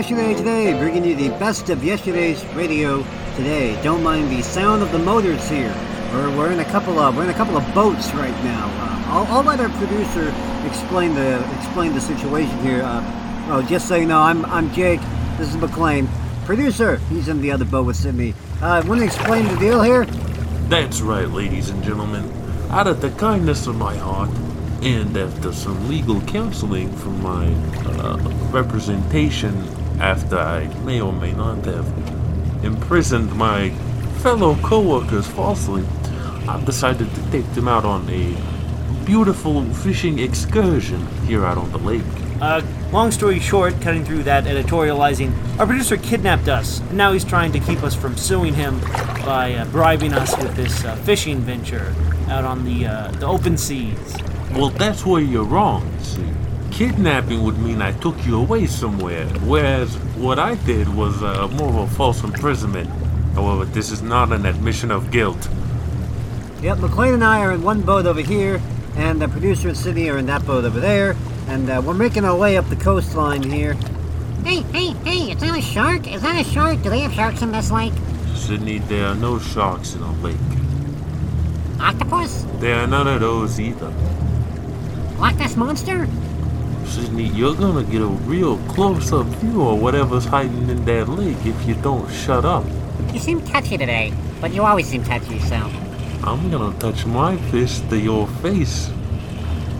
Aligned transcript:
Yesterday 0.00 0.34
Today, 0.34 0.78
bringing 0.78 1.04
you 1.04 1.14
the 1.14 1.28
best 1.38 1.68
of 1.68 1.84
yesterday's 1.84 2.42
radio 2.54 3.02
today. 3.36 3.78
Don't 3.82 4.02
mind 4.02 4.30
the 4.30 4.40
sound 4.40 4.82
of 4.82 4.90
the 4.92 4.98
motors 4.98 5.46
here. 5.46 5.74
We're, 6.10 6.38
we're 6.38 6.52
in 6.52 6.60
a 6.60 6.64
couple 6.64 6.98
of 6.98 7.14
we're 7.14 7.24
in 7.24 7.28
a 7.28 7.34
couple 7.34 7.54
of 7.54 7.74
boats 7.74 8.10
right 8.14 8.32
now. 8.42 8.64
Uh, 8.64 9.04
I'll, 9.12 9.26
I'll 9.26 9.42
let 9.42 9.60
our 9.60 9.68
producer 9.68 10.34
explain 10.66 11.12
the 11.14 11.46
explain 11.58 11.92
the 11.92 12.00
situation 12.00 12.58
here. 12.60 12.80
Uh, 12.82 13.48
oh, 13.50 13.62
just 13.68 13.88
so 13.88 13.96
you 13.96 14.06
know, 14.06 14.20
I'm 14.20 14.46
I'm 14.46 14.72
Jake. 14.72 15.02
This 15.36 15.50
is 15.50 15.56
McLean. 15.58 16.08
Producer, 16.46 16.96
he's 17.10 17.28
in 17.28 17.42
the 17.42 17.52
other 17.52 17.66
boat 17.66 17.84
with 17.84 17.96
Sydney. 17.96 18.32
Uh, 18.62 18.82
want 18.86 19.00
to 19.00 19.04
explain 19.04 19.46
the 19.48 19.56
deal 19.58 19.82
here? 19.82 20.06
That's 20.70 21.02
right, 21.02 21.28
ladies 21.28 21.68
and 21.68 21.84
gentlemen. 21.84 22.24
Out 22.70 22.86
of 22.86 23.02
the 23.02 23.10
kindness 23.10 23.66
of 23.66 23.76
my 23.76 23.96
heart, 23.96 24.30
and 24.80 25.14
after 25.14 25.52
some 25.52 25.90
legal 25.90 26.22
counseling 26.22 26.90
from 26.96 27.22
my 27.22 27.52
uh, 27.84 28.16
representation, 28.50 29.62
after 30.00 30.38
I 30.38 30.66
may 30.84 31.00
or 31.00 31.12
may 31.12 31.32
not 31.32 31.64
have 31.66 32.64
imprisoned 32.64 33.34
my 33.36 33.70
fellow 34.22 34.56
co-workers 34.56 35.26
falsely, 35.26 35.84
I've 36.48 36.64
decided 36.64 37.14
to 37.14 37.30
take 37.30 37.50
them 37.54 37.68
out 37.68 37.84
on 37.84 38.08
a 38.08 38.34
beautiful 39.04 39.64
fishing 39.74 40.18
excursion 40.18 41.06
here 41.26 41.44
out 41.44 41.58
on 41.58 41.70
the 41.72 41.78
lake. 41.78 42.02
Uh, 42.40 42.62
long 42.90 43.10
story 43.10 43.38
short, 43.38 43.78
cutting 43.82 44.04
through 44.04 44.22
that 44.22 44.44
editorializing, 44.44 45.30
our 45.58 45.66
producer 45.66 45.98
kidnapped 45.98 46.48
us, 46.48 46.80
and 46.80 46.94
now 46.94 47.12
he's 47.12 47.24
trying 47.24 47.52
to 47.52 47.60
keep 47.60 47.82
us 47.82 47.94
from 47.94 48.16
suing 48.16 48.54
him 48.54 48.80
by 49.24 49.54
uh, 49.54 49.64
bribing 49.66 50.14
us 50.14 50.36
with 50.38 50.54
this 50.56 50.84
uh, 50.84 50.96
fishing 50.96 51.38
venture 51.40 51.94
out 52.28 52.44
on 52.44 52.64
the 52.64 52.86
uh, 52.86 53.10
the 53.12 53.26
open 53.26 53.58
seas. 53.58 54.16
Well, 54.52 54.70
that's 54.70 55.04
where 55.04 55.20
you're 55.20 55.44
wrong. 55.44 55.86
Kidnapping 56.80 57.42
would 57.42 57.58
mean 57.58 57.82
I 57.82 57.92
took 57.92 58.16
you 58.24 58.38
away 58.38 58.64
somewhere, 58.64 59.26
whereas 59.44 59.98
what 60.16 60.38
I 60.38 60.54
did 60.64 60.88
was 60.88 61.22
uh, 61.22 61.46
more 61.48 61.68
of 61.68 61.76
a 61.76 61.86
false 61.94 62.24
imprisonment. 62.24 62.88
However, 63.34 63.66
this 63.66 63.90
is 63.90 64.00
not 64.00 64.32
an 64.32 64.46
admission 64.46 64.90
of 64.90 65.10
guilt. 65.10 65.50
Yep, 66.62 66.78
McLean 66.78 67.12
and 67.12 67.22
I 67.22 67.42
are 67.42 67.52
in 67.52 67.62
one 67.62 67.82
boat 67.82 68.06
over 68.06 68.22
here, 68.22 68.62
and 68.96 69.20
the 69.20 69.28
producer 69.28 69.68
and 69.68 69.76
Sydney 69.76 70.08
are 70.08 70.16
in 70.16 70.24
that 70.24 70.46
boat 70.46 70.64
over 70.64 70.80
there, 70.80 71.16
and 71.48 71.68
uh, 71.68 71.82
we're 71.84 71.92
making 71.92 72.24
our 72.24 72.34
way 72.34 72.56
up 72.56 72.66
the 72.70 72.76
coastline 72.76 73.42
here. 73.42 73.74
Hey, 74.42 74.62
hey, 74.72 74.94
hey, 75.04 75.32
is 75.32 75.40
that 75.42 75.58
a 75.58 75.60
shark? 75.60 76.10
Is 76.10 76.22
that 76.22 76.40
a 76.40 76.48
shark? 76.48 76.80
Do 76.80 76.88
they 76.88 77.00
have 77.00 77.12
sharks 77.12 77.42
in 77.42 77.52
this 77.52 77.70
lake? 77.70 77.92
Sydney, 78.34 78.78
there 78.78 79.08
are 79.08 79.14
no 79.14 79.38
sharks 79.38 79.92
in 79.92 80.00
the 80.00 80.12
lake. 80.26 81.78
Octopus? 81.78 82.46
There 82.54 82.76
are 82.76 82.86
none 82.86 83.06
of 83.06 83.20
those 83.20 83.60
either. 83.60 83.92
Loch 85.18 85.36
Ness 85.36 85.56
Monster? 85.56 86.08
Sydney, 86.90 87.28
you're 87.28 87.54
gonna 87.54 87.84
get 87.84 88.02
a 88.02 88.06
real 88.06 88.58
close-up 88.68 89.26
view 89.40 89.62
of 89.68 89.80
whatever's 89.80 90.24
hiding 90.24 90.68
in 90.68 90.84
that 90.86 91.08
lake 91.08 91.36
if 91.44 91.66
you 91.66 91.74
don't 91.76 92.10
shut 92.10 92.44
up. 92.44 92.64
You 93.12 93.20
seem 93.20 93.40
touchy 93.42 93.78
today, 93.78 94.12
but 94.40 94.52
you 94.52 94.62
always 94.64 94.88
seem 94.88 95.04
touchy, 95.04 95.38
so. 95.38 95.54
I'm 96.24 96.50
gonna 96.50 96.76
touch 96.80 97.06
my 97.06 97.36
fist 97.52 97.88
to 97.90 97.96
your 97.98 98.26
face. 98.42 98.90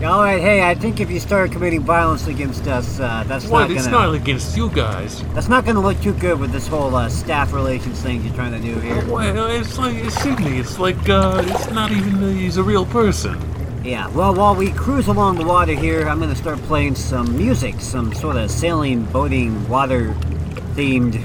All 0.04 0.22
right, 0.22 0.40
hey, 0.40 0.62
I 0.62 0.74
think 0.74 1.00
if 1.00 1.10
you 1.10 1.20
start 1.20 1.50
committing 1.52 1.82
violence 1.82 2.26
against 2.28 2.66
us, 2.68 3.00
uh, 3.00 3.24
that's 3.26 3.46
What? 3.48 3.60
not 3.62 3.68
gonna 3.68 3.80
It's 3.80 3.88
not 3.88 4.14
against 4.14 4.56
you 4.56 4.70
guys. 4.70 5.22
that's 5.34 5.48
not 5.48 5.66
gonna 5.66 5.80
look 5.80 6.00
too 6.00 6.14
good 6.14 6.38
with 6.40 6.52
this 6.52 6.66
whole 6.68 6.94
uh, 6.94 7.08
staff 7.10 7.52
relations 7.52 8.00
thing 8.00 8.22
you're 8.24 8.34
trying 8.34 8.52
to 8.52 8.60
do 8.60 8.78
here. 8.80 9.04
Well, 9.06 9.48
it's 9.50 9.76
like 9.78 9.96
it's 9.96 10.14
Sydney. 10.22 10.58
It's 10.58 10.78
like 10.78 11.08
uh, 11.08 11.42
it's 11.44 11.70
not 11.72 11.90
even. 11.90 12.22
Uh, 12.22 12.28
he's 12.28 12.56
a 12.56 12.62
real 12.62 12.86
person. 12.86 13.36
Yeah, 13.82 14.08
well, 14.08 14.34
while 14.34 14.54
we 14.54 14.72
cruise 14.72 15.08
along 15.08 15.36
the 15.36 15.44
water 15.46 15.72
here, 15.72 16.06
I'm 16.06 16.20
gonna 16.20 16.36
start 16.36 16.58
playing 16.64 16.96
some 16.96 17.34
music, 17.36 17.80
some 17.80 18.12
sort 18.12 18.36
of 18.36 18.50
sailing, 18.50 19.04
boating, 19.06 19.66
water-themed 19.70 21.18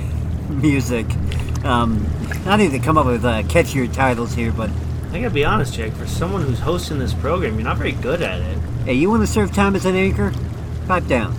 music. 0.62 1.06
Um, 1.66 2.08
I 2.46 2.56
need 2.56 2.72
to 2.72 2.80
come 2.80 2.98
up 2.98 3.08
with 3.08 3.26
uh, 3.26 3.44
catchier 3.44 3.92
titles 3.94 4.34
here, 4.34 4.54
but 4.54 4.70
I 5.12 5.20
gotta 5.20 5.34
be 5.34 5.44
honest, 5.44 5.74
Jake. 5.74 5.94
For 5.94 6.08
someone 6.08 6.44
who's 6.44 6.60
hosting 6.60 6.98
this 6.98 7.14
program, 7.14 7.56
you're 7.56 7.64
not 7.64 7.78
very 7.78 7.92
good 7.92 8.22
at 8.22 8.40
it. 8.40 8.58
hey, 8.86 8.94
you 8.94 9.10
want 9.10 9.22
to 9.24 9.28
serve 9.28 9.52
time 9.52 9.76
as 9.76 9.86
an 9.86 9.96
anchor? 9.96 10.32
Pipe 10.88 11.08
down. 11.08 11.34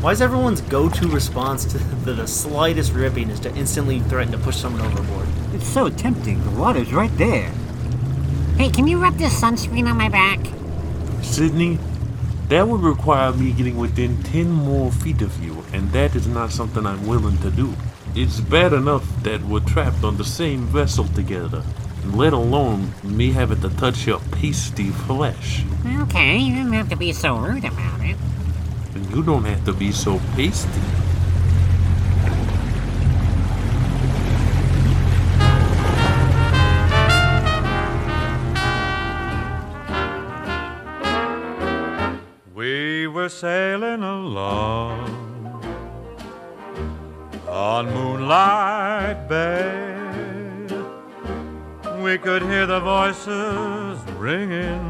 Why 0.00 0.12
is 0.12 0.20
everyone's 0.20 0.62
go-to 0.62 1.06
response 1.08 1.64
to 1.66 1.78
the, 2.04 2.12
the 2.12 2.26
slightest 2.26 2.92
ripping 2.92 3.30
is 3.30 3.38
to 3.40 3.54
instantly 3.54 4.00
threaten 4.00 4.32
to 4.32 4.38
push 4.38 4.56
someone 4.56 4.82
overboard? 4.82 5.28
It's 5.52 5.68
so 5.68 5.88
tempting. 5.88 6.42
The 6.42 6.50
water's 6.50 6.92
right 6.92 7.16
there. 7.18 7.52
Hey, 8.58 8.70
can 8.70 8.88
you 8.88 9.00
rub 9.00 9.14
this 9.14 9.40
sunscreen 9.40 9.88
on 9.88 9.96
my 9.96 10.08
back? 10.08 10.40
Sydney, 11.22 11.78
that 12.48 12.66
would 12.66 12.80
require 12.80 13.32
me 13.32 13.52
getting 13.52 13.76
within 13.76 14.20
10 14.24 14.50
more 14.50 14.90
feet 14.90 15.22
of 15.22 15.40
you, 15.40 15.62
and 15.72 15.92
that 15.92 16.16
is 16.16 16.26
not 16.26 16.50
something 16.50 16.84
I'm 16.84 17.06
willing 17.06 17.38
to 17.38 17.52
do. 17.52 17.72
It's 18.16 18.40
bad 18.40 18.72
enough 18.72 19.06
that 19.22 19.44
we're 19.44 19.60
trapped 19.60 20.02
on 20.02 20.16
the 20.16 20.24
same 20.24 20.62
vessel 20.62 21.04
together, 21.04 21.62
let 22.06 22.32
alone 22.32 22.94
me 23.04 23.30
having 23.30 23.60
to 23.60 23.70
touch 23.76 24.08
your 24.08 24.18
pasty 24.32 24.90
flesh. 24.90 25.62
Okay, 26.00 26.38
you 26.38 26.56
don't 26.56 26.72
have 26.72 26.88
to 26.88 26.96
be 26.96 27.12
so 27.12 27.36
rude 27.36 27.64
about 27.64 28.00
it. 28.00 28.16
You 29.14 29.22
don't 29.22 29.44
have 29.44 29.64
to 29.66 29.72
be 29.72 29.92
so 29.92 30.20
pasty. 30.34 30.80
Sailing 43.28 44.02
along 44.02 45.28
on 47.46 47.92
Moonlight 47.92 49.28
Bay. 49.28 50.66
We 52.02 52.16
could 52.16 52.40
hear 52.42 52.64
the 52.64 52.80
voices 52.80 54.00
ringing. 54.12 54.80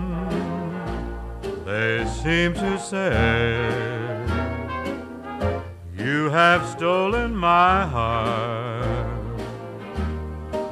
They 1.64 2.06
seemed 2.06 2.54
to 2.56 2.78
say, 2.78 3.68
You 5.96 6.30
have 6.30 6.64
stolen 6.68 7.36
my 7.36 7.86
heart. 7.86 9.08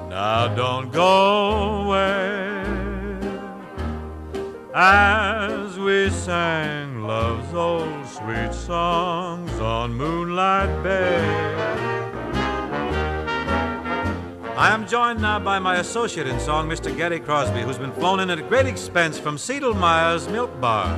Now 0.09 0.55
don't 0.55 0.93
go 0.93 1.83
away 1.83 2.57
as 4.73 5.79
we 5.79 6.11
sang 6.11 6.96
love's 7.07 7.55
old 7.55 8.07
sweet 8.07 8.53
songs 8.53 9.53
on 9.61 9.95
Moonlight 9.95 10.83
Bay. 10.83 11.21
I 14.57 14.73
am 14.73 14.89
joined 14.89 15.21
now 15.21 15.39
by 15.39 15.61
my 15.61 15.77
associate 15.77 16.27
in 16.27 16.41
song, 16.41 16.69
Mr. 16.69 16.95
Gary 16.97 17.21
Crosby, 17.21 17.61
who's 17.61 17.79
been 17.79 17.93
flown 17.93 18.21
in 18.21 18.31
at 18.31 18.49
great 18.49 18.67
expense 18.67 19.19
from 19.19 19.37
Seidlmeyer's 19.37 20.29
Milk 20.29 20.61
Bar. 20.61 20.89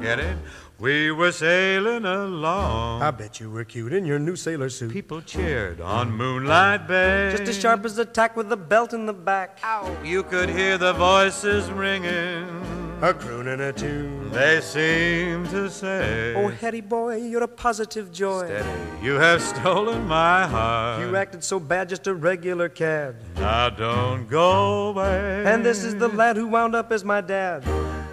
Get 0.00 0.18
it? 0.18 0.36
We 0.80 1.12
were 1.12 1.30
sailing 1.30 2.06
along. 2.06 3.02
I 3.02 3.10
bet 3.12 3.38
you 3.38 3.50
were 3.50 3.64
cute 3.64 3.92
in 3.92 4.06
your 4.06 4.18
new 4.18 4.34
sailor 4.34 4.70
suit. 4.70 4.90
People 4.90 5.20
cheered 5.20 5.80
on 5.80 6.10
Moonlight 6.10 6.88
Bay. 6.88 7.34
Just 7.36 7.50
as 7.50 7.60
sharp 7.60 7.84
as 7.84 7.98
a 7.98 8.04
tack 8.04 8.34
with 8.36 8.50
a 8.50 8.56
belt 8.56 8.94
in 8.94 9.06
the 9.06 9.12
back. 9.12 9.58
Ow. 9.62 9.96
You 10.02 10.22
could 10.22 10.48
hear 10.48 10.78
the 10.78 10.94
voices 10.94 11.70
ringing. 11.70 12.69
A 13.02 13.14
croon 13.14 13.48
and 13.48 13.62
a 13.62 13.72
tune. 13.72 14.30
They 14.30 14.60
seem 14.60 15.46
to 15.48 15.70
say, 15.70 16.34
Oh, 16.36 16.48
Hetty 16.48 16.82
boy, 16.82 17.16
you're 17.16 17.42
a 17.42 17.48
positive 17.48 18.12
joy. 18.12 18.44
Steady, 18.44 18.68
you 19.02 19.14
have 19.14 19.40
stolen 19.42 20.06
my 20.06 20.46
heart. 20.46 21.00
You 21.00 21.16
acted 21.16 21.42
so 21.42 21.58
bad, 21.58 21.88
just 21.88 22.06
a 22.06 22.14
regular 22.14 22.68
cad. 22.68 23.16
Now 23.36 23.70
don't 23.70 24.28
go 24.28 24.88
away. 24.90 25.44
And 25.46 25.64
this 25.64 25.82
is 25.82 25.94
the 25.96 26.08
lad 26.08 26.36
who 26.36 26.46
wound 26.46 26.74
up 26.74 26.92
as 26.92 27.02
my 27.02 27.22
dad. 27.22 27.64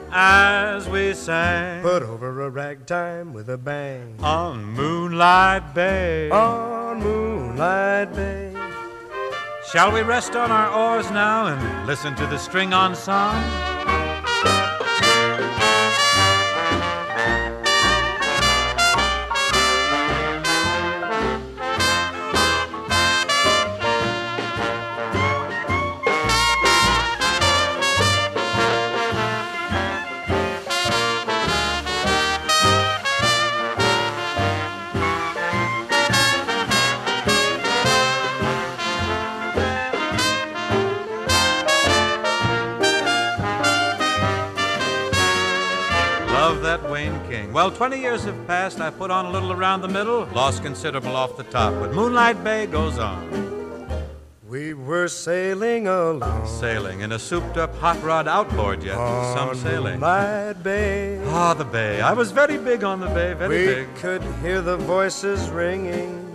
as 0.10 0.88
we 0.88 1.14
sang 1.14 1.82
Put 1.82 2.02
over 2.02 2.44
a 2.46 2.50
ragtime 2.50 3.34
with 3.34 3.50
a 3.50 3.58
bang. 3.58 4.16
on 4.24 4.64
Moonlight 4.64 5.76
Bay. 5.76 6.30
On 6.30 6.98
Moonlight 7.04 8.14
Bay. 8.14 8.54
Shall 9.70 9.92
we 9.92 10.02
rest 10.02 10.34
on 10.38 10.50
our 10.50 10.70
oars 10.72 11.12
now 11.12 11.48
and 11.48 11.86
listen 11.86 12.16
to 12.16 12.26
the 12.28 12.38
string 12.38 12.72
on 12.74 12.96
Wayne 47.38 47.46
King. 47.46 47.54
Well, 47.54 47.72
20 47.72 48.00
years 48.00 48.24
have 48.24 48.48
passed. 48.48 48.80
I 48.80 48.90
put 48.90 49.12
on 49.12 49.26
a 49.26 49.32
little 49.32 49.52
around 49.52 49.82
the 49.82 49.88
middle, 49.88 50.26
lost 50.34 50.64
considerable 50.64 51.16
off 51.16 51.38
the 51.38 51.44
top, 51.44 51.74
but 51.80 51.94
Moonlight 51.94 52.44
Bay 52.44 52.66
goes 52.66 52.98
on. 53.00 53.48
We 54.48 54.74
were 54.74 55.10
sailing 55.10 55.88
along 55.90 56.48
Sailing 56.48 57.02
in 57.02 57.12
a 57.12 57.20
souped 57.20 57.58
up 57.58 57.76
hot 57.76 58.02
rod 58.02 58.30
outboard 58.30 58.82
jet. 58.82 58.96
Some 59.36 59.54
sailing. 59.56 60.00
Moonlight 60.00 60.64
Bay. 60.64 61.20
Ah, 61.28 61.54
the 61.54 61.66
bay. 61.66 62.00
I 62.00 62.14
was 62.14 62.32
very 62.32 62.58
big 62.58 62.84
on 62.84 63.02
the 63.02 63.08
bay, 63.08 63.34
very 63.34 63.50
we 63.58 63.66
big. 63.76 63.96
could 63.96 64.24
hear 64.42 64.62
the 64.62 64.78
voices 64.78 65.50
ringing. 65.50 66.27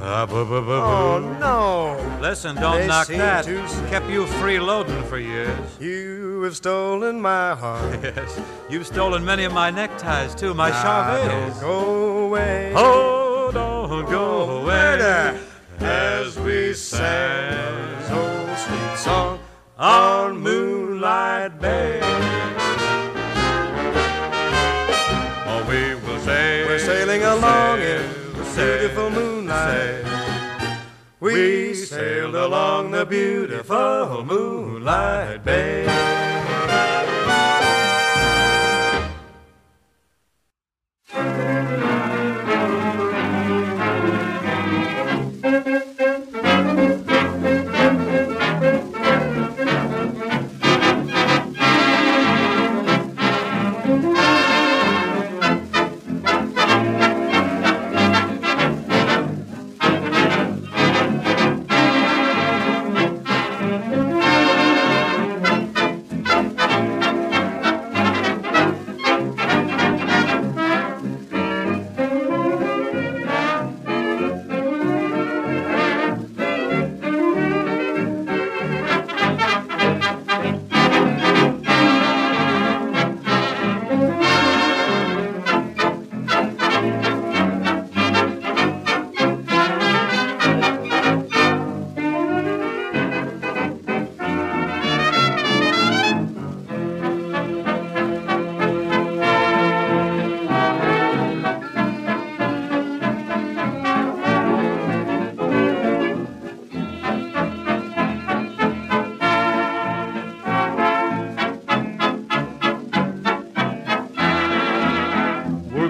Boo, 0.00 0.06
Oh 0.06 1.36
no! 1.38 2.18
Listen, 2.22 2.56
don't 2.56 2.78
They 2.80 2.86
knock 2.86 3.06
that. 3.08 3.44
say- 3.44 3.90
Kept 3.90 4.08
you 4.08 4.24
freeloading 4.24 5.04
for 5.08 5.18
years. 5.18 5.58
You 5.78 6.40
have 6.44 6.56
stolen 6.56 7.20
my 7.20 7.54
heart. 7.54 7.98
Yes, 8.02 8.40
you've 8.70 8.86
stolen 8.86 9.24
many 9.24 9.44
of 9.44 9.52
my 9.52 9.70
neckties 9.70 10.34
too, 10.34 10.54
my 10.54 10.70
Now 10.70 10.82
charvets. 10.82 11.60
Don't 11.60 11.68
go 11.68 12.18
away. 12.26 12.72
Oh, 12.74 13.50
don't 13.52 14.08
go 14.10 14.24
Oh, 14.48 14.56
away 14.62 14.66
murder. 14.66 15.38
as 15.80 16.38
we 16.38 16.72
sang 16.72 17.98
This 17.98 18.10
old 18.10 18.56
sweet 18.58 18.96
song 18.98 19.38
on 19.78 20.38
Moonlight 20.38 21.60
Bay. 21.60 22.00
Oh, 25.46 25.62
we 25.68 25.94
will 25.94 26.18
sail. 26.20 26.66
We're 26.68 26.78
sailing 26.78 27.22
along 27.22 27.80
in 27.80 28.00
sail, 28.44 28.78
beautiful 28.78 29.10
moonlight. 29.10 29.29
We 31.32 31.74
sailed 31.74 32.34
along 32.34 32.90
the 32.90 33.06
beautiful 33.06 34.24
moonlight 34.24 35.44
bay. 35.44 36.29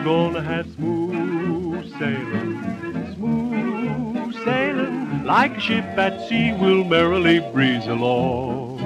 We're 0.01 0.07
gonna 0.07 0.41
have 0.41 0.67
smooth 0.77 1.93
sailing, 1.99 3.13
smooth 3.15 4.35
sailing, 4.45 5.25
like 5.25 5.59
a 5.59 5.61
ship 5.61 5.85
at 5.99 6.27
sea 6.27 6.55
we'll 6.55 6.85
merrily 6.85 7.41
breeze 7.53 7.87
along. 7.87 8.79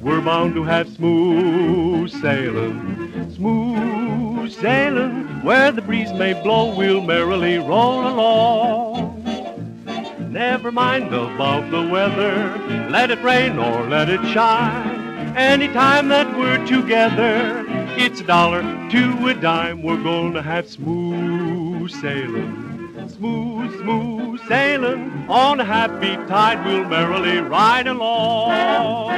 We're 0.00 0.22
bound 0.22 0.54
to 0.54 0.64
have 0.64 0.88
smooth 0.88 2.10
sailing, 2.22 3.30
smooth 3.34 4.50
sailing, 4.50 5.26
where 5.42 5.72
the 5.72 5.82
breeze 5.82 6.12
may 6.14 6.32
blow 6.32 6.74
we'll 6.74 7.02
merrily 7.02 7.58
roll 7.58 8.06
along. 8.06 9.22
Never 10.30 10.72
mind 10.72 11.08
about 11.08 11.70
the 11.70 11.86
weather, 11.86 12.88
let 12.88 13.10
it 13.10 13.22
rain 13.22 13.58
or 13.58 13.86
let 13.90 14.08
it 14.08 14.26
shine. 14.32 15.36
Anytime 15.36 16.08
that 16.08 16.34
we're 16.38 16.64
together, 16.66 17.69
it's 18.02 18.20
a 18.22 18.24
dollar 18.24 18.62
to 18.62 19.28
a 19.28 19.34
dime. 19.34 19.82
We're 19.82 20.02
gonna 20.02 20.40
have 20.40 20.66
smooth 20.66 21.90
sailing, 21.90 23.08
smooth, 23.08 23.78
smooth 23.78 24.40
sailing. 24.48 25.26
On 25.28 25.60
a 25.60 25.64
happy 25.64 26.16
tide, 26.26 26.64
we'll 26.64 26.84
merrily 26.84 27.40
ride 27.40 27.86
along. 27.86 29.10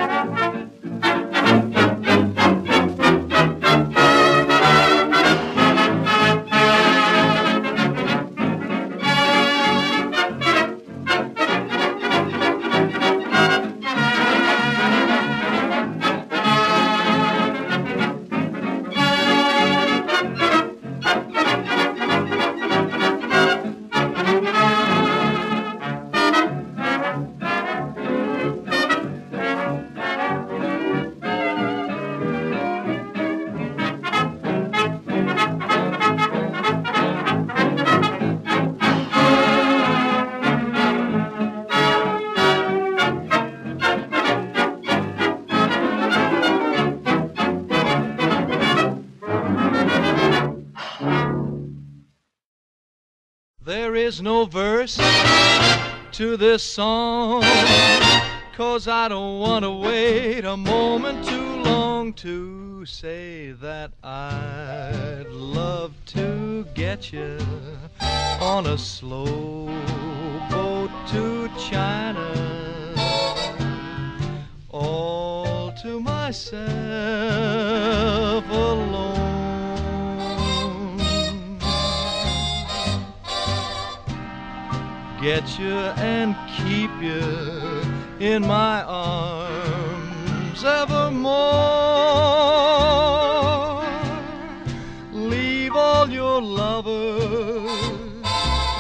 This 56.52 56.62
song, 56.62 57.42
cause 58.54 58.87
I 58.87 59.09
don't 59.09 59.40
want 59.40 59.64
to 59.64 59.71
wait 59.71 60.44
a 60.44 60.54
moment 60.54 61.26
too 61.26 61.62
long 61.62 62.12
to 62.25 62.85
say 62.85 63.52
that 63.52 63.92
I'd 64.04 65.25
love 65.30 65.94
to 66.09 66.66
get 66.75 67.11
you 67.11 67.38
on 68.38 68.66
a 68.66 68.76
slow 68.76 69.64
boat 70.50 70.90
to 71.12 71.49
China, 71.71 72.28
all 74.68 75.73
to 75.80 76.00
myself 76.00 76.52
alone. 78.50 79.22
Get 85.23 85.57
you 85.57 85.79
and 86.02 86.35
keep 86.49 86.91
you 87.00 87.23
in 88.19 88.45
my 88.45 88.83
arms 88.83 90.64
evermore. 90.64 91.31
Leave 95.12 95.76
all 95.76 96.11
your 96.11 96.43
lovers 96.43 97.71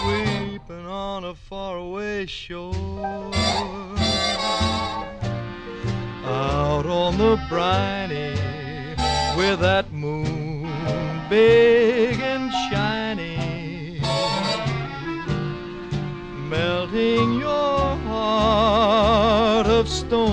weeping 0.04 0.86
on 0.88 1.26
a 1.26 1.34
faraway 1.36 2.26
shore. 2.26 3.30
Out 6.24 6.86
on 6.86 7.18
the 7.18 7.40
briny 7.48 8.34
with 9.36 9.60
that 9.60 9.92
moon 9.92 10.68
big 11.30 12.11
stone. 20.12 20.28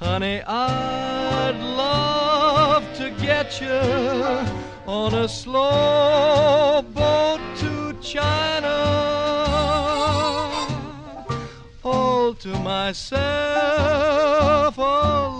Honey, 0.00 0.40
I'd 0.46 1.58
love 1.76 2.84
to 2.96 3.10
get 3.10 3.60
you 3.60 3.68
on 4.86 5.12
a 5.14 5.28
slow 5.28 6.82
boat 6.94 7.40
to 7.58 7.92
China. 8.00 8.78
All 11.84 12.32
to 12.34 12.48
myself 12.60 13.18
alone. 14.78 15.31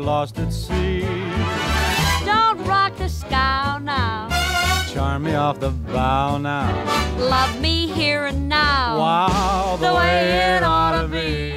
Lost 0.00 0.38
at 0.38 0.52
sea. 0.52 1.00
Don't 2.24 2.58
rock 2.66 2.96
the 2.96 3.08
scow 3.08 3.78
now. 3.78 4.28
Charm 4.92 5.22
me 5.24 5.34
off 5.34 5.60
the 5.60 5.70
bow 5.70 6.38
now. 6.38 6.68
Love 7.18 7.60
me 7.60 7.86
here 7.86 8.24
and 8.26 8.48
now. 8.48 8.98
Wow, 8.98 9.76
the 9.80 9.94
way 9.94 10.56
it 10.56 10.62
ought 10.62 11.02
to 11.02 11.08
be. 11.08 11.56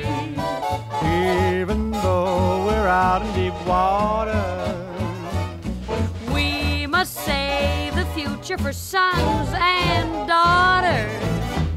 Even 1.61 1.91
though 1.91 2.65
we're 2.67 2.87
out 2.87 3.21
in 3.25 3.29
deep 3.33 3.57
water, 3.65 4.41
We 6.33 6.85
must 6.87 7.13
save 7.13 7.95
the 7.95 8.05
future 8.17 8.57
for 8.57 8.73
sons 8.73 9.49
and 9.53 10.27
daughters. 10.27 11.11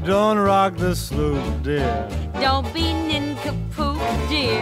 don't 0.05 0.37
rock 0.37 0.77
the 0.77 0.95
sloop, 0.95 1.63
dear. 1.63 2.07
Don't 2.39 2.71
be 2.73 2.93
nincompoop, 2.93 3.99
dear. 4.29 4.61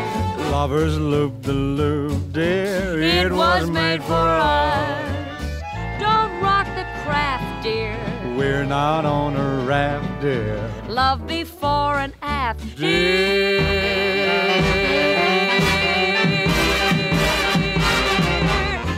Lovers 0.51 0.97
loop 0.97 1.33
the 1.41 1.53
loop, 1.53 1.94
was 3.59 3.69
made 3.69 4.03
for 4.03 4.13
us. 4.13 5.59
Don't 5.99 6.33
rock 6.41 6.67
the 6.75 6.85
craft, 7.03 7.63
dear. 7.63 7.97
We're 8.37 8.65
not 8.65 9.05
on 9.05 9.35
a 9.35 9.65
raft, 9.65 10.21
dear. 10.21 10.69
Love 10.89 11.25
before 11.25 11.95
and 11.99 12.13
after, 12.21 12.65
dear. 12.75 13.61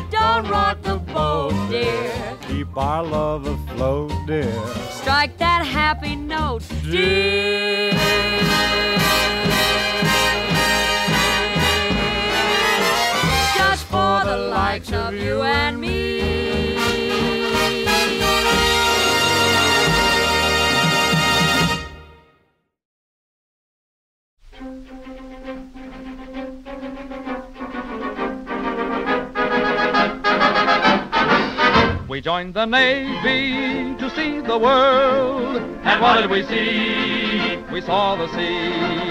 Don't 0.10 0.50
rock 0.50 0.82
the 0.82 0.98
boat, 1.14 1.54
dear. 1.70 2.38
Keep 2.48 2.76
our 2.78 3.04
love 3.04 3.46
afloat, 3.46 4.12
dear. 4.26 4.52
Strike 4.90 5.38
that 5.38 5.66
happy 5.66 6.16
note, 6.16 6.64
dear. 6.84 7.92
You 15.18 15.42
and 15.42 15.82
me. 15.82 15.98
We 32.08 32.22
joined 32.22 32.54
the 32.54 32.66
Navy 32.66 33.96
to 33.98 34.10
see 34.16 34.40
the 34.40 34.58
world. 34.58 35.58
And 35.84 36.02
what 36.02 36.22
did 36.22 36.32
we 36.32 36.44
see? 36.44 37.58
We 37.72 37.82
saw 37.82 38.16
the 38.16 38.28
sea 38.30 39.07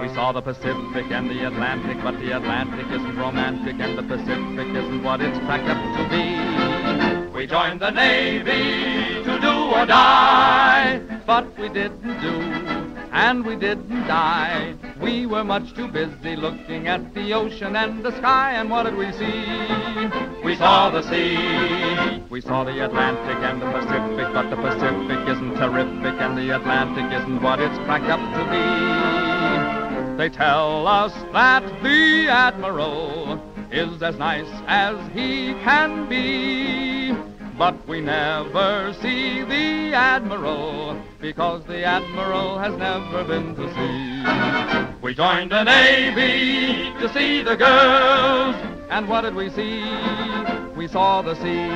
We 0.00 0.08
saw 0.14 0.32
the 0.32 0.40
Pacific 0.40 1.10
and 1.10 1.28
the 1.28 1.46
Atlantic, 1.46 1.98
but 2.02 2.18
the 2.20 2.30
Atlantic 2.34 2.86
isn't 2.86 3.16
romantic 3.18 3.76
and 3.78 3.98
the 3.98 4.02
Pacific 4.02 4.68
isn't 4.68 5.02
what 5.02 5.20
it's 5.20 5.38
cracked 5.40 5.68
up 5.68 5.76
to 5.98 6.08
be. 6.08 7.30
We 7.36 7.46
joined 7.46 7.80
the 7.80 7.90
Navy 7.90 9.22
to 9.24 9.38
do 9.40 9.48
or 9.48 9.84
die, 9.84 11.00
but 11.26 11.58
we 11.58 11.68
didn't 11.68 12.20
do, 12.22 12.32
and 13.12 13.44
we 13.44 13.56
didn't 13.56 14.06
die. 14.06 14.74
We 15.02 15.26
were 15.26 15.44
much 15.44 15.74
too 15.74 15.88
busy 15.88 16.34
looking 16.34 16.88
at 16.88 17.12
the 17.12 17.34
ocean 17.34 17.76
and 17.76 18.02
the 18.02 18.16
sky, 18.16 18.52
and 18.52 18.70
what 18.70 18.84
did 18.84 18.96
we 18.96 19.12
see? 19.12 19.44
We 20.42 20.56
saw 20.56 20.88
the 20.88 21.02
sea. 21.02 22.22
We 22.30 22.40
saw 22.40 22.64
the 22.64 22.84
Atlantic 22.84 23.36
and 23.36 23.60
the 23.60 23.70
Pacific, 23.70 24.32
but 24.32 24.48
the 24.48 24.56
Pacific 24.56 25.28
isn't 25.28 25.56
terrific, 25.56 26.20
and 26.20 26.38
the 26.38 26.56
Atlantic 26.56 27.12
isn't 27.20 27.42
what 27.42 27.60
it's 27.60 27.76
cracked 27.84 28.08
up 28.08 28.20
to 28.20 28.50
be. 28.50 29.29
They 30.20 30.28
tell 30.28 30.86
us 30.86 31.14
that 31.32 31.62
the 31.82 32.28
Admiral 32.28 33.40
is 33.72 34.02
as 34.02 34.18
nice 34.18 34.50
as 34.66 34.98
he 35.14 35.54
can 35.64 36.10
be. 36.10 37.16
But 37.56 37.88
we 37.88 38.02
never 38.02 38.92
see 39.00 39.42
the 39.44 39.94
Admiral 39.94 41.00
because 41.22 41.64
the 41.64 41.84
Admiral 41.84 42.58
has 42.58 42.76
never 42.76 43.24
been 43.24 43.54
to 43.54 43.66
sea. 43.72 44.98
We 45.00 45.14
joined 45.14 45.52
the 45.52 45.64
Navy 45.64 46.92
to 47.00 47.10
see 47.14 47.42
the 47.42 47.56
girls, 47.56 48.56
and 48.90 49.08
what 49.08 49.22
did 49.22 49.34
we 49.34 49.48
see? 49.48 49.80
We 50.80 50.88
saw 50.88 51.20
the 51.20 51.34
sea. 51.34 51.68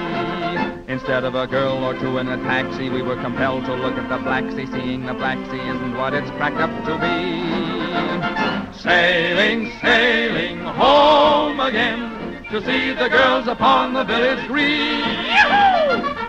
Instead 0.90 1.24
of 1.24 1.34
a 1.34 1.46
girl 1.46 1.84
or 1.84 1.92
two 2.00 2.16
in 2.16 2.26
a 2.26 2.38
taxi, 2.38 2.88
we 2.88 3.02
were 3.02 3.16
compelled 3.16 3.66
to 3.66 3.74
look 3.74 3.98
at 3.98 4.08
the 4.08 4.16
Black 4.16 4.50
Sea. 4.52 4.64
Seeing 4.64 5.04
the 5.04 5.12
Black 5.12 5.36
Sea 5.50 5.60
isn't 5.60 5.94
what 5.98 6.14
it's 6.14 6.30
cracked 6.38 6.56
up 6.56 6.70
to 6.86 6.96
be. 7.04 8.78
Sailing, 8.78 9.70
sailing 9.82 10.60
home 10.60 11.60
again 11.60 12.44
to 12.50 12.64
see 12.64 12.94
the 12.94 13.10
girls 13.10 13.46
upon 13.46 13.92
the 13.92 14.04
village 14.04 14.46
green. 14.46 15.02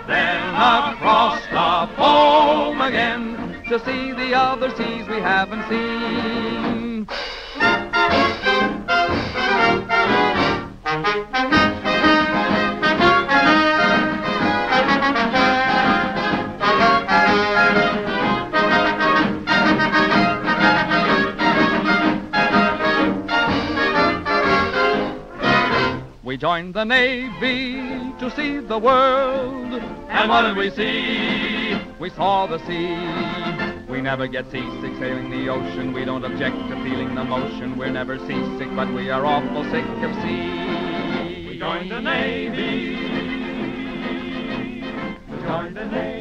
Then 0.05 0.44
across 0.50 1.39
the 1.46 1.88
foam 1.96 2.82
again 2.82 3.63
to 3.70 3.79
see 3.86 4.12
the 4.12 4.34
other 4.34 4.70
seas 4.75 5.08
we 5.08 5.22
haven't 5.22 5.63
seen. 5.70 7.08
We 26.36 26.39
joined 26.39 26.74
the 26.74 26.84
Navy 26.84 27.75
to 28.20 28.30
see 28.36 28.60
the 28.60 28.77
world. 28.77 29.74
And 30.10 30.30
what 30.30 30.42
did 30.42 30.58
we 30.58 30.70
see? 30.70 31.80
We 31.98 32.10
saw 32.10 32.46
the 32.46 32.60
sea. 32.68 33.88
We 33.89 34.01
never 34.01 34.27
get 34.27 34.51
seasick 34.51 34.98
sailing 35.00 35.32
the 35.32 35.48
ocean. 35.48 35.94
We 35.94 36.04
don't 36.04 36.25
object 36.25 36.58
to 36.58 36.75
feeling 36.84 37.15
the 37.15 37.24
motion. 37.24 37.77
We're 37.77 37.89
never 37.89 38.20
seasick, 38.20 38.68
but 38.75 38.94
we 38.94 39.10
are 39.12 39.25
awful 39.25 39.63
sick 39.72 39.86
of 39.86 40.13
sea. 40.24 41.48
We 41.48 41.58
joined 41.58 41.89
the 41.89 42.01
Navy. 42.01 42.98
We 45.32 45.38
joined 45.42 45.77
the 45.77 45.86
Navy. 45.86 46.14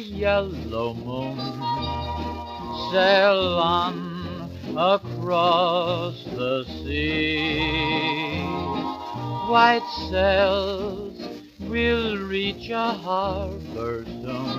Yellow 0.00 0.94
moon 0.94 1.36
sail 2.90 3.58
on 3.58 4.50
across 4.76 6.24
the 6.24 6.64
sea. 6.82 8.42
White 9.48 9.88
sails 10.10 11.20
will 11.60 12.16
reach 12.18 12.70
a 12.70 12.92
harbor 12.92 14.04
soon 14.04 14.58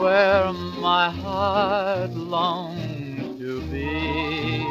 where 0.00 0.52
my 0.80 1.10
heart 1.10 2.10
longs 2.10 3.38
to 3.38 3.60
be. 3.70 4.64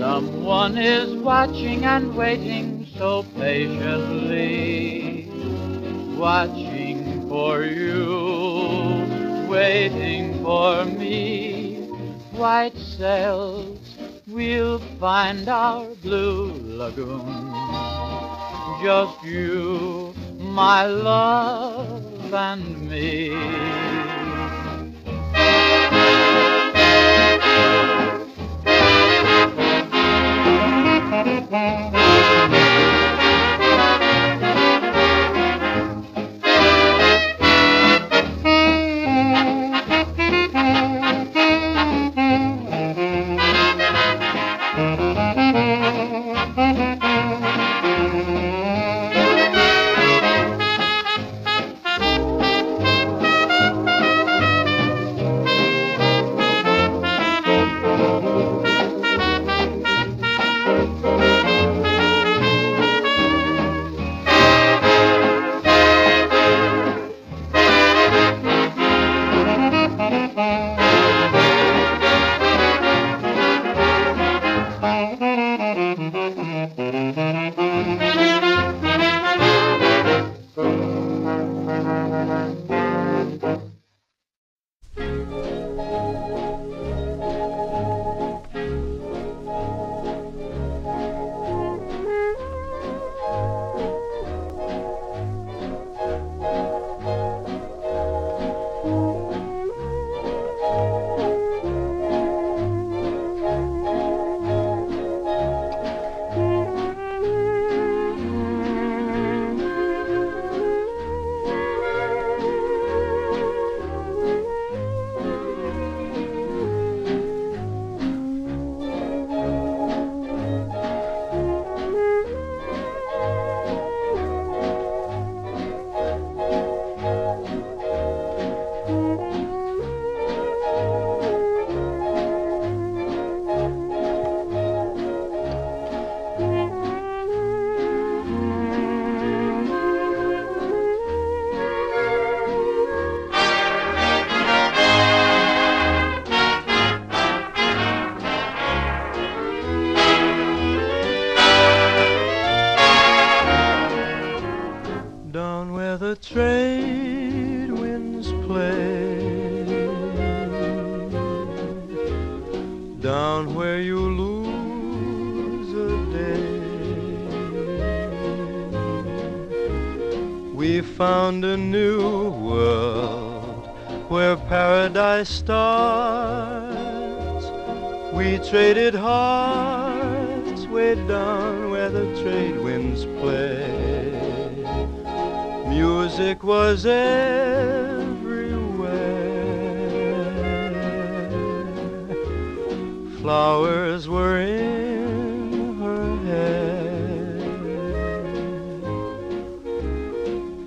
Someone 0.00 0.78
is 0.78 1.14
watching 1.16 1.84
and 1.84 2.16
waiting 2.16 2.86
so 2.96 3.22
patiently, 3.36 5.09
watching 6.20 7.26
for 7.30 7.62
you, 7.62 9.48
waiting 9.48 10.44
for 10.44 10.84
me. 10.84 11.88
White 12.32 12.76
sails, 12.76 13.78
we'll 14.28 14.80
find 15.00 15.48
our 15.48 15.86
blue 16.02 16.52
lagoon. 16.76 17.24
Just 18.82 19.24
you, 19.24 20.12
my 20.38 20.84
love, 20.84 22.34
and 22.34 22.90
me. 22.90 23.30
Thank 31.50 31.94
you. 31.94 31.99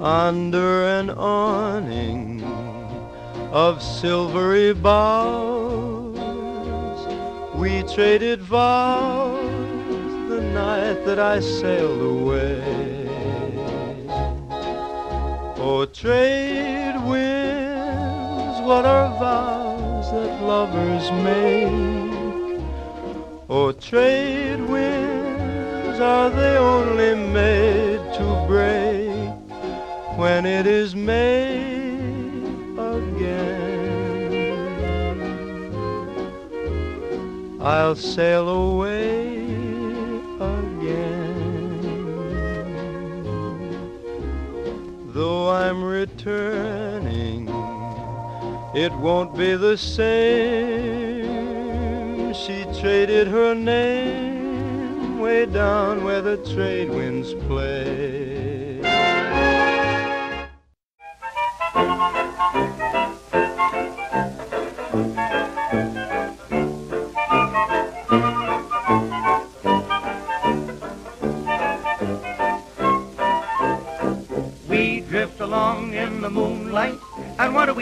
Under 0.04 0.84
an 1.00 1.12
awning 1.12 2.44
of 3.54 3.82
silvery 3.82 4.74
boughs, 4.74 6.20
we 7.56 7.84
traded 7.84 8.42
vows 8.42 9.40
the 10.28 10.42
night 10.42 11.06
that 11.06 11.20
I 11.20 11.40
sailed 11.40 12.02
away. 12.02 13.08
Oh, 15.56 15.86
trade 15.86 16.98
winds, 17.08 18.60
what 18.68 18.84
are 18.84 19.08
vows 19.18 20.12
that 20.12 20.44
lovers 20.44 21.10
make? 21.24 22.62
Oh, 23.48 23.72
trade 23.72 24.60
winds, 24.68 26.02
are 26.02 26.30
they 26.30 26.58
only 26.58 27.16
made 27.16 28.14
to 28.16 28.46
break 28.50 28.93
when 30.24 30.46
it 30.46 30.66
is 30.66 30.96
made 30.96 32.78
again? 32.78 33.60
I'll 37.60 37.96
sail 37.96 38.48
away 38.48 39.36
again. 40.40 41.44
though 45.14 45.52
I'm 45.52 45.84
returning, 45.84 47.50
it 48.74 48.94
won't 49.06 49.36
be 49.38 49.56
the 49.58 49.78
same. 49.78 51.34
She 52.34 52.64
traded 52.80 53.28
her 53.28 53.54
name 53.54 55.20
way 55.20 55.46
down 55.46 56.06
where 56.06 56.22
the 56.22 56.38
trade 56.54 56.90
winds 56.90 57.34
play. 57.48 58.33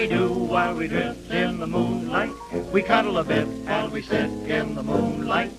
We 0.02 0.08
do 0.08 0.34
while 0.34 0.74
we 0.74 0.88
drift 0.88 1.30
in 1.30 1.60
the 1.60 1.68
moonlight? 1.68 2.32
We 2.74 2.82
cuddle 2.82 3.20
a 3.20 3.24
bit 3.24 3.48
while 3.48 3.88
we 3.88 4.02
sit 4.02 4.32
in 4.50 4.74
the 4.74 4.82
moonlight, 4.82 5.52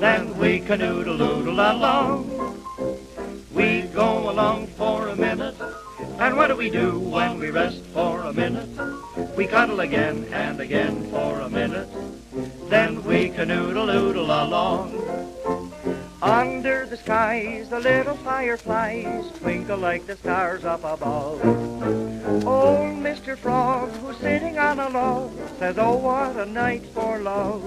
then 0.00 0.34
we 0.38 0.60
canoodle-doodle 0.60 1.52
along. 1.52 2.56
We 3.52 3.82
go 3.92 4.30
along 4.30 4.68
for 4.78 5.08
a 5.08 5.16
minute, 5.16 5.56
and 6.18 6.38
what 6.38 6.46
do 6.46 6.56
we 6.56 6.70
do 6.70 6.98
when 7.00 7.38
we 7.38 7.50
rest 7.50 7.84
for 7.92 8.20
a 8.20 8.32
minute? 8.32 8.70
We 9.36 9.46
cuddle 9.46 9.80
again 9.80 10.26
and 10.32 10.58
again 10.58 11.10
for 11.10 11.40
a 11.40 11.50
minute, 11.50 11.71
the 17.72 17.80
little 17.80 18.16
fireflies 18.18 19.24
twinkle 19.38 19.78
like 19.78 20.06
the 20.06 20.14
stars 20.16 20.62
up 20.62 20.84
above. 20.84 21.42
Old 22.44 22.98
Mr. 23.00 23.34
Frog, 23.34 23.90
who's 23.92 24.18
sitting 24.18 24.58
on 24.58 24.78
a 24.78 24.90
log, 24.90 25.32
says, 25.58 25.78
oh, 25.78 25.96
what 25.96 26.36
a 26.36 26.44
night 26.44 26.84
for 26.92 27.18
love. 27.20 27.64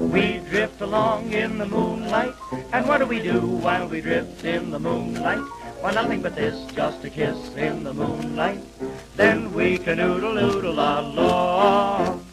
We 0.00 0.38
drift 0.48 0.80
along 0.80 1.30
in 1.30 1.58
the 1.58 1.66
moonlight, 1.66 2.34
and 2.72 2.88
what 2.88 2.98
do 2.98 3.04
we 3.04 3.20
do 3.20 3.40
while 3.40 3.86
we 3.86 4.00
drift 4.00 4.42
in 4.46 4.70
the 4.70 4.80
moonlight? 4.80 5.44
Why, 5.80 5.92
nothing 5.92 6.22
but 6.22 6.34
this, 6.34 6.64
just 6.72 7.04
a 7.04 7.10
kiss 7.10 7.54
in 7.54 7.84
the 7.84 7.92
moonlight. 7.92 8.64
Then 9.14 9.52
we 9.52 9.76
canoodle-doodle 9.76 10.72
along. 10.72 12.25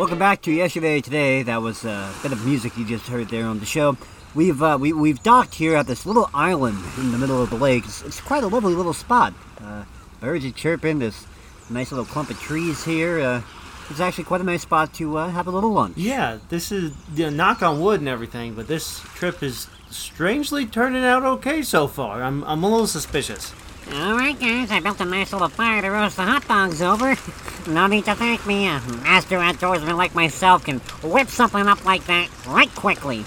Welcome 0.00 0.18
back 0.18 0.40
to 0.42 0.50
Yesterday 0.50 1.02
Today. 1.02 1.42
That 1.42 1.60
was 1.60 1.84
a 1.84 2.10
bit 2.22 2.32
of 2.32 2.46
music 2.46 2.74
you 2.78 2.86
just 2.86 3.06
heard 3.06 3.28
there 3.28 3.44
on 3.44 3.60
the 3.60 3.66
show. 3.66 3.98
We've 4.34 4.62
uh, 4.62 4.78
we, 4.80 4.94
we've 4.94 5.22
docked 5.22 5.54
here 5.54 5.76
at 5.76 5.86
this 5.86 6.06
little 6.06 6.30
island 6.32 6.78
in 6.96 7.12
the 7.12 7.18
middle 7.18 7.42
of 7.42 7.50
the 7.50 7.56
lake. 7.56 7.84
It's, 7.84 8.00
it's 8.00 8.18
quite 8.18 8.42
a 8.42 8.46
lovely 8.46 8.74
little 8.74 8.94
spot. 8.94 9.34
Uh, 9.62 9.84
birds 10.18 10.46
are 10.46 10.52
chirping. 10.52 11.00
There's 11.00 11.26
a 11.68 11.74
nice 11.74 11.92
little 11.92 12.06
clump 12.06 12.30
of 12.30 12.40
trees 12.40 12.82
here. 12.82 13.20
Uh, 13.20 13.42
it's 13.90 14.00
actually 14.00 14.24
quite 14.24 14.40
a 14.40 14.44
nice 14.44 14.62
spot 14.62 14.94
to 14.94 15.18
uh, 15.18 15.28
have 15.28 15.46
a 15.48 15.50
little 15.50 15.70
lunch. 15.70 15.98
Yeah, 15.98 16.38
this 16.48 16.72
is 16.72 16.94
you 17.14 17.24
know, 17.24 17.30
knock 17.36 17.62
on 17.62 17.78
wood 17.78 18.00
and 18.00 18.08
everything, 18.08 18.54
but 18.54 18.68
this 18.68 19.00
trip 19.00 19.42
is 19.42 19.68
strangely 19.90 20.64
turning 20.64 21.04
out 21.04 21.24
okay 21.24 21.60
so 21.60 21.86
far. 21.86 22.22
I'm 22.22 22.42
I'm 22.44 22.62
a 22.64 22.70
little 22.70 22.86
suspicious. 22.86 23.52
All 23.92 24.16
right, 24.16 24.38
guys, 24.38 24.70
I 24.70 24.80
built 24.80 25.00
a 25.00 25.04
nice 25.04 25.32
little 25.32 25.48
fire 25.48 25.82
to 25.82 25.88
roast 25.90 26.16
the 26.16 26.22
hot 26.22 26.46
dogs 26.46 26.82
over. 26.82 27.16
No 27.66 27.86
need 27.86 28.06
to 28.06 28.14
thank 28.14 28.46
me. 28.46 28.66
A 28.66 28.80
master 29.02 29.36
outdoorsman 29.36 29.96
like 29.96 30.14
myself 30.14 30.64
can 30.64 30.78
whip 31.02 31.28
something 31.28 31.66
up 31.66 31.84
like 31.84 32.06
that 32.06 32.30
right 32.46 32.74
quickly. 32.74 33.22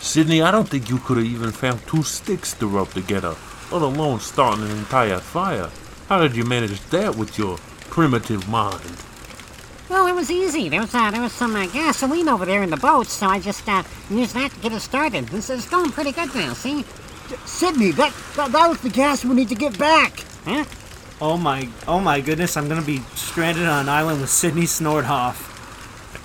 Sydney, 0.00 0.42
I 0.42 0.50
don't 0.50 0.68
think 0.68 0.90
you 0.90 0.98
could 0.98 1.16
have 1.16 1.26
even 1.26 1.50
found 1.50 1.80
two 1.86 2.02
sticks 2.02 2.52
to 2.54 2.66
rub 2.66 2.90
together, 2.90 3.34
let 3.72 3.80
alone 3.80 4.20
starting 4.20 4.64
an 4.64 4.70
entire 4.72 5.18
fire. 5.18 5.70
How 6.08 6.20
did 6.20 6.36
you 6.36 6.44
manage 6.44 6.78
that 6.90 7.16
with 7.16 7.38
your 7.38 7.56
primitive 7.88 8.48
mind? 8.50 8.82
Well, 9.88 10.06
it 10.06 10.14
was 10.14 10.30
easy. 10.30 10.68
There 10.68 10.82
was 10.82 10.94
uh, 10.94 11.10
there 11.10 11.22
was 11.22 11.32
some 11.32 11.56
uh, 11.56 11.66
gasoline 11.66 12.28
over 12.28 12.44
there 12.44 12.62
in 12.62 12.70
the 12.70 12.76
boat, 12.76 13.06
so 13.06 13.26
I 13.26 13.40
just 13.40 13.66
uh, 13.68 13.82
used 14.10 14.34
that 14.34 14.52
to 14.52 14.60
get 14.60 14.72
it 14.72 14.80
started. 14.80 15.26
This 15.28 15.50
is 15.50 15.66
going 15.66 15.90
pretty 15.90 16.12
good 16.12 16.32
now. 16.34 16.52
See? 16.52 16.84
Sydney, 17.46 17.92
that, 17.92 18.14
that 18.36 18.52
that 18.52 18.68
was 18.68 18.80
the 18.80 18.90
gas 18.90 19.24
we 19.24 19.34
need 19.34 19.48
to 19.48 19.54
get 19.54 19.78
back. 19.78 20.24
Huh? 20.44 20.64
Oh 21.20 21.36
my 21.36 21.68
oh 21.86 22.00
my 22.00 22.20
goodness, 22.20 22.56
I'm 22.56 22.68
gonna 22.68 22.82
be 22.82 23.00
stranded 23.14 23.66
on 23.66 23.82
an 23.82 23.88
island 23.88 24.20
with 24.20 24.30
Sydney 24.30 24.62
Snorthoff. 24.62 25.46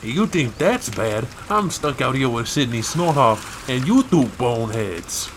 You 0.03 0.27
think 0.27 0.57
that's 0.57 0.89
bad? 0.89 1.27
I'm 1.49 1.69
stuck 1.69 2.01
out 2.01 2.15
here 2.15 2.29
with 2.29 2.47
Sydney 2.47 2.79
Snorthoff 2.79 3.67
and 3.67 3.87
you 3.87 4.03
two 4.03 4.25
boneheads. 4.37 5.29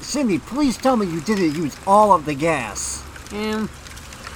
Sydney, 0.00 0.38
please 0.38 0.76
tell 0.76 0.96
me 0.96 1.06
you 1.06 1.20
didn't 1.20 1.54
use 1.54 1.76
all 1.86 2.12
of 2.12 2.24
the 2.24 2.34
gas. 2.34 3.02
Um, 3.32 3.68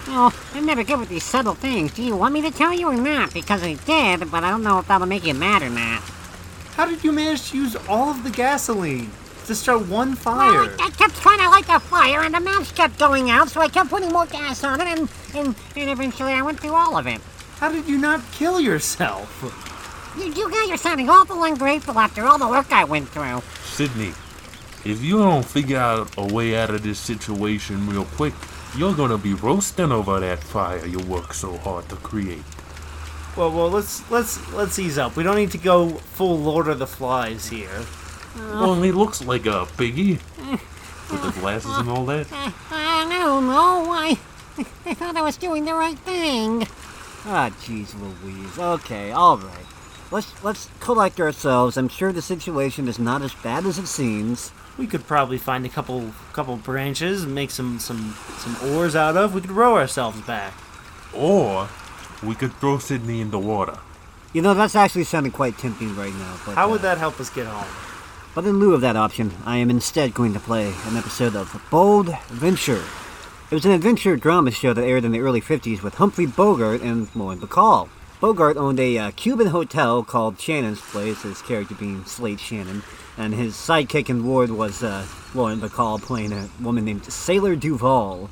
well, 0.07 0.35
I'm 0.55 0.67
never 0.67 0.85
good 0.85 0.99
with 0.99 1.09
these 1.09 1.23
subtle 1.23 1.55
things. 1.55 1.95
Do 1.95 2.03
you 2.03 2.17
want 2.17 2.35
me 2.35 2.43
to 2.43 2.51
tell 2.51 2.73
you 2.73 2.89
or 2.89 2.97
not? 2.97 3.33
Because 3.33 3.63
I 3.63 3.75
did, 3.75 4.31
but 4.31 4.43
I 4.45 4.51
don't 4.51 4.63
know 4.63 4.79
if 4.79 4.89
that'll 4.89 5.07
make 5.07 5.25
you 5.25 5.35
mad 5.35 5.63
or 5.63 5.71
not. 5.71 6.03
How 6.75 6.87
did 6.87 7.05
you 7.05 7.13
manage 7.13 7.51
to 7.51 7.59
use 7.59 7.77
all 7.89 8.11
of 8.11 8.25
the 8.25 8.31
gasoline 8.31 9.11
to 9.47 9.55
start 9.55 9.87
one 9.89 10.15
fire? 10.15 10.63
Well, 10.63 10.77
I, 10.81 10.87
I 10.87 10.91
kept 10.91 11.17
trying 11.17 11.39
to 11.39 11.49
light 11.49 11.67
the 11.67 11.79
fire, 11.81 12.23
and 12.23 12.35
the 12.35 12.41
match 12.41 12.75
kept 12.75 12.99
going 12.99 13.31
out, 13.31 13.49
so 13.49 13.61
I 13.61 13.69
kept 13.69 13.91
putting 13.91 14.11
more 14.11 14.27
gas 14.27 14.65
on 14.65 14.81
it, 14.81 14.87
and, 14.87 15.09
and, 15.35 15.55
and 15.77 15.91
eventually 15.91 16.33
I 16.33 16.43
went 16.43 16.61
through 16.61 16.75
all 16.75 16.97
of 16.97 17.07
it. 17.07 17.21
How 17.59 17.71
did 17.71 17.89
you 17.89 17.99
not 17.99 18.21
kill 18.33 18.61
yourself? 18.61 19.29
You, 20.17 20.33
you 20.33 20.51
guys 20.51 20.71
are 20.71 20.77
sounding 20.77 21.09
awful 21.09 21.43
ungrateful 21.45 21.99
after 21.99 22.25
all 22.25 22.39
the 22.39 22.49
work 22.49 22.73
I 22.73 22.85
went 22.85 23.09
through. 23.09 23.41
Sydney, 23.65 24.13
if 24.85 25.03
you 25.03 25.19
don't 25.19 25.45
figure 25.45 25.79
out 25.79 26.13
a 26.19 26.33
way 26.33 26.57
out 26.57 26.71
of 26.71 26.83
this 26.83 26.99
situation 26.99 27.89
real 27.89 28.05
quick, 28.05 28.35
you're 28.77 28.95
gonna 28.95 29.19
be 29.19 29.35
roasting 29.35 29.93
over 29.93 30.19
that 30.21 30.43
fire 30.43 30.85
you 30.87 30.99
worked 31.01 31.37
so 31.37 31.57
hard 31.59 31.89
to 31.89 31.97
create. 31.97 32.43
Well, 33.37 33.51
well, 33.51 33.71
let's 33.71 34.11
let's 34.11 34.53
let's 34.53 34.79
ease 34.79 34.99
up. 34.99 35.17
We 35.17 35.23
don't 35.23 35.37
need 35.37 35.53
to 35.53 35.59
go 35.59 35.89
full 35.89 36.39
Lord 36.39 36.69
of 36.69 36.79
the 36.79 36.87
Flies 36.87 37.49
here. 37.49 37.81
Well, 38.37 38.81
he 38.83 38.93
looks 38.93 39.25
like 39.25 39.47
a 39.47 39.67
piggy 39.77 40.19
with 41.11 41.23
the 41.23 41.41
glasses 41.41 41.77
and 41.77 41.89
all 41.89 42.07
that. 42.07 42.27
I 42.71 43.07
don't 43.09 43.47
know. 43.47 43.93
I, 43.93 44.19
I 44.87 44.95
thought 44.95 45.17
I 45.17 45.23
was 45.23 45.37
doing 45.37 45.65
the 45.65 45.75
right 45.75 45.99
thing. 45.99 46.67
Ah, 47.25 47.51
jeez 47.63 47.95
Louise. 48.01 48.59
Okay, 48.59 49.13
all 49.13 49.39
right. 49.39 49.67
Let's 50.11 50.45
let's 50.45 50.69
collect 50.81 51.21
ourselves. 51.21 51.77
I'm 51.77 51.89
sure 51.89 52.13
the 52.13 52.21
situation 52.23 52.89
is 52.89 52.99
not 52.99 53.23
as 53.23 53.33
bad 53.35 53.65
as 53.65 53.79
it 53.79 53.87
seems. 53.87 54.53
We 54.77 54.87
could 54.87 55.07
probably 55.07 55.39
find 55.39 55.65
a 55.65 55.69
couple 55.69 56.13
couple 56.33 56.57
branches 56.57 57.25
and 57.25 57.35
make 57.35 57.51
some 57.51 57.79
some 57.79 58.15
some 58.39 58.57
oars 58.73 58.97
out 58.97 59.17
of. 59.17 59.35
We 59.35 59.41
could 59.41 59.53
row 59.53 59.77
ourselves 59.77 60.21
back. 60.23 60.53
Or 61.15 61.69
we 62.23 62.35
could 62.35 62.53
throw 62.55 62.79
Sydney 62.79 63.21
in 63.21 63.31
the 63.31 63.39
water. 63.39 63.79
You 64.33 64.43
know, 64.43 64.55
that's 64.55 64.75
actually 64.75 65.05
sounding 65.05 65.33
quite 65.33 65.59
tempting 65.59 65.95
right 65.95 66.15
now. 66.15 66.41
But, 66.47 66.55
How 66.55 66.71
would 66.71 66.81
uh, 66.81 66.83
that 66.83 66.99
help 66.99 67.21
us 67.21 67.29
get 67.31 67.47
home? 67.47 67.92
But 68.35 68.47
in 68.47 68.59
lieu 68.59 68.73
of 68.73 68.81
that 68.81 68.97
option, 68.97 69.31
I 69.45 69.59
am 69.59 69.69
instead 69.69 70.15
going 70.15 70.33
to 70.33 70.41
play 70.41 70.73
an 70.87 70.97
episode 70.97 71.37
of 71.37 71.63
Bold 71.71 72.17
Venture. 72.29 72.83
It 73.51 73.55
was 73.55 73.67
an 73.67 73.73
adventure 73.73 74.17
drama 74.17 74.51
show 74.53 74.73
that 74.73 74.83
aired 74.83 75.05
in 75.05 75.13
the 75.13 75.21
early 75.21 75.43
50s 75.43 75.83
with 75.83 75.97
Humphrey 75.97 76.25
Bogart 76.25 76.81
and 76.81 77.15
Lauren 77.15 77.39
Bacall. 77.39 77.91
Bogart 78.21 78.57
owned 78.57 78.81
a 78.81 78.97
uh, 78.97 79.11
Cuban 79.11 79.49
hotel 79.49 80.03
called 80.03 80.41
Shannon's 80.41 80.81
Place, 80.81 81.21
his 81.21 81.43
character 81.43 81.75
being 81.75 82.07
Slate 82.07 82.41
Shannon, 82.41 82.83
and 83.19 83.35
his 83.35 83.53
sidekick 83.53 84.09
and 84.09 84.25
ward 84.25 84.51
was 84.51 84.83
uh, 84.83 85.07
Lauren 85.35 85.61
Bacall 85.61 86.01
playing 86.01 86.33
a 86.33 86.49
woman 86.59 86.87
named 86.87 87.05
Sailor 87.13 87.55
Duval. 87.55 88.31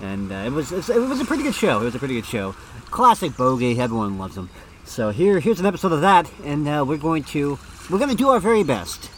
And 0.00 0.30
uh, 0.30 0.44
it 0.46 0.52
was 0.52 0.70
it 0.70 0.96
was 0.96 1.20
a 1.20 1.24
pretty 1.24 1.42
good 1.42 1.56
show. 1.56 1.80
It 1.80 1.86
was 1.86 1.96
a 1.96 1.98
pretty 1.98 2.14
good 2.14 2.26
show. 2.26 2.54
Classic 2.92 3.36
Bogie. 3.36 3.80
Everyone 3.80 4.16
loves 4.16 4.36
him. 4.36 4.48
So 4.84 5.10
here 5.10 5.40
here's 5.40 5.58
an 5.58 5.66
episode 5.66 5.90
of 5.90 6.02
that, 6.02 6.30
and 6.44 6.68
uh, 6.68 6.84
we're 6.86 6.98
going 6.98 7.24
to 7.24 7.58
we're 7.90 7.98
going 7.98 8.10
to 8.10 8.16
do 8.16 8.28
our 8.28 8.38
very 8.38 8.62
best 8.62 9.10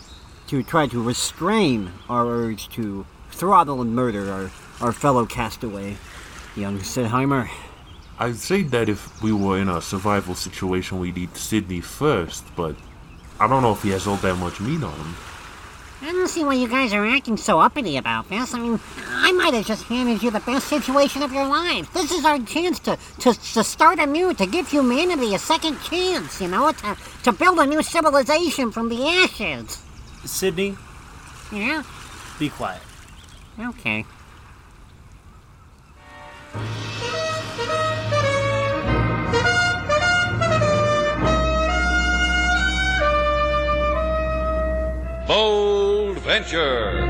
to 0.52 0.62
try 0.62 0.86
to 0.86 1.02
restrain 1.02 1.90
our 2.10 2.26
urge 2.26 2.68
to 2.68 3.06
throttle 3.30 3.80
and 3.80 3.96
murder 3.96 4.30
our, 4.30 4.50
our 4.82 4.92
fellow 4.92 5.24
castaway, 5.24 5.96
young 6.54 6.78
Sidheimer. 6.78 7.48
I'd 8.18 8.36
say 8.36 8.62
that 8.64 8.90
if 8.90 9.22
we 9.22 9.32
were 9.32 9.58
in 9.58 9.70
a 9.70 9.80
survival 9.80 10.34
situation, 10.34 10.98
we'd 10.98 11.16
eat 11.16 11.38
Sydney 11.38 11.80
first, 11.80 12.44
but 12.54 12.76
I 13.40 13.48
don't 13.48 13.62
know 13.62 13.72
if 13.72 13.82
he 13.82 13.88
has 13.92 14.06
all 14.06 14.16
that 14.16 14.36
much 14.36 14.60
meat 14.60 14.82
on 14.82 14.92
him. 14.92 15.16
I 16.02 16.12
don't 16.12 16.28
see 16.28 16.44
why 16.44 16.52
you 16.52 16.68
guys 16.68 16.92
are 16.92 17.06
acting 17.06 17.38
so 17.38 17.58
uppity 17.58 17.96
about 17.96 18.28
this. 18.28 18.52
I 18.52 18.58
mean, 18.58 18.78
I 19.08 19.32
might 19.32 19.54
have 19.54 19.64
just 19.64 19.84
handed 19.84 20.22
you 20.22 20.30
the 20.30 20.40
best 20.40 20.68
situation 20.68 21.22
of 21.22 21.32
your 21.32 21.46
lives. 21.46 21.88
This 21.94 22.12
is 22.12 22.26
our 22.26 22.38
chance 22.40 22.78
to, 22.80 22.98
to, 23.20 23.32
to 23.32 23.64
start 23.64 23.98
anew, 23.98 24.34
to 24.34 24.44
give 24.44 24.68
humanity 24.68 25.34
a 25.34 25.38
second 25.38 25.80
chance, 25.80 26.42
you 26.42 26.48
know, 26.48 26.72
to, 26.72 26.96
to 27.22 27.32
build 27.32 27.58
a 27.58 27.64
new 27.64 27.82
civilization 27.82 28.70
from 28.70 28.90
the 28.90 29.06
ashes. 29.06 29.78
Sydney, 30.24 30.76
Yeah? 31.50 31.82
be 32.38 32.48
quiet. 32.48 32.82
Okay. 33.58 34.04
Bold 45.26 46.18
Venture. 46.18 47.08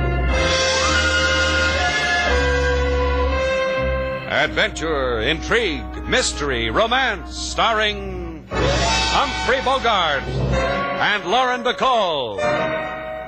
Adventure, 4.29 5.21
intrigue, 5.23 6.09
mystery, 6.09 6.71
romance, 6.71 7.37
starring 7.37 8.47
Humphrey 8.51 9.61
Bogart 9.65 10.23
and 10.23 11.25
Lauren 11.31 11.63
Bacall. 11.63 12.39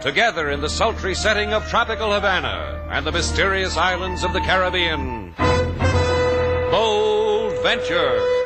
Together 0.05 0.51
in 0.51 0.61
the 0.61 0.69
sultry 0.69 1.15
setting 1.15 1.55
of 1.55 1.67
tropical 1.67 2.13
Havana 2.13 2.87
and 2.91 3.07
the 3.07 3.11
mysterious 3.11 3.79
islands 3.79 4.23
of 4.23 4.35
the 4.35 4.41
Caribbean. 4.41 5.33
Bold 6.71 7.63
Venture. 7.63 8.44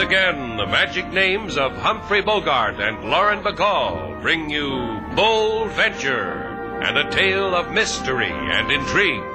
Again, 0.00 0.56
the 0.56 0.66
magic 0.66 1.06
names 1.12 1.58
of 1.58 1.72
Humphrey 1.76 2.22
Bogart 2.22 2.80
and 2.80 3.10
Lauren 3.10 3.42
Bacall 3.42 4.20
bring 4.22 4.48
you 4.48 5.00
Bold 5.14 5.70
Venture 5.72 6.80
and 6.82 6.96
a 6.96 7.10
tale 7.10 7.54
of 7.54 7.70
mystery 7.70 8.30
and 8.30 8.70
intrigue. 8.70 9.29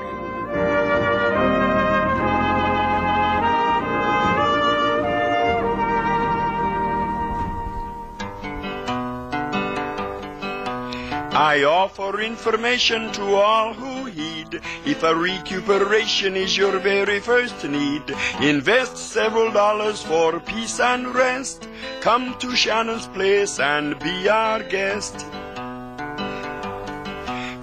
I 11.35 11.65
offer 11.65 12.21
information 12.21 13.11
to 13.11 13.35
all 13.35 13.73
who 13.73 14.05
heed. 14.05 14.61
If 14.85 15.03
a 15.03 15.13
recuperation 15.13 16.37
is 16.37 16.55
your 16.55 16.79
very 16.79 17.19
first 17.19 17.61
need, 17.65 18.03
invest 18.39 18.95
several 18.95 19.51
dollars 19.51 20.01
for 20.01 20.39
peace 20.39 20.79
and 20.79 21.13
rest. 21.13 21.67
Come 21.99 22.37
to 22.39 22.55
Shannon's 22.55 23.07
place 23.07 23.59
and 23.59 23.99
be 23.99 24.29
our 24.29 24.63
guest. 24.63 25.25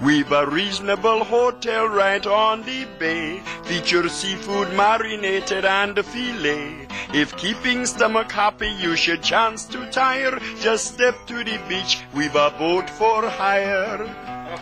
We've 0.03 0.31
a 0.31 0.45
reasonable 0.45 1.23
hotel 1.23 1.87
right 1.87 2.25
on 2.25 2.63
the 2.63 2.85
bay. 2.99 3.39
Feature 3.63 4.09
seafood 4.09 4.73
marinated 4.73 5.63
and 5.63 6.05
filet. 6.05 6.87
If 7.13 7.37
keeping 7.37 7.85
stomach 7.85 8.31
happy 8.31 8.67
you 8.67 8.95
should 8.95 9.23
chance 9.23 9.65
to 9.65 9.89
tire, 9.91 10.39
just 10.59 10.93
step 10.93 11.15
to 11.27 11.43
the 11.43 11.59
beach. 11.69 12.01
We've 12.13 12.35
a 12.35 12.49
boat 12.51 12.89
for 12.89 13.29
hire. 13.29 14.03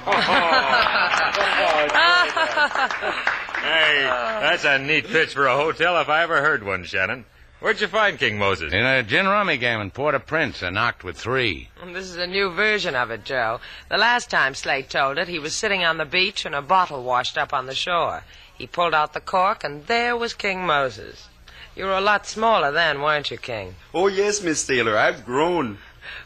Hey, 3.61 4.05
that's 4.05 4.65
a 4.65 4.79
neat 4.79 5.07
pitch 5.07 5.35
for 5.35 5.45
a 5.45 5.55
hotel 5.55 5.99
if 6.01 6.09
I 6.09 6.23
ever 6.23 6.41
heard 6.41 6.63
one, 6.63 6.83
Shannon. 6.83 7.25
Where'd 7.61 7.79
you 7.79 7.87
find 7.87 8.17
King 8.17 8.39
Moses? 8.39 8.73
In 8.73 8.83
a 8.83 9.03
gin 9.03 9.27
rummy 9.27 9.55
game 9.55 9.81
in 9.81 9.91
Port-au-Prince, 9.91 10.63
I 10.63 10.71
knocked 10.71 11.03
with 11.03 11.15
three. 11.15 11.69
Mm, 11.79 11.93
this 11.93 12.05
is 12.05 12.15
a 12.15 12.25
new 12.25 12.49
version 12.49 12.95
of 12.95 13.11
it, 13.11 13.23
Joe. 13.23 13.59
The 13.87 13.99
last 13.99 14.31
time 14.31 14.55
Slate 14.55 14.89
told 14.89 15.19
it, 15.19 15.27
he 15.27 15.37
was 15.37 15.53
sitting 15.53 15.83
on 15.83 15.97
the 15.97 16.05
beach 16.05 16.43
and 16.43 16.55
a 16.55 16.63
bottle 16.63 17.03
washed 17.03 17.37
up 17.37 17.53
on 17.53 17.67
the 17.67 17.75
shore. 17.75 18.23
He 18.51 18.65
pulled 18.65 18.95
out 18.95 19.13
the 19.13 19.19
cork, 19.21 19.63
and 19.63 19.85
there 19.85 20.17
was 20.17 20.33
King 20.33 20.65
Moses. 20.65 21.29
You 21.75 21.85
were 21.85 21.93
a 21.93 22.01
lot 22.01 22.25
smaller 22.25 22.71
then, 22.71 22.99
weren't 22.99 23.29
you, 23.29 23.37
King? 23.37 23.75
Oh, 23.93 24.07
yes, 24.07 24.41
Miss 24.41 24.65
Taylor, 24.65 24.97
I've 24.97 25.23
grown. 25.23 25.77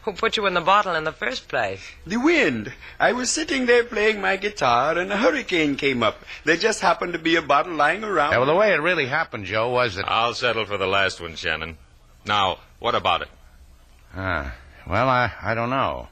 Who 0.06 0.12
put 0.12 0.36
you 0.36 0.46
in 0.46 0.54
the 0.54 0.60
bottle 0.60 0.94
in 0.94 1.02
the 1.02 1.10
first 1.10 1.48
place? 1.48 1.80
The 2.06 2.18
wind. 2.18 2.72
I 3.00 3.12
was 3.12 3.28
sitting 3.28 3.66
there 3.66 3.82
playing 3.82 4.20
my 4.20 4.36
guitar, 4.36 4.96
and 4.96 5.12
a 5.12 5.16
hurricane 5.16 5.74
came 5.74 6.04
up. 6.04 6.24
There 6.44 6.56
just 6.56 6.80
happened 6.80 7.14
to 7.14 7.18
be 7.18 7.34
a 7.34 7.42
bottle 7.42 7.74
lying 7.74 8.04
around. 8.04 8.30
Yeah, 8.30 8.38
well, 8.38 8.46
the 8.46 8.54
way 8.54 8.72
it 8.72 8.80
really 8.80 9.06
happened, 9.06 9.46
Joe, 9.46 9.68
was 9.68 9.96
that. 9.96 10.08
I'll 10.08 10.34
settle 10.34 10.64
for 10.64 10.78
the 10.78 10.86
last 10.86 11.20
one, 11.20 11.34
Shannon. 11.34 11.76
Now, 12.24 12.60
what 12.78 12.94
about 12.94 13.22
it? 13.22 13.28
Ah, 14.14 14.54
well, 14.86 15.08
I, 15.08 15.32
I 15.42 15.56
don't 15.56 15.70
know. 15.70 16.06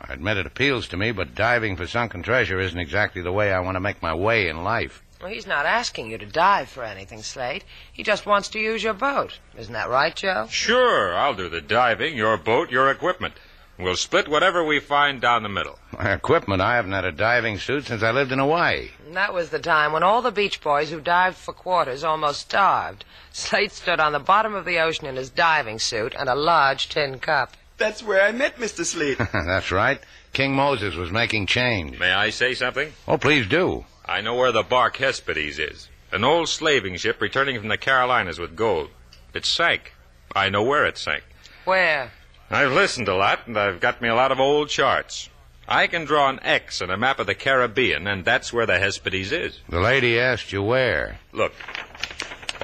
I 0.00 0.12
admit 0.12 0.38
it 0.38 0.46
appeals 0.46 0.88
to 0.88 0.96
me, 0.96 1.12
but 1.12 1.36
diving 1.36 1.76
for 1.76 1.86
sunken 1.86 2.24
treasure 2.24 2.58
isn't 2.58 2.80
exactly 2.80 3.22
the 3.22 3.30
way 3.30 3.52
I 3.52 3.60
want 3.60 3.76
to 3.76 3.80
make 3.80 4.02
my 4.02 4.12
way 4.12 4.48
in 4.48 4.64
life. 4.64 5.04
Well, 5.20 5.30
he's 5.30 5.46
not 5.46 5.66
asking 5.66 6.10
you 6.10 6.18
to 6.18 6.26
dive 6.26 6.68
for 6.68 6.84
anything, 6.84 7.22
Slate. 7.22 7.64
He 7.92 8.02
just 8.02 8.26
wants 8.26 8.48
to 8.50 8.58
use 8.58 8.82
your 8.82 8.94
boat. 8.94 9.38
Isn't 9.56 9.72
that 9.72 9.88
right, 9.88 10.14
Joe? 10.14 10.46
Sure, 10.50 11.14
I'll 11.16 11.34
do 11.34 11.48
the 11.48 11.60
diving, 11.60 12.16
your 12.16 12.36
boat, 12.36 12.70
your 12.70 12.90
equipment. 12.90 13.34
We'll 13.78 13.96
split 13.96 14.26
whatever 14.28 14.64
we 14.64 14.80
find 14.80 15.20
down 15.20 15.42
the 15.42 15.50
middle. 15.50 15.78
My 15.92 16.12
equipment, 16.12 16.62
I 16.62 16.76
haven't 16.76 16.92
had 16.92 17.04
a 17.04 17.12
diving 17.12 17.58
suit 17.58 17.86
since 17.86 18.02
I 18.02 18.10
lived 18.10 18.32
in 18.32 18.38
Hawaii. 18.38 18.90
And 19.06 19.14
that 19.16 19.34
was 19.34 19.50
the 19.50 19.58
time 19.58 19.92
when 19.92 20.02
all 20.02 20.22
the 20.22 20.30
beach 20.30 20.62
boys 20.62 20.90
who 20.90 21.00
dived 21.00 21.36
for 21.36 21.52
quarters 21.52 22.02
almost 22.02 22.40
starved. 22.40 23.04
Slate 23.32 23.72
stood 23.72 24.00
on 24.00 24.12
the 24.12 24.18
bottom 24.18 24.54
of 24.54 24.64
the 24.64 24.78
ocean 24.78 25.06
in 25.06 25.16
his 25.16 25.28
diving 25.28 25.78
suit 25.78 26.14
and 26.18 26.28
a 26.28 26.34
large 26.34 26.88
tin 26.88 27.18
cup. 27.18 27.52
That's 27.76 28.02
where 28.02 28.22
I 28.22 28.32
met 28.32 28.56
Mr. 28.56 28.84
Slate. 28.84 29.18
That's 29.32 29.70
right. 29.70 30.00
King 30.32 30.54
Moses 30.54 30.94
was 30.94 31.10
making 31.10 31.46
change. 31.46 31.98
May 31.98 32.12
I 32.12 32.30
say 32.30 32.54
something? 32.54 32.92
Oh, 33.06 33.18
please 33.18 33.46
do. 33.46 33.84
I 34.08 34.20
know 34.20 34.34
where 34.34 34.52
the 34.52 34.62
bark 34.62 34.96
Hesperides 34.96 35.58
is. 35.58 35.88
An 36.12 36.22
old 36.22 36.48
slaving 36.48 36.96
ship 36.96 37.20
returning 37.20 37.58
from 37.58 37.68
the 37.68 37.76
Carolinas 37.76 38.38
with 38.38 38.54
gold. 38.54 38.90
It 39.34 39.44
sank. 39.44 39.94
I 40.34 40.48
know 40.48 40.62
where 40.62 40.86
it 40.86 40.96
sank. 40.96 41.24
Where? 41.64 42.12
I've 42.50 42.72
listened 42.72 43.08
a 43.08 43.16
lot, 43.16 43.46
and 43.46 43.58
I've 43.58 43.80
got 43.80 44.00
me 44.00 44.08
a 44.08 44.14
lot 44.14 44.30
of 44.30 44.38
old 44.38 44.68
charts. 44.68 45.28
I 45.68 45.88
can 45.88 46.04
draw 46.04 46.28
an 46.28 46.38
X 46.42 46.80
on 46.80 46.90
a 46.90 46.96
map 46.96 47.18
of 47.18 47.26
the 47.26 47.34
Caribbean, 47.34 48.06
and 48.06 48.24
that's 48.24 48.52
where 48.52 48.66
the 48.66 48.78
Hesperides 48.78 49.32
is. 49.32 49.60
The 49.68 49.80
lady 49.80 50.20
asked 50.20 50.52
you 50.52 50.62
where. 50.62 51.18
Look. 51.32 51.52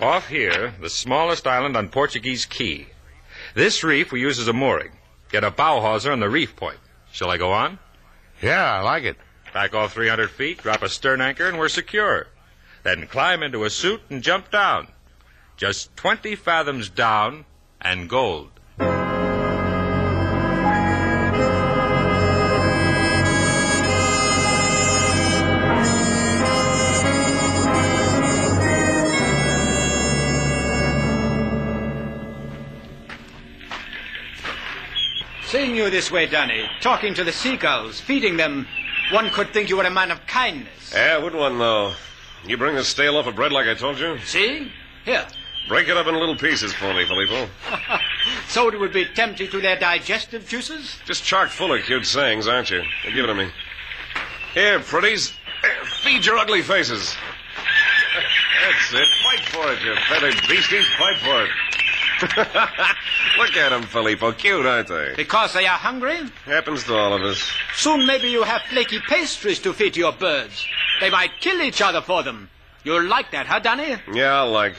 Off 0.01 0.29
here, 0.29 0.75
the 0.81 0.89
smallest 0.89 1.47
island 1.47 1.77
on 1.77 1.89
Portuguese 1.89 2.47
Key. 2.47 2.87
This 3.55 3.83
reef 3.83 4.13
we 4.13 4.21
use 4.21 4.39
as 4.39 4.49
a 4.49 4.53
mooring. 4.53 4.93
Get 5.31 5.43
a 5.43 5.51
bow 5.51 5.81
hawser 5.81 6.13
on 6.13 6.21
the 6.21 6.31
reef 6.31 6.55
point. 6.55 6.79
Shall 7.11 7.31
I 7.31 7.39
go 7.39 7.53
on? 7.53 7.81
Yeah, 8.41 8.73
I 8.73 8.81
like 8.83 9.03
it. 9.03 9.17
Back 9.53 9.75
off 9.75 9.93
300 9.93 10.31
feet, 10.31 10.59
drop 10.63 10.83
a 10.83 10.89
stern 10.89 11.21
anchor, 11.21 11.47
and 11.47 11.59
we're 11.59 11.69
secure. 11.69 12.29
Then 12.85 13.07
climb 13.07 13.43
into 13.43 13.65
a 13.65 13.71
suit 13.71 14.01
and 14.09 14.23
jump 14.23 14.51
down. 14.51 14.89
just 15.57 15.95
20 15.97 16.35
fathoms 16.35 16.89
down, 16.89 17.45
and 17.81 18.09
gold. 18.09 18.51
Seeing 35.45 35.77
you 35.77 35.91
this 35.91 36.11
way, 36.11 36.27
Danny, 36.27 36.65
talking 36.81 37.13
to 37.15 37.23
the 37.23 37.31
seagulls, 37.31 38.01
feeding 38.01 38.39
them, 38.39 38.67
one 39.13 39.31
could 39.31 39.53
think 39.53 39.69
you 39.69 39.77
were 39.77 39.85
a 39.85 39.91
man 39.91 40.11
of 40.11 40.27
kindness. 40.27 40.93
Yeah, 40.93 41.19
would 41.19 41.35
one, 41.35 41.59
though. 41.59 41.93
You 42.47 42.57
bring 42.57 42.75
the 42.75 42.85
stale 42.85 43.15
loaf 43.15 43.27
of 43.27 43.37
bread 43.37 43.53
like 43.53 43.67
I 43.67 43.75
told 43.75 43.99
you? 43.99 44.19
See? 44.21 44.71
Here. 45.05 45.27
Break 45.69 45.89
it 45.89 45.97
up 45.97 46.07
in 46.07 46.15
little 46.15 46.37
pieces 46.37 46.73
for 46.73 46.93
me, 46.93 47.07
Filippo. 47.07 47.49
so 48.49 48.69
it 48.69 48.79
would 48.79 48.93
be 48.93 49.05
tempting 49.05 49.49
to 49.51 49.61
their 49.61 49.79
digestive 49.79 50.49
juices? 50.49 50.99
Just 51.05 51.23
chock 51.23 51.51
full 51.51 51.73
of 51.73 51.83
cute 51.85 52.05
sayings, 52.05 52.49
aren't 52.49 52.71
you? 52.71 52.83
Now 53.05 53.15
give 53.15 53.25
it 53.25 53.29
to 53.29 53.35
me. 53.35 53.49
Here, 54.55 54.81
pretties. 54.81 55.33
Feed 56.03 56.27
your 56.27 56.37
ugly 56.39 56.63
faces. 56.63 57.15
That's 58.65 58.93
it. 58.93 59.09
Fight 59.23 59.47
for 59.47 59.73
it, 59.73 59.83
you 59.83 59.95
feathered 60.09 60.49
beasties. 60.49 60.87
Fight 60.99 61.19
for 61.19 61.45
it. 61.45 61.51
Look 63.39 63.57
at 63.57 63.71
them, 63.71 63.83
Filippo. 63.83 64.33
Cute, 64.33 64.65
aren't 64.65 64.89
they? 64.89 65.15
Because 65.17 65.53
they 65.53 65.67
are 65.67 65.79
hungry? 65.79 66.19
Happens 66.45 66.85
to 66.85 66.95
all 66.95 67.15
of 67.15 67.23
us. 67.23 67.51
Soon 67.75 68.07
maybe 68.07 68.29
you 68.29 68.43
have 68.45 68.63
flaky 68.63 69.01
pastries 69.01 69.59
to 69.61 69.73
feed 69.73 69.97
your 69.97 70.13
birds. 70.13 70.67
They 71.01 71.11
might 71.11 71.41
kill 71.41 71.61
each 71.61 71.83
other 71.83 72.01
for 72.01 72.23
them. 72.23 72.49
You'll 72.85 73.05
like 73.05 73.31
that, 73.33 73.47
huh, 73.47 73.59
Danny? 73.59 73.97
Yeah, 74.13 74.41
I'll 74.41 74.51
like. 74.51 74.75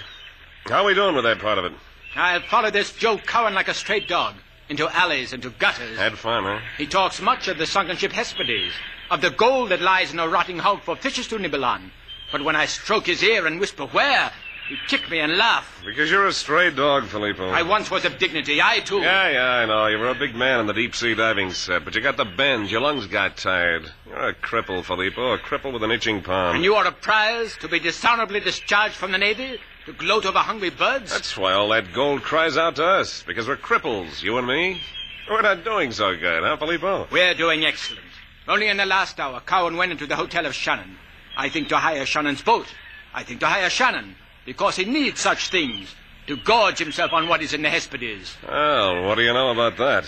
How 0.65 0.84
are 0.84 0.86
we 0.86 0.93
doing 0.93 1.15
with 1.15 1.25
that 1.25 1.39
part 1.39 1.58
of 1.58 1.65
it? 1.65 1.73
I'll 2.15 2.41
follow 2.41 2.71
this 2.71 2.93
Joe 2.93 3.17
Cowan 3.17 3.53
like 3.53 3.67
a 3.67 3.73
stray 3.73 3.99
dog. 4.01 4.36
Into 4.69 4.88
alleys, 4.95 5.34
into 5.34 5.49
gutters. 5.49 5.97
Had 5.97 6.17
fun, 6.17 6.45
huh? 6.45 6.60
He 6.77 6.88
talks 6.88 7.21
much 7.21 7.47
of 7.49 7.58
the 7.58 7.65
sunken 7.65 7.97
ship 7.97 8.13
Hesperides, 8.13 8.73
of 9.12 9.21
the 9.21 9.29
gold 9.29 9.69
that 9.69 9.82
lies 9.82 10.13
in 10.13 10.19
a 10.19 10.27
rotting 10.27 10.60
hulk 10.60 10.84
for 10.84 10.95
fishes 10.95 11.27
to 11.27 11.38
nibble 11.39 11.65
on. 11.65 11.91
But 12.32 12.43
when 12.43 12.56
I 12.56 12.65
stroke 12.65 13.06
his 13.06 13.21
ear 13.21 13.45
and 13.45 13.60
whisper 13.60 13.86
where, 13.88 14.32
he'd 14.69 14.80
kick 14.88 15.10
me 15.10 15.19
and 15.19 15.38
laugh. 15.38 15.82
Because 15.86 16.10
you're 16.10 16.28
a 16.28 16.34
stray 16.34 16.71
dog, 16.71 17.06
Filippo. 17.06 17.49
I 17.49 17.63
once 17.63 17.91
was 17.91 18.06
of 18.06 18.17
dignity. 18.17 18.62
I, 18.62 18.80
too. 18.80 18.99
Yeah, 18.99 19.30
yeah, 19.30 19.49
I 19.49 19.65
know. 19.65 19.88
You 19.88 19.97
were 19.97 20.10
a 20.10 20.15
big 20.15 20.36
man 20.36 20.60
in 20.60 20.67
the 20.67 20.73
deep 20.73 20.95
sea 20.95 21.15
diving 21.15 21.52
set, 21.52 21.86
but 21.86 21.95
you 21.95 22.02
got 22.02 22.17
the 22.17 22.26
bend. 22.26 22.71
Your 22.71 22.82
lungs 22.82 23.08
got 23.08 23.38
tired. 23.38 23.91
You're 24.08 24.30
a 24.30 24.34
cripple, 24.34 24.84
Filippo. 24.84 25.34
A 25.34 25.38
cripple 25.38 25.73
with 25.73 25.84
an 25.84 25.91
itching 25.91 26.21
palm. 26.21 26.56
And 26.56 26.63
you 26.63 26.76
are 26.76 26.86
a 26.86 26.91
prize 26.91 27.58
to 27.62 27.67
be 27.67 27.80
dishonorably 27.80 28.39
discharged 28.39 28.95
from 28.95 29.12
the 29.12 29.17
Navy? 29.17 29.60
To 29.86 29.93
gloat 29.93 30.26
over 30.26 30.39
hungry 30.39 30.69
birds? 30.69 31.12
That's 31.12 31.36
why 31.38 31.52
all 31.52 31.69
that 31.69 31.93
gold 31.93 32.21
cries 32.21 32.56
out 32.58 32.78
to 32.78 32.86
us. 32.86 33.23
Because 33.23 33.47
we're 33.47 33.58
cripples, 33.58 34.23
you 34.23 34.38
and 34.38 34.47
me. 34.47 34.82
We're 35.30 35.41
not 35.41 35.63
doing 35.63 35.91
so 35.91 36.15
good, 36.15 36.43
huh, 36.43 36.58
Filippo? 36.58 37.08
We're 37.12 37.34
doing 37.34 37.65
excellent. 37.65 38.06
Only 38.47 38.67
in 38.67 38.78
the 38.78 38.86
last 38.86 39.19
hour, 39.19 39.41
Cowan 39.41 39.78
went 39.78 39.91
into 39.91 40.06
the 40.06 40.15
hotel 40.15 40.45
of 40.45 40.54
Shannon. 40.54 40.97
I 41.38 41.49
think 41.49 41.69
to 41.69 41.78
hire 41.78 42.06
Shannon's 42.06 42.41
boat. 42.41 42.67
I 43.13 43.23
think 43.23 43.39
to 43.39 43.47
hire 43.47 43.69
Shannon, 43.69 44.15
because 44.45 44.75
he 44.75 44.86
needs 44.86 45.19
such 45.19 45.49
things. 45.49 45.95
To 46.27 46.38
gorge 46.38 46.79
himself 46.79 47.12
on 47.12 47.27
what 47.27 47.41
is 47.41 47.53
in 47.53 47.63
the 47.63 47.69
Hesperides. 47.69 48.38
Well, 48.47 49.03
what 49.03 49.15
do 49.15 49.23
you 49.23 49.34
know 49.34 49.51
about 49.51 49.75
that? 49.75 50.06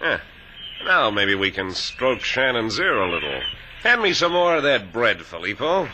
Eh. 0.00 0.18
Now 0.86 1.10
maybe 1.10 1.34
we 1.34 1.50
can 1.50 1.72
stroke 1.72 2.20
Shannon's 2.20 2.78
ear 2.78 2.96
a 2.96 3.10
little. 3.10 3.42
Hand 3.82 4.00
me 4.00 4.14
some 4.14 4.32
more 4.32 4.56
of 4.56 4.62
that 4.62 4.92
bread, 4.94 5.20
Filippo. 5.20 5.90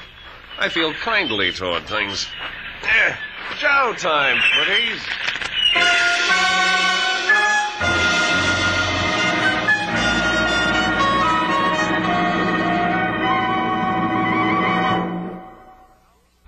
I 0.60 0.68
feel 0.68 0.94
kindly 0.94 1.50
toward 1.52 1.88
things. 1.88 2.28
Eh, 2.82 3.16
chow 3.58 3.92
time, 3.94 4.38
pretties. 4.54 5.00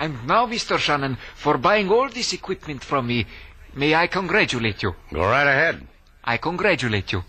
And 0.01 0.27
now, 0.27 0.47
Mr. 0.47 0.79
Shannon, 0.79 1.19
for 1.37 1.59
buying 1.59 1.91
all 1.91 2.09
this 2.09 2.33
equipment 2.33 2.83
from 2.83 3.07
me, 3.07 3.27
may 3.75 3.95
I 3.95 4.07
congratulate 4.07 4.83
you? 4.83 4.95
Go 5.13 5.21
right 5.21 5.47
ahead. 5.47 5.87
I 6.25 6.39
congratulate 6.39 7.13
you. 7.13 7.23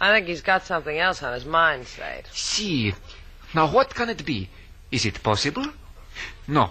I 0.00 0.12
think 0.12 0.26
he's 0.26 0.42
got 0.42 0.64
something 0.64 0.98
else 0.98 1.22
on 1.22 1.32
his 1.34 1.44
mind, 1.44 1.86
Slate. 1.86 2.26
See. 2.32 2.92
Now, 3.54 3.70
what 3.72 3.94
can 3.94 4.10
it 4.10 4.26
be? 4.26 4.48
Is 4.90 5.06
it 5.06 5.22
possible? 5.22 5.66
No. 6.48 6.70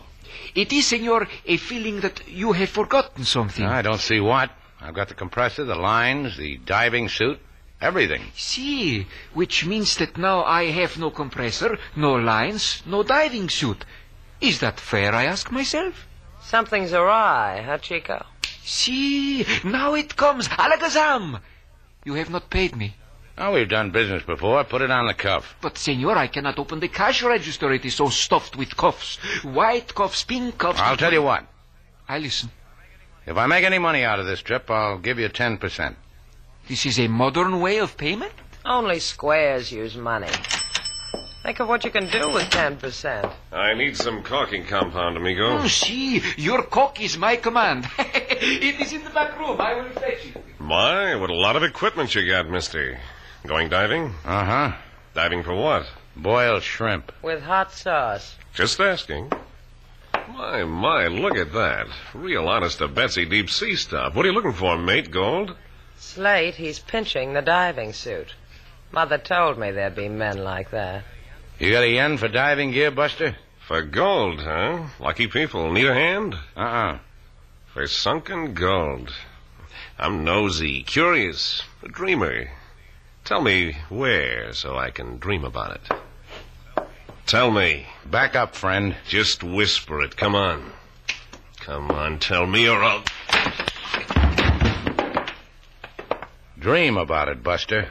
It 0.54 0.74
is, 0.74 0.88
senor, 0.88 1.28
a 1.46 1.56
feeling 1.56 2.02
that 2.02 2.28
you 2.28 2.52
have 2.52 2.70
forgotten 2.70 3.24
something. 3.24 3.66
I 3.66 3.82
don't 3.82 4.02
see 4.02 4.20
what. 4.20 4.52
I've 4.82 4.94
got 4.94 5.08
the 5.08 5.14
compressor, 5.14 5.64
the 5.64 5.76
lines, 5.76 6.36
the 6.38 6.58
diving 6.58 7.08
suit, 7.08 7.40
everything. 7.80 8.24
See, 8.36 9.08
which 9.34 9.66
means 9.66 9.96
that 9.98 10.18
now 10.18 10.44
I 10.44 10.66
have 10.66 10.98
no 10.98 11.12
compressor, 11.12 11.78
no 11.96 12.16
lines, 12.16 12.84
no 12.86 13.04
diving 13.04 13.50
suit. 13.50 13.86
Is 14.42 14.60
that 14.60 14.80
fair, 14.80 15.14
I 15.14 15.26
ask 15.26 15.52
myself? 15.52 16.08
Something's 16.44 16.94
awry, 16.94 17.62
huh, 17.66 17.78
Chico? 17.80 18.26
See, 18.64 19.46
now 19.64 19.94
it 19.96 20.16
comes. 20.16 20.48
Alakazam! 20.48 21.40
You 22.04 22.14
have 22.16 22.30
not 22.30 22.50
paid 22.50 22.76
me. 22.76 22.96
Oh, 23.38 23.52
we've 23.54 23.68
done 23.68 23.92
business 23.92 24.24
before. 24.24 24.64
Put 24.64 24.82
it 24.82 24.92
on 24.92 25.08
the 25.08 25.14
cuff. 25.14 25.56
But, 25.60 25.78
senor, 25.78 26.18
I 26.18 26.28
cannot 26.28 26.58
open 26.58 26.80
the 26.80 26.88
cash 26.88 27.22
register. 27.22 27.72
It 27.74 27.84
is 27.84 27.96
so 27.96 28.10
stuffed 28.10 28.56
with 28.56 28.78
cuffs. 28.78 29.18
White 29.44 29.94
cuffs, 29.94 30.24
pink 30.24 30.58
cuffs. 30.58 30.80
I'll 30.80 30.98
tell 30.98 31.12
you 31.12 31.22
what. 31.22 31.46
I 32.08 32.20
listen. 32.20 32.50
If 33.26 33.36
I 33.38 33.48
make 33.48 33.66
any 33.66 33.80
money 33.80 34.04
out 34.04 34.20
of 34.20 34.26
this 34.26 34.42
trip, 34.42 34.70
I'll 34.70 35.00
give 35.00 35.20
you 35.20 35.28
10%. 35.28 35.96
This 36.68 36.86
is 36.86 37.00
a 37.00 37.08
modern 37.08 37.60
way 37.60 37.80
of 37.80 37.98
payment? 37.98 38.34
Only 38.64 39.00
squares 39.00 39.72
use 39.72 39.96
money. 39.96 40.32
Think 41.46 41.60
of 41.60 41.68
what 41.68 41.84
you 41.86 41.92
can 41.92 42.08
do 42.08 42.28
with 42.30 42.50
10%. 42.50 43.32
I 43.52 43.76
need 43.76 43.96
some 43.96 44.24
caulking 44.24 44.66
compound, 44.66 45.16
amigo. 45.16 45.60
Oh, 45.60 45.68
see, 45.68 46.24
your 46.38 46.64
cock 46.64 47.00
is 47.00 47.20
my 47.20 47.36
command. 47.36 47.88
it 48.00 48.82
is 48.82 48.94
in 48.94 49.04
the 49.04 49.12
back 49.12 49.38
room. 49.38 49.62
I 49.62 49.76
will 49.76 49.90
fetch 49.92 50.26
it. 50.26 50.44
My, 50.58 51.14
what 51.16 51.30
a 51.30 51.36
lot 51.36 51.56
of 51.56 51.62
equipment 51.62 52.16
you 52.16 52.28
got, 52.28 52.50
mister. 52.50 53.00
Going 53.46 53.70
diving? 53.70 54.06
Uh 54.26 54.44
huh. 54.44 54.72
Diving 55.14 55.44
for 55.44 55.54
what? 55.54 55.86
Boiled 56.16 56.64
shrimp. 56.64 57.12
With 57.22 57.44
hot 57.44 57.72
sauce. 57.72 58.38
Just 58.56 58.80
asking. 58.80 59.32
My, 60.34 60.64
my, 60.64 61.06
look 61.10 61.38
at 61.38 61.54
that. 61.54 61.86
Real 62.16 62.50
honest 62.50 62.80
to 62.80 62.88
Betsy 62.88 63.26
deep 63.26 63.52
sea 63.52 63.76
stuff. 63.76 64.16
What 64.16 64.26
are 64.26 64.30
you 64.30 64.34
looking 64.34 64.54
for, 64.54 64.80
mate, 64.80 65.12
Gold? 65.12 65.56
Slate, 66.00 66.56
he's 66.56 66.80
pinching 66.80 67.34
the 67.34 67.44
diving 67.44 67.94
suit. 67.94 68.34
Mother 68.92 69.20
told 69.20 69.60
me 69.60 69.70
there'd 69.70 69.94
be 69.94 70.10
men 70.10 70.44
like 70.44 70.72
that. 70.72 71.04
You 71.58 71.72
got 71.72 71.84
a 71.84 71.90
yen 71.90 72.18
for 72.18 72.28
diving 72.28 72.72
gear, 72.72 72.92
Buster? 72.92 73.38
For 73.66 73.82
gold, 73.82 74.42
huh? 74.42 74.88
Lucky 75.00 75.28
people. 75.28 75.72
Need 75.72 75.88
a 75.88 75.94
hand? 75.94 76.36
Uh-uh. 76.56 77.00
For 77.74 77.88
sunken 77.88 78.54
gold. 78.54 79.14
I'm 79.98 80.26
nosy, 80.26 80.84
curious, 80.84 81.64
a 81.82 81.88
dreamer. 81.88 82.50
Tell 83.24 83.42
me 83.42 83.78
where 83.88 84.52
so 84.54 84.78
I 84.78 84.92
can 84.92 85.18
dream 85.18 85.46
about 85.46 85.76
it. 85.78 86.86
Tell 87.26 87.50
me. 87.50 87.88
Back 88.06 88.36
up, 88.36 88.54
friend. 88.54 88.96
Just 89.08 89.42
whisper 89.42 90.04
it. 90.04 90.18
Come 90.18 90.36
on. 90.36 90.74
Come 91.62 91.90
on, 91.90 92.20
tell 92.20 92.46
me 92.46 92.68
or 92.68 92.84
I'll. 92.84 93.04
Dream 96.60 96.98
about 96.98 97.30
it, 97.30 97.42
Buster. 97.42 97.90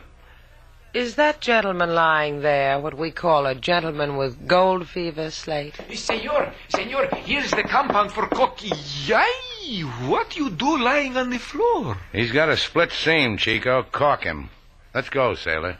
Is 0.95 1.17
that 1.17 1.41
gentleman 1.41 1.93
lying 1.93 2.43
there 2.43 2.79
what 2.79 2.97
we 2.97 3.11
call 3.11 3.47
a 3.47 3.55
gentleman 3.57 4.17
with 4.17 4.47
gold 4.47 4.89
fever, 4.89 5.33
Slate? 5.33 5.75
Eh, 5.91 5.97
senor, 5.97 6.53
senor, 6.69 7.09
here's 7.17 7.51
the 7.51 7.65
compound 7.65 8.13
for 8.13 8.29
cocky. 8.29 8.71
Yay! 9.05 9.81
What 10.07 10.37
you 10.37 10.51
do 10.51 10.79
lying 10.79 11.17
on 11.17 11.31
the 11.31 11.41
floor? 11.41 11.99
He's 12.13 12.31
got 12.31 12.49
a 12.49 12.57
split 12.57 12.93
seam, 12.93 13.39
Chico. 13.39 13.83
Caulk 13.83 14.23
him. 14.23 14.51
Let's 14.95 15.11
go, 15.11 15.35
sailor. 15.35 15.79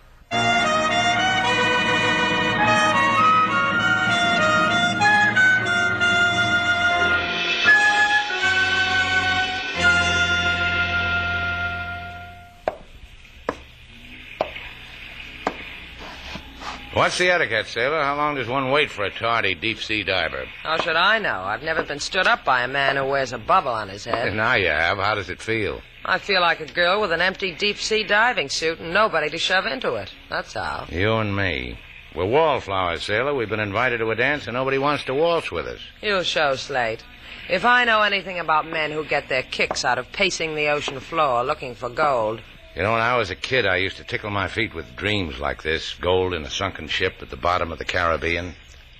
What's 16.95 17.19
the 17.19 17.29
etiquette, 17.29 17.67
sailor? 17.67 18.01
How 18.01 18.15
long 18.15 18.37
does 18.37 18.47
one 18.47 18.71
wait 18.71 18.89
for 18.89 19.05
a 19.05 19.11
tardy 19.11 19.57
deep 19.57 19.81
sea 19.81 20.05
diver? 20.05 20.47
How 20.63 20.77
should 20.77 20.95
I 20.95 21.19
know? 21.19 21.41
I've 21.41 21.65
never 21.65 21.83
been 21.83 21.99
stood 21.99 22.29
up 22.29 22.45
by 22.45 22.63
a 22.63 22.69
man 22.69 22.95
who 22.95 23.05
wears 23.05 23.33
a 23.33 23.39
bubble 23.39 23.73
on 23.73 23.89
his 23.89 24.05
head. 24.05 24.33
Now 24.45 24.55
you 24.55 24.69
have. 24.69 24.99
How 24.99 25.17
does 25.17 25.29
it 25.29 25.43
feel? 25.43 25.81
I 26.05 26.19
feel 26.19 26.41
like 26.41 26.61
a 26.61 26.73
girl 26.73 27.01
with 27.01 27.11
an 27.11 27.21
empty 27.21 27.53
deep 27.53 27.79
sea 27.79 28.05
diving 28.05 28.49
suit 28.49 28.79
and 28.79 28.95
nobody 28.95 29.29
to 29.31 29.39
shove 29.39 29.67
into 29.67 29.95
it. 29.95 30.13
That's 30.31 30.55
all. 30.55 30.87
You 30.89 31.15
and 31.15 31.35
me. 31.35 31.81
We're 32.15 32.27
wallflowers, 32.27 33.03
sailor. 33.03 33.35
We've 33.35 33.49
been 33.49 33.59
invited 33.59 33.99
to 33.99 34.11
a 34.13 34.15
dance 34.15 34.47
and 34.47 34.55
nobody 34.55 34.79
wants 34.79 35.03
to 35.07 35.15
waltz 35.15 35.51
with 35.51 35.67
us. 35.67 35.81
You'll 36.01 36.23
show, 36.23 36.55
Slate. 36.55 37.03
If 37.49 37.65
I 37.65 37.85
know 37.85 38.03
anything 38.03 38.39
about 38.39 38.71
men 38.71 38.93
who 38.93 39.05
get 39.05 39.29
their 39.29 39.43
kicks 39.43 39.85
out 39.85 39.99
of 39.99 40.13
pacing 40.13 40.55
the 40.55 40.69
ocean 40.69 41.01
floor 41.01 41.43
looking 41.43 41.75
for 41.75 41.89
gold, 41.89 42.41
You 42.75 42.83
know, 42.83 42.93
when 42.93 43.03
I 43.03 43.17
was 43.17 43.31
a 43.31 43.37
kid, 43.37 43.67
I 43.67 43.77
used 43.77 43.99
to 43.99 44.05
tickle 44.05 44.31
my 44.31 44.49
feet 44.49 44.75
with 44.75 44.97
dreams 44.97 45.39
like 45.39 45.63
this 45.63 45.95
gold 45.95 46.35
in 46.35 46.43
a 46.43 46.51
sunken 46.51 46.89
ship 46.89 47.15
at 47.21 47.31
the 47.31 47.37
bottom 47.37 47.71
of 47.71 47.79
the 47.79 47.85
Caribbean. 47.85 48.57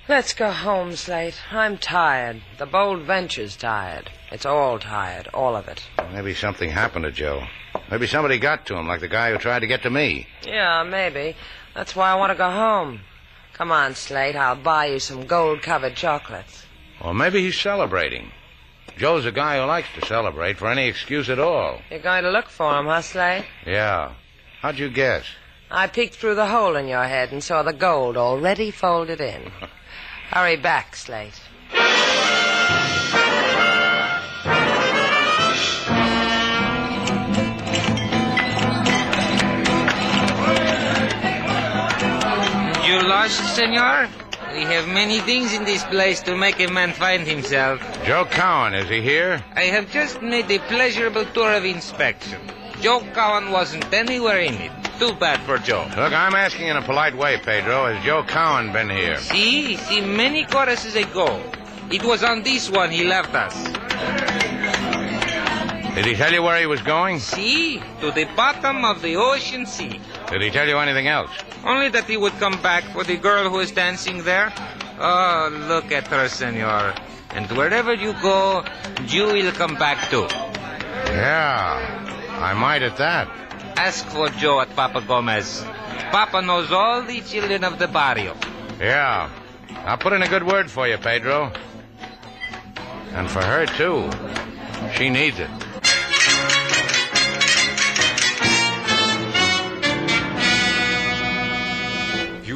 let's 0.07 0.33
go 0.33 0.49
home, 0.49 0.95
Slate. 0.95 1.37
I'm 1.51 1.77
tired. 1.77 2.41
The 2.57 2.67
bold 2.67 3.01
venture's 3.01 3.57
tired. 3.57 4.09
It's 4.31 4.45
all 4.45 4.79
tired, 4.79 5.27
all 5.33 5.57
of 5.57 5.67
it. 5.67 5.83
Maybe 6.13 6.33
something 6.33 6.69
happened 6.69 7.03
to 7.03 7.11
Joe. 7.11 7.43
Maybe 7.91 8.07
somebody 8.07 8.39
got 8.39 8.65
to 8.67 8.77
him, 8.77 8.87
like 8.87 9.01
the 9.01 9.09
guy 9.09 9.31
who 9.31 9.37
tried 9.39 9.59
to 9.59 9.67
get 9.67 9.83
to 9.83 9.89
me. 9.89 10.25
Yeah, 10.43 10.83
maybe. 10.83 11.35
That's 11.73 11.97
why 11.97 12.11
I 12.11 12.15
want 12.15 12.31
to 12.31 12.37
go 12.37 12.49
home. 12.49 13.01
Come 13.53 13.73
on, 13.73 13.93
Slate. 13.95 14.37
I'll 14.37 14.55
buy 14.55 14.85
you 14.85 14.99
some 14.99 15.25
gold 15.25 15.61
covered 15.61 15.95
chocolates. 15.95 16.65
Or 17.01 17.13
maybe 17.13 17.41
he's 17.41 17.59
celebrating. 17.59 18.31
Joe's 18.97 19.25
a 19.25 19.31
guy 19.31 19.59
who 19.59 19.65
likes 19.65 19.89
to 19.99 20.05
celebrate 20.05 20.57
for 20.57 20.67
any 20.71 20.87
excuse 20.87 21.29
at 21.29 21.39
all. 21.39 21.81
You're 21.89 21.99
going 21.99 22.23
to 22.23 22.31
look 22.31 22.47
for 22.47 22.79
him, 22.79 22.85
huh, 22.85 23.01
Slate? 23.01 23.45
Yeah. 23.65 24.13
How'd 24.61 24.79
you 24.79 24.89
guess? 24.89 25.25
I 25.69 25.87
peeked 25.87 26.15
through 26.15 26.35
the 26.35 26.45
hole 26.45 26.75
in 26.77 26.87
your 26.87 27.03
head 27.03 27.31
and 27.31 27.43
saw 27.43 27.63
the 27.63 27.73
gold 27.73 28.15
already 28.15 28.71
folded 28.71 29.19
in. 29.19 29.51
Hurry 30.31 30.55
back, 30.55 30.95
Slate. 30.95 31.41
You 42.85 43.01
lost, 43.09 43.55
senor? 43.55 44.07
We 44.55 44.61
have 44.61 44.87
many 44.87 45.19
things 45.19 45.51
in 45.51 45.65
this 45.65 45.83
place 45.83 46.21
to 46.21 46.33
make 46.33 46.61
a 46.61 46.71
man 46.71 46.93
find 46.93 47.27
himself. 47.27 47.81
Joe 48.05 48.23
Cowan, 48.23 48.73
is 48.73 48.87
he 48.87 49.01
here? 49.01 49.43
I 49.53 49.63
have 49.63 49.91
just 49.91 50.21
made 50.21 50.49
a 50.49 50.59
pleasurable 50.59 51.25
tour 51.25 51.51
of 51.51 51.65
inspection. 51.65 52.39
Joe 52.79 53.01
Cowan 53.13 53.51
wasn't 53.51 53.93
anywhere 53.93 54.39
in 54.39 54.53
it. 54.53 54.71
Too 54.97 55.11
bad 55.15 55.41
for 55.41 55.57
Joe. 55.57 55.83
Look, 55.97 56.13
I'm 56.13 56.35
asking 56.35 56.67
in 56.67 56.77
a 56.77 56.81
polite 56.81 57.17
way, 57.17 57.37
Pedro. 57.37 57.93
Has 57.93 58.01
Joe 58.05 58.23
Cowan 58.23 58.71
been 58.71 58.89
here? 58.89 59.17
See, 59.17 59.75
see, 59.75 59.99
many 59.99 60.45
choruses 60.45 60.95
ago. 60.95 61.43
It 61.91 62.05
was 62.05 62.23
on 62.23 62.41
this 62.43 62.69
one 62.69 62.91
he 62.91 63.03
left 63.03 63.35
us. 63.35 63.53
Did 65.95 66.05
he 66.05 66.15
tell 66.15 66.31
you 66.31 66.41
where 66.41 66.57
he 66.61 66.65
was 66.65 66.81
going? 66.81 67.19
See, 67.19 67.81
to 67.99 68.09
the 68.11 68.23
bottom 68.37 68.85
of 68.85 69.01
the 69.01 69.17
ocean 69.17 69.65
sea. 69.65 69.99
Did 70.29 70.41
he 70.41 70.49
tell 70.49 70.67
you 70.67 70.77
anything 70.77 71.09
else? 71.09 71.31
Only 71.65 71.89
that 71.89 72.05
he 72.05 72.15
would 72.15 72.33
come 72.33 72.61
back 72.61 72.83
for 72.83 73.03
the 73.03 73.17
girl 73.17 73.49
who 73.49 73.59
is 73.59 73.71
dancing 73.71 74.23
there. 74.23 74.53
Oh, 74.99 75.49
look 75.67 75.91
at 75.91 76.07
her, 76.07 76.29
senor. 76.29 76.93
And 77.31 77.51
wherever 77.57 77.93
you 77.93 78.13
go, 78.21 78.63
you 79.07 79.25
will 79.25 79.51
come 79.51 79.75
back 79.75 80.09
too. 80.09 80.27
Yeah, 81.09 82.37
I 82.39 82.53
might 82.53 82.83
at 82.83 82.97
that. 82.97 83.27
Ask 83.77 84.05
for 84.07 84.29
Joe 84.29 84.61
at 84.61 84.73
Papa 84.75 85.01
Gomez. 85.01 85.65
Papa 86.11 86.41
knows 86.41 86.71
all 86.71 87.01
the 87.03 87.19
children 87.21 87.63
of 87.63 87.77
the 87.79 87.87
barrio. 87.87 88.35
Yeah. 88.79 89.29
I'll 89.85 89.97
put 89.97 90.13
in 90.13 90.21
a 90.21 90.27
good 90.27 90.43
word 90.43 90.71
for 90.71 90.87
you, 90.87 90.97
Pedro. 90.97 91.51
And 93.11 93.29
for 93.29 93.43
her, 93.43 93.65
too. 93.65 94.09
She 94.97 95.09
needs 95.09 95.39
it. 95.39 95.49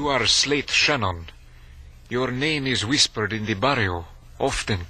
You 0.09 0.15
are 0.15 0.25
Slate 0.25 0.71
Shannon. 0.71 1.27
Your 2.09 2.31
name 2.31 2.65
is 2.65 2.83
whispered 2.83 3.31
in 3.31 3.45
the 3.45 3.53
barrio 3.53 4.07
often. 4.39 4.87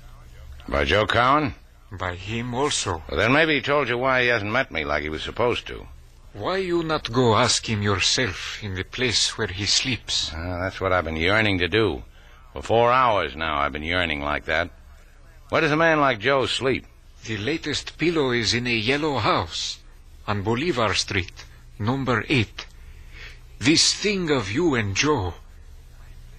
By 0.66 0.86
Joe 0.86 1.08
Cowan? 1.08 1.56
By 1.92 2.16
him 2.16 2.54
also. 2.54 3.04
Well, 3.10 3.18
then 3.18 3.34
maybe 3.34 3.56
he 3.56 3.62
told 3.62 3.90
you 3.90 3.98
why 3.98 4.22
he 4.22 4.30
hasn't 4.30 4.50
met 4.50 4.72
me 4.72 4.86
like 4.86 5.04
he 5.04 5.10
was 5.10 5.24
supposed 5.24 5.68
to. 5.68 5.88
Why 6.32 6.60
you 6.60 6.84
not 6.84 7.12
go 7.12 7.36
ask 7.36 7.68
him 7.68 7.82
yourself 7.82 8.64
in 8.64 8.76
the 8.76 8.86
place 8.86 9.38
where 9.38 9.50
he 9.50 9.66
sleeps? 9.66 10.32
Uh, 10.34 10.60
that's 10.62 10.80
what 10.80 10.94
I've 10.94 11.04
been 11.04 11.18
yearning 11.18 11.58
to 11.58 11.68
do. 11.68 12.04
For 12.54 12.62
four 12.62 12.90
hours 12.90 13.36
now, 13.36 13.58
I've 13.58 13.74
been 13.74 13.84
yearning 13.84 14.22
like 14.22 14.46
that. 14.46 14.70
Where 15.50 15.60
does 15.60 15.74
a 15.74 15.76
man 15.76 16.00
like 16.00 16.20
Joe 16.20 16.46
sleep? 16.46 16.86
The 17.26 17.36
latest 17.36 17.98
pillow 17.98 18.32
is 18.32 18.54
in 18.54 18.68
a 18.68 18.84
yellow 18.92 19.18
house 19.18 19.80
on 20.26 20.44
Bolivar 20.44 20.94
Street, 20.94 21.44
number 21.78 22.24
eight. 22.30 22.68
This 23.60 23.94
thing 23.94 24.32
of 24.32 24.50
you 24.50 24.74
and 24.74 24.96
Joe. 24.96 25.34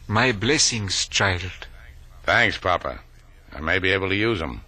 My 0.08 0.32
blessings, 0.32 1.06
child. 1.06 1.68
Thanks, 2.22 2.56
Papa. 2.56 3.00
I 3.52 3.60
may 3.60 3.78
be 3.78 3.90
able 3.90 4.08
to 4.08 4.14
use 4.14 4.38
them. 4.38 4.62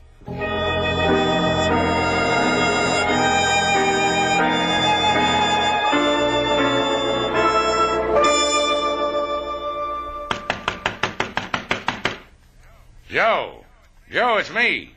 Joe! 13.09 13.65
Joe, 14.11 14.37
it's 14.37 14.53
me. 14.53 14.95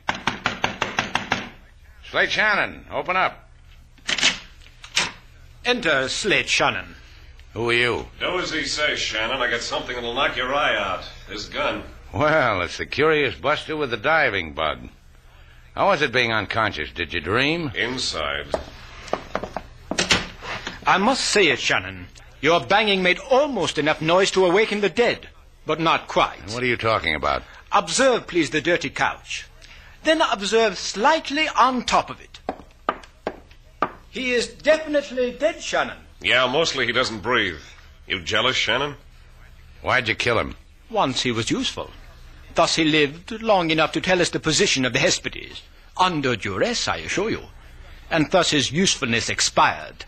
Slate 2.10 2.30
Shannon, 2.30 2.84
open 2.90 3.16
up. 3.16 3.48
Enter 5.64 6.08
Slate 6.10 6.50
Shannon. 6.50 6.96
Who 7.56 7.70
are 7.70 7.72
you? 7.72 8.06
Do 8.20 8.38
as 8.38 8.50
he 8.52 8.64
says, 8.66 8.98
Shannon. 8.98 9.40
I 9.40 9.50
got 9.50 9.62
something 9.62 9.94
that'll 9.94 10.12
knock 10.12 10.36
your 10.36 10.54
eye 10.54 10.76
out. 10.76 11.04
This 11.26 11.48
gun. 11.48 11.84
Well, 12.12 12.60
it's 12.60 12.76
the 12.76 12.84
curious 12.84 13.34
buster 13.34 13.78
with 13.78 13.90
the 13.90 13.96
diving 13.96 14.52
bug. 14.52 14.90
How 15.74 15.86
was 15.86 16.02
it 16.02 16.12
being 16.12 16.34
unconscious? 16.34 16.90
Did 16.92 17.14
you 17.14 17.20
dream? 17.22 17.72
Inside. 17.74 18.48
I 20.86 20.98
must 20.98 21.24
say 21.24 21.46
it, 21.46 21.58
Shannon. 21.58 22.08
Your 22.42 22.60
banging 22.60 23.02
made 23.02 23.20
almost 23.20 23.78
enough 23.78 24.02
noise 24.02 24.30
to 24.32 24.44
awaken 24.44 24.82
the 24.82 24.90
dead, 24.90 25.30
but 25.64 25.80
not 25.80 26.08
quite. 26.08 26.52
What 26.52 26.62
are 26.62 26.66
you 26.66 26.76
talking 26.76 27.14
about? 27.14 27.42
Observe, 27.72 28.26
please, 28.26 28.50
the 28.50 28.60
dirty 28.60 28.90
couch. 28.90 29.46
Then 30.04 30.20
observe 30.20 30.76
slightly 30.76 31.48
on 31.48 31.84
top 31.84 32.10
of 32.10 32.20
it. 32.20 32.38
He 34.10 34.32
is 34.32 34.46
definitely 34.46 35.32
dead, 35.32 35.62
Shannon. 35.62 35.96
Yeah, 36.20 36.46
mostly 36.46 36.86
he 36.86 36.92
doesn't 36.92 37.20
breathe. 37.20 37.60
You 38.06 38.22
jealous, 38.22 38.56
Shannon? 38.56 38.96
Why'd 39.82 40.08
you 40.08 40.14
kill 40.14 40.38
him? 40.38 40.56
Once 40.90 41.22
he 41.22 41.32
was 41.32 41.50
useful. 41.50 41.90
Thus 42.54 42.76
he 42.76 42.84
lived 42.84 43.42
long 43.42 43.70
enough 43.70 43.92
to 43.92 44.00
tell 44.00 44.20
us 44.20 44.30
the 44.30 44.40
position 44.40 44.84
of 44.84 44.92
the 44.92 44.98
Hesperides. 44.98 45.62
Under 45.96 46.36
duress, 46.36 46.88
I 46.88 46.98
assure 46.98 47.30
you. 47.30 47.42
And 48.10 48.30
thus 48.30 48.50
his 48.50 48.72
usefulness 48.72 49.28
expired. 49.28 50.04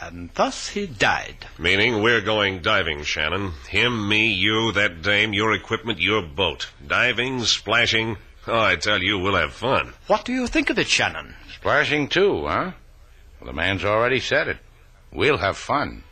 And 0.00 0.30
thus 0.34 0.68
he 0.68 0.86
died. 0.86 1.46
Meaning 1.58 2.02
we're 2.02 2.20
going 2.20 2.62
diving, 2.62 3.02
Shannon. 3.02 3.52
Him, 3.68 4.08
me, 4.08 4.32
you, 4.32 4.72
that 4.72 5.02
dame, 5.02 5.32
your 5.32 5.52
equipment, 5.52 6.00
your 6.00 6.22
boat. 6.22 6.68
Diving, 6.86 7.44
splashing. 7.44 8.16
Oh, 8.46 8.58
I 8.60 8.76
tell 8.76 9.02
you, 9.02 9.18
we'll 9.18 9.36
have 9.36 9.52
fun. 9.52 9.92
What 10.06 10.24
do 10.24 10.32
you 10.32 10.46
think 10.46 10.70
of 10.70 10.78
it, 10.78 10.88
Shannon? 10.88 11.34
Splashing 11.54 12.08
too, 12.08 12.46
huh? 12.46 12.72
Well, 13.40 13.46
the 13.46 13.52
man's 13.52 13.84
already 13.84 14.20
said 14.20 14.48
it. 14.48 14.58
We'll 15.12 15.38
have 15.38 15.56
fun. 15.56 16.04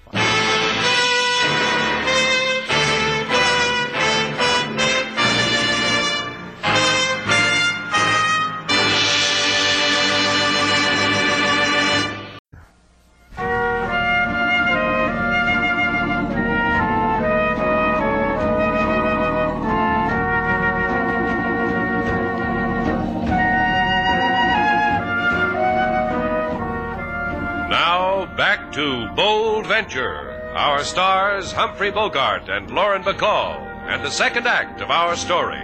Bold 29.88 30.28
Our 30.54 30.84
stars, 30.84 31.52
Humphrey 31.52 31.90
Bogart 31.90 32.50
and 32.50 32.70
Lauren 32.70 33.02
Bacall, 33.02 33.58
and 33.86 34.04
the 34.04 34.10
second 34.10 34.46
act 34.46 34.82
of 34.82 34.90
our 34.90 35.16
story. 35.16 35.62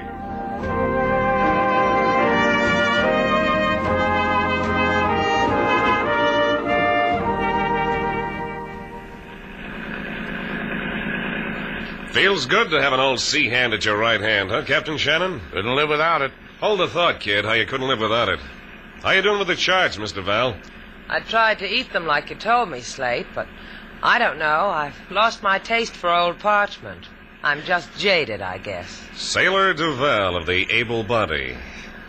Feels 12.15 12.47
good 12.47 12.71
to 12.71 12.81
have 12.81 12.95
an 12.95 13.01
old 13.01 13.21
sea 13.21 13.51
hand 13.51 13.75
at 13.75 13.85
your 13.85 13.99
right 13.99 14.21
hand, 14.21 14.49
huh, 14.51 14.65
Captain 14.65 14.97
Shannon? 14.97 15.43
Couldn't 15.53 15.77
live 15.77 15.91
without 15.91 16.23
it. 16.23 16.33
Hold 16.61 16.81
the 16.81 16.89
thought, 16.89 17.21
kid, 17.21 17.45
how 17.45 17.53
you 17.53 17.67
couldn't 17.67 17.89
live 17.89 17.99
without 17.99 18.31
it. 18.31 18.41
How 19.03 19.11
you 19.11 19.21
doing 19.21 19.39
with 19.39 19.49
the 19.49 19.57
charts, 19.57 19.99
Mr. 19.99 20.25
Val? 20.25 20.57
I 21.09 21.21
tried 21.21 21.59
to 21.59 21.69
eat 21.69 21.93
them 21.93 22.07
like 22.07 22.31
you 22.31 22.37
told 22.37 22.71
me, 22.71 22.81
Slate, 22.81 23.27
but 23.35 23.47
I 24.05 24.19
don't 24.19 24.39
know. 24.39 24.69
I've 24.69 25.11
lost 25.11 25.43
my 25.43 25.59
taste 25.59 25.97
for 25.97 26.11
old 26.13 26.39
parchment. 26.39 27.09
I'm 27.43 27.63
just 27.63 27.89
jaded, 27.97 28.43
I 28.43 28.59
guess. 28.59 29.01
Sailor 29.15 29.73
Duval 29.73 30.37
of 30.37 30.45
the 30.45 30.71
Able 30.71 31.05
Body. 31.05 31.57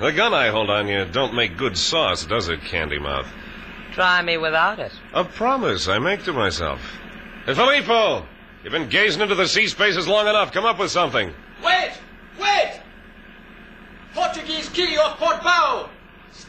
The 0.01 0.11
gun 0.11 0.33
I 0.33 0.49
hold 0.49 0.69
on 0.69 0.89
you 0.89 1.05
don't 1.05 1.33
make 1.33 1.55
good 1.55 1.77
sauce, 1.77 2.25
does 2.25 2.49
it, 2.49 2.61
Candy 2.65 2.99
Mouth? 2.99 3.27
Try 3.93 4.21
me 4.21 4.35
without 4.35 4.77
it. 4.77 4.91
A 5.13 5.23
promise 5.23 5.87
I 5.87 5.99
make 5.99 6.25
to 6.25 6.33
myself. 6.33 6.81
Hey, 7.45 7.53
Filippo! 7.53 8.27
You've 8.61 8.73
been 8.73 8.89
gazing 8.89 9.21
into 9.21 9.35
the 9.35 9.47
sea 9.47 9.67
spaces 9.67 10.05
long 10.05 10.27
enough. 10.27 10.51
Come 10.51 10.65
up 10.65 10.77
with 10.77 10.91
something. 10.91 11.33
Wait! 11.63 11.93
Wait! 12.37 12.81
Portuguese 14.13 14.67
key 14.67 14.97
off 14.97 15.17
port 15.17 15.41
bow! 15.41 15.89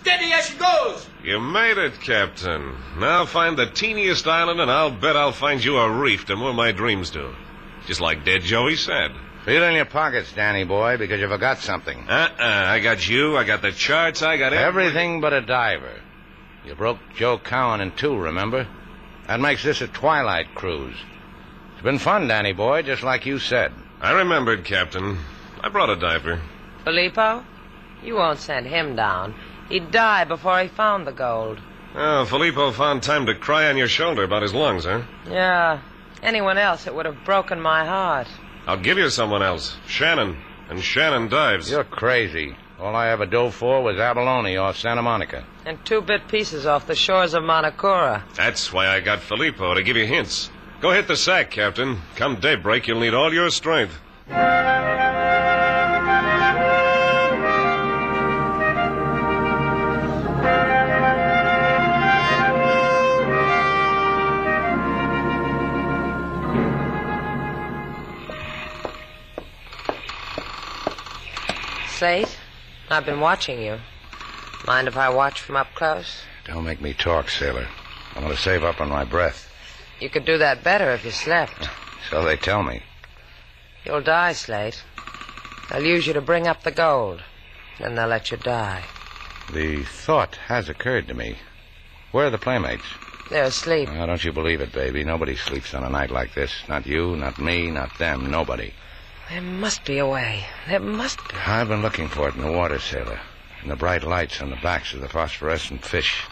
Steady 0.07 0.32
as 0.32 0.46
she 0.46 0.57
goes! 0.57 1.04
You 1.24 1.40
made 1.40 1.78
it, 1.78 2.00
Captain. 2.00 2.76
Now 2.96 3.26
find 3.26 3.59
the 3.59 3.66
teeniest 3.66 4.24
island, 4.28 4.61
and 4.61 4.70
I'll 4.70 4.92
bet 4.92 5.16
I'll 5.16 5.32
find 5.32 5.64
you 5.64 5.78
a 5.78 5.90
reef 5.90 6.26
to 6.26 6.36
moor 6.36 6.54
my 6.54 6.70
dreams 6.70 7.11
to. 7.11 7.34
Just 7.88 8.00
like 8.00 8.24
Dead 8.24 8.42
Joey 8.42 8.76
said. 8.76 9.11
Feel 9.44 9.64
in 9.64 9.74
your 9.74 9.84
pockets, 9.84 10.32
Danny 10.32 10.62
boy, 10.62 10.96
because 10.96 11.18
you 11.20 11.26
forgot 11.26 11.59
something. 11.59 11.98
Uh-uh. 12.09 12.36
I 12.38 12.78
got 12.78 13.09
you. 13.09 13.36
I 13.36 13.42
got 13.42 13.62
the 13.62 13.72
charts. 13.72 14.22
I 14.22 14.36
got 14.36 14.52
every- 14.52 14.84
Everything 14.84 15.20
but 15.20 15.32
a 15.32 15.40
diver. 15.40 16.00
You 16.64 16.76
broke 16.76 17.00
Joe 17.16 17.36
Cowan 17.38 17.80
in 17.80 17.90
two, 17.90 18.16
remember? 18.16 18.68
That 19.26 19.40
makes 19.40 19.64
this 19.64 19.80
a 19.80 19.88
twilight 19.88 20.54
cruise. 20.54 20.94
It's 21.72 21.82
been 21.82 21.98
fun, 21.98 22.28
Danny 22.28 22.52
boy, 22.52 22.82
just 22.82 23.02
like 23.02 23.26
you 23.26 23.40
said. 23.40 23.72
I 24.00 24.12
remembered, 24.12 24.64
Captain. 24.64 25.18
I 25.61 25.68
brought 25.68 25.90
a 25.90 25.96
diver. 25.96 26.40
Filippo, 26.84 27.42
you 28.04 28.14
won't 28.14 28.38
send 28.38 28.68
him 28.68 28.94
down. 28.94 29.34
He'd 29.68 29.90
die 29.90 30.24
before 30.24 30.60
he 30.60 30.68
found 30.68 31.06
the 31.06 31.12
gold. 31.12 31.60
Oh, 31.94 32.24
Filippo 32.26 32.72
found 32.72 33.02
time 33.02 33.26
to 33.26 33.34
cry 33.34 33.68
on 33.68 33.76
your 33.76 33.88
shoulder 33.88 34.22
about 34.22 34.42
his 34.42 34.54
lungs, 34.54 34.84
huh? 34.84 35.02
Yeah. 35.28 35.80
Anyone 36.22 36.58
else, 36.58 36.86
it 36.86 36.94
would 36.94 37.06
have 37.06 37.24
broken 37.24 37.60
my 37.60 37.84
heart. 37.84 38.28
I'll 38.66 38.76
give 38.76 38.98
you 38.98 39.08
someone 39.10 39.42
else. 39.42 39.76
Shannon. 39.86 40.36
And 40.68 40.82
Shannon 40.82 41.28
dives. 41.28 41.70
You're 41.70 41.84
crazy. 41.84 42.56
All 42.78 42.94
I 42.94 43.08
ever 43.08 43.24
dove 43.24 43.54
for 43.54 43.82
was 43.82 43.98
abalone 43.98 44.56
off 44.56 44.76
Santa 44.76 45.02
Monica. 45.02 45.44
And 45.64 45.82
two 45.84 46.00
bit 46.02 46.28
pieces 46.28 46.66
off 46.66 46.86
the 46.86 46.94
shores 46.94 47.32
of 47.32 47.42
Monocora. 47.42 48.22
That's 48.34 48.72
why 48.72 48.88
I 48.88 49.00
got 49.00 49.20
Filippo 49.20 49.74
to 49.74 49.82
give 49.82 49.96
you 49.96 50.06
hints. 50.06 50.50
Go 50.80 50.90
hit 50.90 51.08
the 51.08 51.16
sack, 51.16 51.50
Captain. 51.50 51.98
Come 52.16 52.36
daybreak, 52.36 52.86
you'll 52.86 53.00
need 53.00 53.14
all 53.14 53.32
your 53.32 53.50
strength. 53.50 53.98
Slate, 72.07 72.38
I've 72.88 73.04
been 73.04 73.18
watching 73.18 73.61
you. 73.61 73.80
Mind 74.64 74.86
if 74.86 74.96
I 74.96 75.09
watch 75.09 75.40
from 75.40 75.57
up 75.57 75.74
close? 75.74 76.22
Don't 76.44 76.62
make 76.62 76.80
me 76.80 76.94
talk, 76.94 77.28
sailor. 77.28 77.66
I'm 78.14 78.22
going 78.22 78.32
to 78.32 78.40
save 78.40 78.62
up 78.62 78.80
on 78.80 78.88
my 78.88 79.02
breath. 79.02 79.50
You 79.98 80.09
could 80.09 80.24
do 80.24 80.38
that 80.38 80.62
better 80.62 80.92
if 80.92 81.04
you 81.04 81.11
slept. 81.11 81.68
So 82.09 82.22
they 82.22 82.36
tell 82.36 82.62
me. 82.62 82.84
You'll 83.84 84.02
die, 84.02 84.34
Slate. 84.34 84.84
They'll 85.68 85.84
use 85.84 86.07
you 86.07 86.12
to 86.12 86.20
bring 86.20 86.46
up 86.46 86.62
the 86.62 86.70
gold. 86.70 87.24
Then 87.80 87.96
they'll 87.96 88.07
let 88.07 88.30
you 88.30 88.36
die. 88.36 88.84
The 89.52 89.82
thought 89.82 90.36
has 90.46 90.68
occurred 90.68 91.09
to 91.09 91.14
me. 91.14 91.38
Where 92.12 92.26
are 92.26 92.30
the 92.30 92.38
playmates? 92.38 92.86
They're 93.30 93.46
asleep. 93.46 93.88
Oh, 93.90 94.07
don't 94.07 94.24
you 94.24 94.30
believe 94.30 94.61
it, 94.61 94.70
baby. 94.70 95.02
Nobody 95.02 95.34
sleeps 95.34 95.74
on 95.74 95.82
a 95.82 95.90
night 95.90 96.12
like 96.12 96.34
this. 96.34 96.52
Not 96.68 96.86
you, 96.86 97.16
not 97.16 97.40
me, 97.40 97.68
not 97.68 97.98
them. 97.98 98.30
Nobody. 98.30 98.72
There 99.30 99.40
must 99.40 99.84
be 99.84 99.98
a 99.98 100.06
way. 100.06 100.44
There 100.68 100.78
must 100.80 101.18
be. 101.28 101.34
I've 101.46 101.68
been 101.68 101.82
looking 101.82 102.08
for 102.08 102.28
it 102.28 102.36
in 102.36 102.42
the 102.42 102.52
water, 102.52 102.78
sailor. 102.78 103.18
In 103.62 103.68
the 103.68 103.76
bright 103.76 104.04
lights 104.04 104.40
on 104.40 104.50
the 104.50 104.56
backs 104.56 104.92
of 104.94 105.00
the 105.00 105.08
phosphorescent 105.08 105.84
fish. 105.84 106.22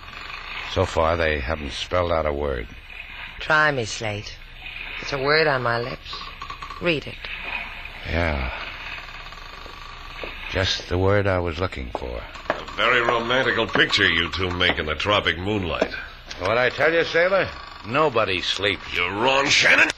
So 0.73 0.87
far, 0.87 1.17
they 1.17 1.41
haven't 1.41 1.73
spelled 1.73 2.13
out 2.13 2.27
a 2.27 2.33
word. 2.33 2.69
Try 3.41 3.73
me, 3.73 3.85
Slate. 3.85 4.37
It's 5.01 5.13
a 5.13 5.23
word 5.23 5.49
on 5.49 5.63
my 5.63 5.81
lips. 5.81 6.17
Read 6.81 7.07
it. 7.07 7.17
Yeah. 8.07 8.53
Just 10.51 10.89
the 10.89 10.99
word 10.99 11.27
I 11.27 11.41
was 11.41 11.59
looking 11.59 11.91
for. 11.99 12.23
A 12.49 12.77
very 12.77 13.01
romantical 13.01 13.67
picture 13.67 14.09
you 14.09 14.31
two 14.33 14.51
make 14.51 14.79
in 14.79 14.87
the 14.87 14.95
tropic 14.95 15.37
moonlight. 15.37 15.93
What 16.39 16.59
I 16.59 16.71
tell 16.71 16.93
you, 16.93 17.05
sailor? 17.05 17.49
Nobody 17.87 18.41
sleeps. 18.41 18.95
You're 18.95 19.13
wrong, 19.13 19.47
Shannon. 19.49 19.89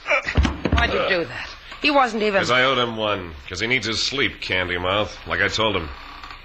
Why'd 0.73 0.93
you 0.93 1.07
do 1.09 1.25
that? 1.25 1.49
He 1.81 1.91
wasn't 1.91 2.23
even. 2.23 2.33
Because 2.33 2.51
I 2.51 2.63
owed 2.63 2.77
him 2.77 2.97
one. 2.97 3.33
Because 3.43 3.59
he 3.59 3.67
needs 3.67 3.85
his 3.85 4.01
sleep, 4.01 4.41
Candy 4.41 4.77
Mouth. 4.77 5.15
Like 5.27 5.41
I 5.41 5.47
told 5.47 5.75
him. 5.75 5.89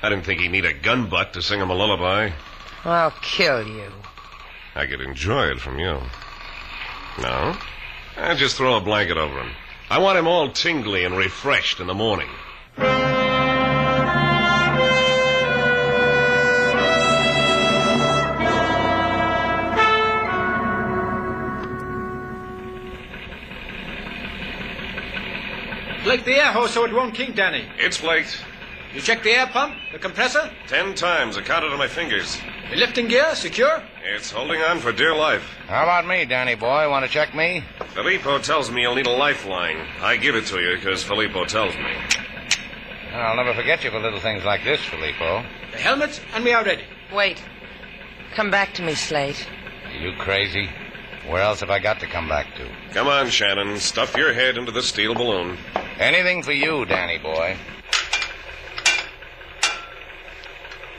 I 0.02 0.08
didn't 0.08 0.24
think 0.24 0.40
he'd 0.40 0.50
need 0.50 0.64
a 0.64 0.74
gun 0.74 1.08
butt 1.08 1.32
to 1.34 1.42
sing 1.42 1.60
him 1.60 1.70
a 1.70 1.74
lullaby. 1.74 2.30
I'll 2.84 3.12
kill 3.22 3.66
you. 3.66 3.92
I 4.74 4.86
could 4.86 5.00
enjoy 5.00 5.46
it 5.46 5.60
from 5.60 5.78
you. 5.78 6.00
No? 7.20 7.56
I 8.16 8.34
just 8.34 8.56
throw 8.56 8.76
a 8.76 8.80
blanket 8.80 9.16
over 9.16 9.40
him. 9.40 9.52
I 9.90 9.98
want 9.98 10.18
him 10.18 10.26
all 10.26 10.50
tingly 10.50 11.04
and 11.04 11.16
refreshed 11.16 11.78
in 11.78 11.86
the 11.86 11.94
morning. 11.94 12.28
Flake 26.12 26.26
the 26.26 26.34
air 26.34 26.52
hose 26.52 26.72
so 26.72 26.84
it 26.84 26.92
won't 26.92 27.14
kink, 27.14 27.36
Danny. 27.36 27.66
It's 27.78 27.96
flaked. 27.96 28.44
You 28.92 29.00
check 29.00 29.22
the 29.22 29.30
air 29.30 29.46
pump, 29.46 29.74
the 29.92 29.98
compressor, 29.98 30.50
Ten 30.68 30.94
times. 30.94 31.38
I 31.38 31.40
counted 31.40 31.72
on 31.72 31.78
my 31.78 31.88
fingers. 31.88 32.38
the 32.68 32.76
lifting 32.76 33.08
gear, 33.08 33.34
secure? 33.34 33.82
It's 34.04 34.30
holding 34.30 34.60
on 34.60 34.78
for 34.80 34.92
dear 34.92 35.14
life. 35.16 35.42
How 35.68 35.84
about 35.84 36.06
me, 36.06 36.26
Danny 36.26 36.54
boy? 36.54 36.90
Want 36.90 37.06
to 37.06 37.10
check 37.10 37.34
me? 37.34 37.64
Filippo 37.94 38.38
tells 38.40 38.70
me 38.70 38.82
you'll 38.82 38.94
need 38.94 39.06
a 39.06 39.10
lifeline. 39.10 39.86
I 40.02 40.18
give 40.18 40.34
it 40.34 40.44
to 40.48 40.60
you 40.60 40.76
because 40.76 41.02
Filippo 41.02 41.46
tells 41.46 41.74
me. 41.76 41.94
I'll 43.14 43.36
never 43.36 43.54
forget 43.54 43.82
you 43.82 43.90
for 43.90 43.98
little 43.98 44.20
things 44.20 44.44
like 44.44 44.64
this, 44.64 44.84
Filippo. 44.84 45.42
The 45.70 45.78
helmets 45.78 46.20
and 46.34 46.44
we 46.44 46.52
are 46.52 46.62
ready. 46.62 46.84
Wait. 47.10 47.42
Come 48.34 48.50
back 48.50 48.74
to 48.74 48.82
me, 48.82 48.94
Slate. 48.94 49.48
Are 49.86 49.92
you 49.92 50.12
crazy? 50.18 50.68
Where 51.26 51.40
else 51.40 51.60
have 51.60 51.70
I 51.70 51.78
got 51.78 52.00
to 52.00 52.06
come 52.06 52.28
back 52.28 52.54
to? 52.56 52.68
Come 52.92 53.06
on, 53.06 53.30
Shannon. 53.30 53.78
Stuff 53.78 54.14
your 54.14 54.34
head 54.34 54.58
into 54.58 54.72
the 54.72 54.82
steel 54.82 55.14
balloon. 55.14 55.56
Anything 56.02 56.42
for 56.42 56.50
you, 56.50 56.84
Danny 56.84 57.18
boy. 57.18 57.56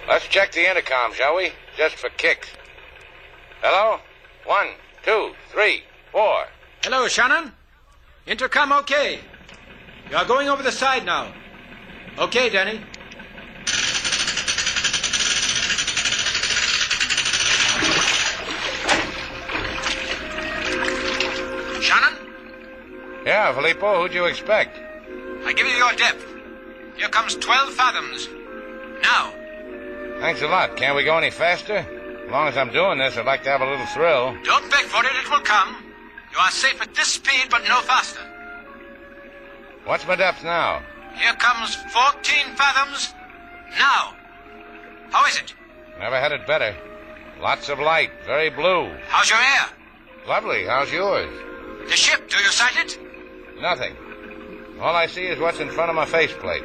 Let's 0.08 0.26
check 0.30 0.54
the 0.54 0.70
intercom, 0.70 1.14
shall 1.14 1.36
we? 1.36 1.52
Just 1.76 1.98
for 1.98 2.08
kicks. 2.12 2.48
Hello? 3.62 4.00
One, 4.46 4.68
two, 5.04 5.34
three, 5.52 5.84
four. 6.14 6.46
Hello, 6.86 7.10
Shannon. 7.10 7.52
Intercom 8.28 8.72
okay. 8.72 9.20
You 10.10 10.16
are 10.16 10.24
going 10.24 10.48
over 10.48 10.64
the 10.64 10.72
side 10.72 11.06
now. 11.06 11.34
Okay, 12.18 12.50
Danny. 12.50 12.80
Shannon, 21.82 22.14
Yeah, 23.26 23.54
Filippo, 23.54 24.02
who'd 24.02 24.14
you 24.14 24.28
expect? 24.28 24.83
I 25.46 25.54
give 25.54 25.68
you 25.68 25.74
your 25.74 25.94
depth. 25.94 26.26
Here 26.98 27.10
comes 27.10 27.36
12 27.36 27.74
fathoms. 27.74 28.30
Now, 29.02 29.34
Thanks 30.20 30.42
a 30.42 30.48
lot. 30.48 30.78
Can't 30.78 30.96
we 30.96 31.04
go 31.04 31.18
any 31.18 31.32
faster? 31.32 31.76
As 31.76 32.32
long 32.32 32.48
as 32.48 32.56
I'm 32.56 32.72
doing 32.72 32.98
this, 32.98 33.18
I'd 33.18 33.26
like 33.26 33.44
to 33.44 33.50
have 33.50 33.60
a 33.60 33.70
little 33.70 33.86
thrill. 33.88 34.38
don't 34.46 34.72
beg 34.72 34.86
for 34.86 35.04
it, 35.04 35.12
it 35.22 35.30
will 35.30 35.42
come. 35.42 35.76
You 36.32 36.40
are 36.40 36.50
safe 36.50 36.82
at 36.82 36.96
this 36.96 37.10
speed, 37.10 37.48
but 37.50 37.62
no 37.68 37.82
faster. 37.82 38.22
What's 39.84 40.08
my 40.08 40.16
depth 40.16 40.42
now? 40.44 40.82
Here 41.16 41.34
comes 41.34 41.76
14 41.76 42.56
fathoms. 42.56 43.14
Now. 43.78 44.14
How 45.12 45.28
is 45.28 45.38
it? 45.38 45.54
Never 46.00 46.18
had 46.18 46.32
it 46.32 46.48
better. 46.48 46.74
Lots 47.42 47.68
of 47.68 47.80
light, 47.80 48.12
very 48.26 48.50
blue. 48.50 48.90
How's 49.10 49.30
your 49.30 49.40
air? 49.40 49.66
Lovely. 50.26 50.66
How's 50.66 50.92
yours? 50.92 51.30
The 51.90 51.98
ship, 51.98 52.30
do 52.30 52.38
you 52.38 52.50
sight 52.50 52.78
it? 52.78 52.98
Nothing. 53.60 53.94
All 54.80 54.96
I 54.96 55.08
see 55.08 55.26
is 55.26 55.40
what's 55.40 55.60
in 55.60 55.70
front 55.70 55.90
of 55.90 55.96
my 55.96 56.06
faceplate. 56.06 56.64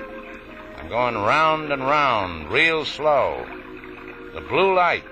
I'm 0.77 0.89
going 0.89 1.15
round 1.15 1.73
and 1.73 1.83
round, 1.83 2.51
real 2.51 2.85
slow. 2.85 3.47
The 4.35 4.41
blue 4.41 4.75
light, 4.75 5.05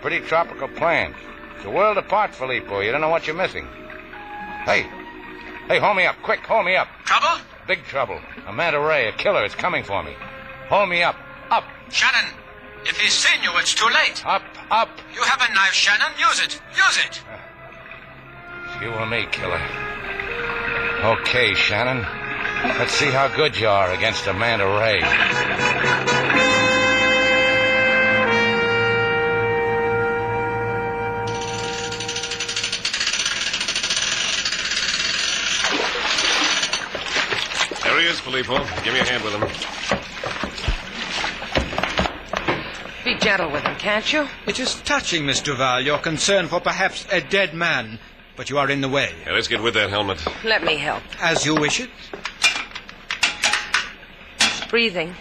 pretty 0.00 0.20
tropical 0.20 0.68
plants. 0.68 1.18
It's 1.56 1.64
a 1.64 1.70
world 1.70 1.96
apart, 1.96 2.34
Filippo. 2.34 2.80
You 2.80 2.92
don't 2.92 3.00
know 3.00 3.08
what 3.08 3.26
you're 3.26 3.36
missing. 3.36 3.66
Hey, 4.64 4.86
hey, 5.68 5.78
hold 5.78 5.96
me 5.96 6.06
up, 6.06 6.16
quick, 6.22 6.40
hold 6.40 6.66
me 6.66 6.76
up. 6.76 6.88
Trouble? 7.04 7.40
Big 7.66 7.82
trouble. 7.84 8.20
A 8.46 8.52
manta 8.52 8.80
ray, 8.80 9.08
a 9.08 9.12
killer. 9.12 9.44
It's 9.44 9.54
coming 9.54 9.82
for 9.82 10.02
me. 10.02 10.12
Hold 10.68 10.88
me 10.88 11.02
up, 11.02 11.16
up, 11.50 11.64
Shannon, 11.90 12.32
if 12.84 12.98
he's 12.98 13.12
seen 13.12 13.42
you, 13.42 13.50
it's 13.58 13.74
too 13.74 13.88
late. 13.88 14.24
up, 14.24 14.42
up. 14.70 14.88
You 15.14 15.22
have 15.22 15.40
a 15.48 15.52
knife, 15.52 15.72
Shannon. 15.72 16.12
Use 16.18 16.40
it. 16.40 16.60
Use 16.76 16.98
it. 16.98 17.22
It's 18.66 18.82
you 18.82 18.90
or 18.90 19.06
me, 19.06 19.26
killer. 19.32 19.60
Okay, 21.02 21.54
Shannon. 21.54 22.04
Let's 22.78 22.92
see 22.92 23.10
how 23.10 23.28
good 23.28 23.58
you 23.58 23.68
are 23.68 23.90
against 23.92 24.26
a 24.26 24.32
manta 24.32 24.66
ray. 24.66 25.00
There 37.82 38.00
he 38.00 38.06
is, 38.08 38.20
Filippo. 38.20 38.58
Give 38.82 38.92
me 38.92 39.00
a 39.00 39.04
hand 39.04 39.24
with 39.24 39.34
him. 39.34 39.42
Be 43.04 43.14
gentle 43.20 43.50
with 43.50 43.62
him, 43.62 43.76
can't 43.76 44.12
you? 44.12 44.26
It 44.46 44.58
is 44.58 44.74
touching, 44.82 45.24
Miss 45.24 45.40
Duval, 45.40 45.80
your 45.82 45.98
concern 45.98 46.48
for 46.48 46.60
perhaps 46.60 47.06
a 47.10 47.20
dead 47.20 47.54
man. 47.54 47.98
But 48.36 48.50
you 48.50 48.58
are 48.58 48.68
in 48.68 48.80
the 48.82 48.88
way. 48.88 49.14
Yeah, 49.24 49.32
let's 49.32 49.48
get 49.48 49.62
with 49.62 49.74
that 49.74 49.88
helmet. 49.88 50.22
Let 50.44 50.62
me 50.62 50.76
help. 50.76 51.02
As 51.20 51.46
you 51.46 51.54
wish 51.54 51.80
it. 51.80 51.88
Breathing. 54.68 55.14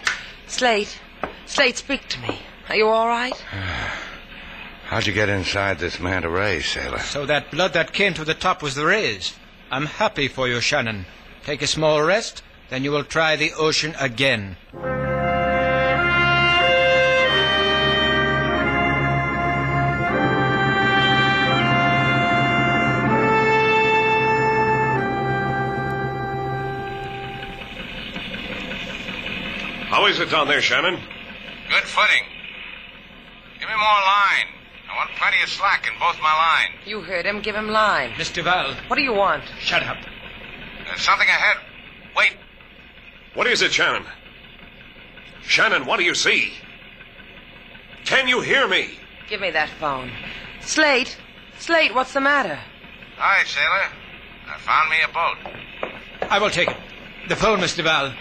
Slate. 0.47 0.99
Slate, 1.45 1.77
speak 1.77 2.07
to 2.09 2.19
me. 2.19 2.39
Are 2.69 2.75
you 2.75 2.87
all 2.87 3.07
right? 3.07 3.33
How'd 4.85 5.07
you 5.07 5.13
get 5.13 5.29
inside 5.29 5.79
this 5.79 5.99
manta 5.99 6.29
ray, 6.29 6.61
sailor? 6.61 6.99
So 6.99 7.25
that 7.25 7.51
blood 7.51 7.73
that 7.73 7.93
came 7.93 8.13
to 8.13 8.25
the 8.25 8.33
top 8.33 8.61
was 8.61 8.75
the 8.75 8.85
rays. 8.85 9.33
I'm 9.71 9.87
happy 9.87 10.27
for 10.27 10.47
you, 10.47 10.61
Shannon. 10.61 11.05
Take 11.43 11.61
a 11.61 11.67
small 11.67 12.01
rest, 12.03 12.43
then 12.69 12.83
you 12.83 12.91
will 12.91 13.03
try 13.03 13.35
the 13.35 13.53
ocean 13.53 13.95
again. 13.99 14.57
How 30.06 30.12
is 30.12 30.20
it 30.20 30.30
down 30.30 30.47
there, 30.47 30.62
Shannon? 30.62 30.99
Good 31.68 31.84
footing. 31.84 32.26
Give 33.60 33.68
me 33.68 33.74
more 33.74 33.82
line. 33.82 34.45
I 34.88 34.95
want 34.97 35.10
plenty 35.18 35.41
of 35.41 35.49
slack 35.49 35.88
in 35.91 35.99
both 35.99 36.22
my 36.22 36.32
lines. 36.32 36.76
You 36.86 37.01
heard 37.01 37.26
him. 37.26 37.41
Give 37.41 37.56
him 37.56 37.70
line. 37.70 38.14
Miss 38.16 38.30
Duval. 38.32 38.76
What 38.86 38.97
do 38.97 39.01
you 39.01 39.14
want? 39.14 39.43
Shut 39.60 39.82
up. 39.82 39.97
There's 40.86 41.01
something 41.01 41.28
ahead. 41.28 41.58
Wait. 42.16 42.34
What 43.34 43.47
is 43.47 43.64
it, 43.64 43.74
Shannon? 43.74 44.06
Shannon, 45.41 45.88
what 45.88 45.97
do 45.97 46.03
you 46.03 46.14
see? 46.14 46.53
Can 48.03 48.28
you 48.28 48.41
hear 48.41 48.68
me? 48.68 48.99
Give 49.28 49.41
me 49.41 49.49
that 49.49 49.70
phone. 49.80 50.12
Slate. 50.62 51.18
Slate, 51.58 51.95
what's 51.95 52.14
the 52.14 52.22
matter? 52.22 52.60
Hi, 53.18 53.43
sailor. 53.45 53.89
I 54.53 54.60
found 54.60 54.88
me 54.91 54.97
a 55.03 55.08
boat. 55.08 56.30
I 56.30 56.38
will 56.38 56.51
take 56.51 56.70
it. 56.70 56.78
The 57.28 57.36
phone, 57.36 57.58
Mr. 57.58 57.78
Duval. 57.78 58.14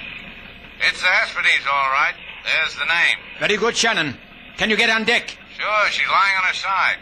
It's 0.87 1.01
the 1.01 1.09
Hesperides, 1.09 1.66
all 1.66 1.91
right. 1.91 2.14
There's 2.45 2.74
the 2.74 2.85
name. 2.85 3.16
Very 3.41 3.57
good, 3.57 3.76
Shannon. 3.76 4.16
Can 4.57 4.70
you 4.70 4.76
get 4.76 4.91
on 4.91 5.05
deck? 5.05 5.37
Sure, 5.57 5.91
she's 5.91 6.07
lying 6.09 6.37
on 6.37 6.45
her 6.45 6.55
side. 6.55 6.99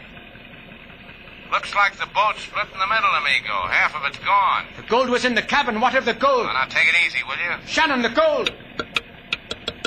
Looks 1.51 1.75
like 1.75 1.97
the 1.97 2.07
boat 2.07 2.37
split 2.37 2.65
in 2.73 2.79
the 2.79 2.87
middle, 2.87 3.09
amigo. 3.11 3.67
Half 3.67 3.95
of 3.95 4.05
it's 4.05 4.17
gone. 4.19 4.65
The 4.75 4.83
gold 4.83 5.09
was 5.09 5.25
in 5.25 5.35
the 5.35 5.41
cabin. 5.41 5.79
What 5.81 5.95
of 5.95 6.05
the 6.05 6.13
gold? 6.13 6.45
Well, 6.45 6.53
now 6.53 6.65
take 6.65 6.87
it 6.87 6.95
easy, 7.05 7.19
will 7.27 7.35
you? 7.35 7.67
Shannon, 7.67 8.01
the 8.01 8.09
gold! 8.09 8.51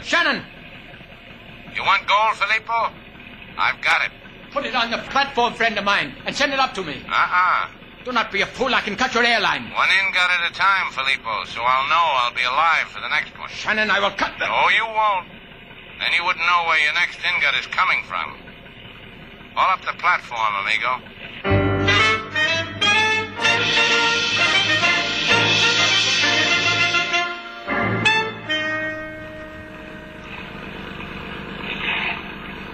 Shannon! 0.03 0.45
You 1.75 1.83
want 1.83 2.07
gold, 2.07 2.37
Filippo? 2.37 2.93
I've 3.59 3.81
got 3.83 4.05
it. 4.05 4.13
Put 4.53 4.65
it 4.67 4.75
on 4.75 4.91
the 4.91 4.99
platform, 4.99 5.55
friend 5.55 5.77
of 5.79 5.85
mine, 5.85 6.15
and 6.25 6.37
send 6.37 6.53
it 6.53 6.61
up 6.61 6.73
to 6.75 6.85
me. 6.85 7.03
Uh-uh. 7.09 7.69
Do 8.07 8.13
not 8.13 8.31
be 8.31 8.41
a 8.41 8.47
fool. 8.47 8.73
I 8.73 8.83
can 8.83 8.95
cut 8.95 9.15
your 9.15 9.25
airline. 9.25 9.65
One 9.75 9.89
ingot 9.91 10.31
at 10.31 10.49
a 10.49 10.55
time, 10.55 10.93
Filippo, 10.93 11.45
so 11.47 11.61
I'll 11.61 11.89
know 11.89 12.07
I'll 12.23 12.33
be 12.33 12.45
alive 12.45 12.87
for 12.87 13.01
the 13.01 13.09
next 13.09 13.37
one. 13.37 13.49
Shannon, 13.49 13.91
I 13.91 13.99
will 13.99 14.13
cut 14.13 14.31
the... 14.39 14.47
No, 14.47 14.69
you 14.69 14.87
won't. 14.87 15.27
Then 15.99 16.13
you 16.15 16.25
wouldn't 16.25 16.47
know 16.47 16.67
where 16.69 16.79
your 16.79 16.95
next 16.95 17.19
ingot 17.19 17.59
is 17.59 17.67
coming 17.67 18.05
from. 18.05 18.39
Haul 19.57 19.75
up 19.75 19.85
the 19.85 19.93
platform, 19.99 20.55
amigo. 20.63 21.03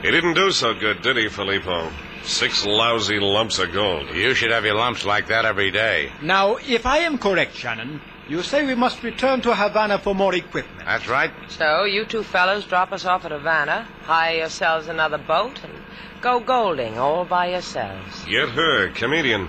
He 0.03 0.11
didn't 0.11 0.35
do 0.35 0.51
so 0.51 0.75
good, 0.75 1.01
did 1.01 1.17
he, 1.17 1.31
Filippo? 1.31 1.91
Six 2.25 2.65
lousy 2.65 3.19
lumps 3.19 3.59
of 3.59 3.73
gold. 3.73 4.11
You 4.15 4.35
should 4.35 4.51
have 4.51 4.65
your 4.65 4.77
lumps 4.77 5.05
like 5.05 5.27
that 5.29 5.45
every 5.45 5.71
day. 5.71 6.13
Now, 6.23 6.57
if 6.57 6.87
I 6.87 6.99
am 6.99 7.19
correct, 7.19 7.55
Shannon, 7.55 8.01
you 8.29 8.43
say 8.43 8.65
we 8.65 8.75
must 8.75 9.03
return 9.03 9.41
to 9.43 9.55
Havana 9.55 9.99
for 9.99 10.15
more 10.15 10.35
equipment. 10.35 10.85
That's 10.87 11.09
right. 11.09 11.33
So, 11.49 11.85
you 11.85 12.05
two 12.05 12.23
fellows 12.23 12.65
drop 12.65 12.93
us 12.93 13.05
off 13.05 13.25
at 13.25 13.33
Havana, 13.33 13.89
hire 14.03 14.37
yourselves 14.39 14.87
another 14.87 15.19
boat, 15.19 15.61
and 15.65 15.73
go 16.21 16.39
golding 16.39 16.99
all 16.99 17.25
by 17.25 17.51
yourselves. 17.51 18.25
Get 18.25 18.51
her, 18.51 18.91
comedian. 18.91 19.49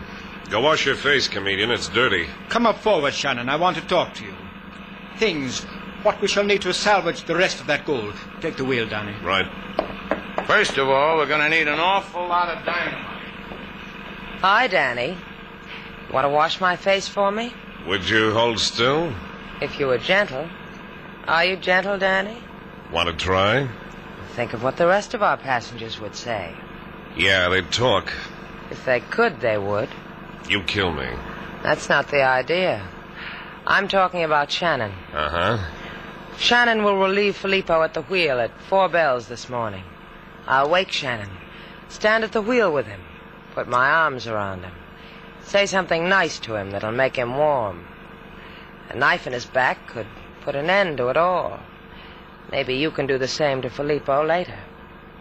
Go 0.50 0.60
wash 0.62 0.86
your 0.86 0.96
face, 0.96 1.28
comedian. 1.28 1.72
It's 1.72 1.88
dirty. 1.90 2.28
Come 2.50 2.66
up 2.66 2.80
forward, 2.80 3.14
Shannon. 3.14 3.50
I 3.50 3.56
want 3.56 3.78
to 3.78 3.84
talk 3.84 4.16
to 4.16 4.24
you. 4.24 4.34
Things, 5.18 5.62
what 6.02 6.20
we 6.20 6.28
shall 6.28 6.44
need 6.44 6.64
to 6.64 6.74
salvage 6.74 7.24
the 7.24 7.36
rest 7.36 7.62
of 7.62 7.68
that 7.68 7.86
gold. 7.86 8.16
Take 8.42 8.58
the 8.58 8.66
wheel, 8.66 8.88
Danny. 8.88 9.16
Right. 9.24 9.46
First 10.48 10.78
of 10.78 10.90
all, 10.90 11.18
we're 11.18 11.28
going 11.28 11.40
to 11.42 11.50
need 11.50 11.68
an 11.68 11.80
awful 11.80 12.28
lot 12.28 12.50
of 12.50 12.66
dynamite. 12.66 13.22
Hi, 14.42 14.68
Danny. 14.68 15.18
Want 16.12 16.26
to 16.26 16.30
wash 16.30 16.60
my 16.60 16.76
face 16.76 17.08
for 17.08 17.32
me? 17.32 17.54
Would 17.88 18.08
you 18.10 18.32
hold 18.34 18.60
still? 18.60 19.14
If 19.62 19.80
you 19.80 19.88
were 19.88 19.98
gentle. 19.98 20.50
Are 21.28 21.46
you 21.46 21.56
gentle, 21.56 21.98
Danny? 21.98 22.38
Want 22.92 23.08
to 23.08 23.16
try? 23.16 23.70
Think 24.36 24.54
of 24.54 24.62
what 24.64 24.78
the 24.78 24.86
rest 24.88 25.14
of 25.14 25.24
our 25.24 25.38
passengers 25.38 26.00
would 26.00 26.16
say. 26.16 26.54
Yeah, 27.16 27.48
they'd 27.50 27.72
talk. 27.72 28.12
If 28.70 28.84
they 28.86 29.00
could, 29.00 29.40
they 29.40 29.58
would. 29.58 29.90
You 30.50 30.62
kill 30.64 30.92
me. 30.92 31.08
That's 31.64 31.88
not 31.88 32.10
the 32.10 32.24
idea. 32.24 32.86
I'm 33.66 33.88
talking 33.88 34.24
about 34.24 34.52
Shannon. 34.52 34.92
Uh 35.14 35.30
huh. 35.30 35.58
Shannon 36.38 36.84
will 36.84 36.98
relieve 36.98 37.38
Filippo 37.38 37.82
at 37.84 37.94
the 37.94 38.02
wheel 38.02 38.40
at 38.40 38.52
four 38.68 38.90
bells 38.90 39.28
this 39.28 39.48
morning. 39.48 39.84
I'll 40.48 40.70
wake 40.70 40.92
Shannon. 40.92 41.30
Stand 41.90 42.24
at 42.24 42.32
the 42.32 42.42
wheel 42.42 42.72
with 42.72 42.86
him. 42.86 43.02
Put 43.54 43.68
my 43.68 43.90
arms 43.90 44.28
around 44.28 44.64
him. 44.64 44.74
Say 45.44 45.66
something 45.66 46.10
nice 46.10 46.40
to 46.40 46.56
him 46.56 46.72
that'll 46.72 46.92
make 46.92 47.16
him 47.16 47.38
warm. 47.38 47.88
A 48.90 48.96
knife 48.96 49.28
in 49.28 49.34
his 49.34 49.46
back 49.46 49.88
could 49.88 50.08
put 50.42 50.56
an 50.56 50.70
end 50.70 50.98
to 50.98 51.10
it 51.10 51.18
all. 51.18 51.60
Maybe 52.52 52.76
you 52.76 52.92
can 52.92 53.08
do 53.08 53.18
the 53.18 53.28
same 53.28 53.62
to 53.62 53.70
Filippo 53.70 54.26
later. 54.26 54.58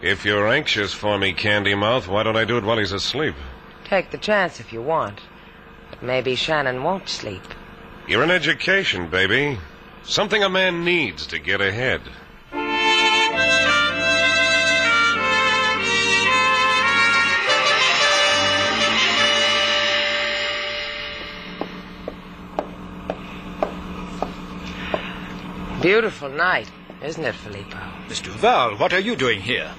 If 0.01 0.25
you're 0.25 0.47
anxious 0.47 0.93
for 0.93 1.17
me, 1.17 1.31
Candy 1.33 1.75
Mouth, 1.75 2.07
why 2.07 2.23
don't 2.23 2.35
I 2.35 2.45
do 2.45 2.57
it 2.57 2.63
while 2.63 2.77
he's 2.77 2.91
asleep? 2.91 3.35
Take 3.85 4.11
the 4.11 4.17
chance 4.17 4.59
if 4.59 4.73
you 4.73 4.81
want. 4.81 5.21
But 5.89 6.03
maybe 6.03 6.35
Shannon 6.35 6.83
won't 6.83 7.07
sleep. 7.07 7.43
You're 8.07 8.23
an 8.23 8.31
education, 8.31 9.07
baby. 9.09 9.57
Something 10.03 10.43
a 10.43 10.49
man 10.49 10.83
needs 10.83 11.25
to 11.27 11.39
get 11.39 11.61
ahead. 11.61 12.01
Beautiful 25.83 26.29
night, 26.29 26.71
isn't 27.03 27.25
it, 27.25 27.35
Filippo? 27.35 27.77
Miss 28.07 28.21
Duval, 28.21 28.77
what 28.77 28.93
are 28.93 29.01
you 29.01 29.17
doing 29.17 29.41
here? 29.41 29.69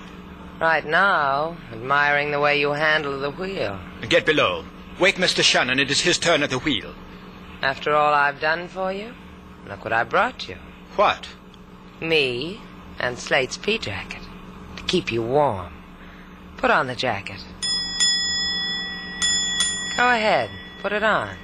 Right 0.61 0.85
now, 0.85 1.57
admiring 1.73 2.31
the 2.31 2.41
way 2.41 2.61
you 2.61 2.73
handle 2.73 3.19
the 3.19 3.31
wheel. 3.31 3.81
Get 4.07 4.27
below. 4.27 4.67
Wake 5.01 5.17
Mr. 5.17 5.43
Shannon. 5.43 5.81
It 5.81 5.91
is 5.91 6.03
his 6.03 6.19
turn 6.19 6.43
at 6.43 6.51
the 6.51 6.59
wheel. 6.59 6.95
After 7.63 7.95
all 7.95 8.13
I've 8.13 8.39
done 8.39 8.69
for 8.69 8.93
you, 8.93 9.15
look 9.67 9.83
what 9.83 9.95
I 9.95 10.05
brought 10.05 10.47
you. 10.47 10.57
What? 10.97 11.27
Me 12.03 12.61
and 12.99 13.19
Slate's 13.19 13.57
pea 13.57 13.79
jacket 13.79 14.21
to 14.77 14.83
keep 14.83 15.11
you 15.11 15.23
warm. 15.23 15.73
Put 16.59 16.71
on 16.71 16.87
the 16.87 16.95
jacket. 16.95 17.43
Go 19.97 20.07
ahead, 20.07 20.51
put 20.83 20.93
it 20.93 21.03
on. 21.03 21.35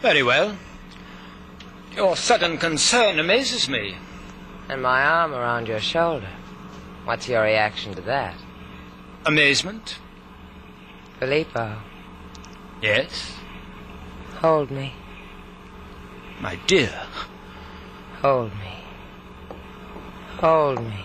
Very 0.00 0.22
well. 0.22 0.56
Your 1.96 2.16
sudden 2.16 2.58
concern 2.58 3.18
amazes 3.18 3.68
me. 3.68 3.96
And 4.68 4.82
my 4.82 5.02
arm 5.02 5.32
around 5.32 5.66
your 5.68 5.80
shoulder. 5.80 6.28
What's 7.04 7.28
your 7.28 7.42
reaction 7.42 7.94
to 7.94 8.00
that? 8.02 8.34
Amazement? 9.24 9.98
Filippo, 11.18 11.78
Yes. 12.82 13.32
hold 14.40 14.70
me. 14.70 14.92
My 16.40 16.56
dear. 16.66 16.92
Hold 18.20 18.52
me. 18.56 18.84
Hold 20.38 20.80
me. 20.84 21.02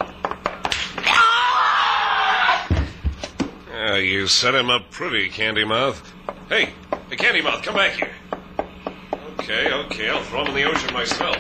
Yeah, 3.70 3.96
you 3.98 4.28
set 4.28 4.54
him 4.54 4.70
up 4.70 4.92
pretty, 4.92 5.30
Candy 5.30 5.64
Mouth. 5.64 6.14
Hey, 6.50 6.74
hey, 7.10 7.16
Candy 7.16 7.42
Mouth, 7.42 7.64
come 7.64 7.76
back 7.76 7.94
here. 7.94 8.12
Okay, 9.42 9.74
okay, 9.74 10.08
I'll 10.10 10.22
throw 10.24 10.42
him 10.46 10.50
in 10.50 10.54
the 10.54 10.64
ocean 10.66 10.94
myself. 10.94 11.36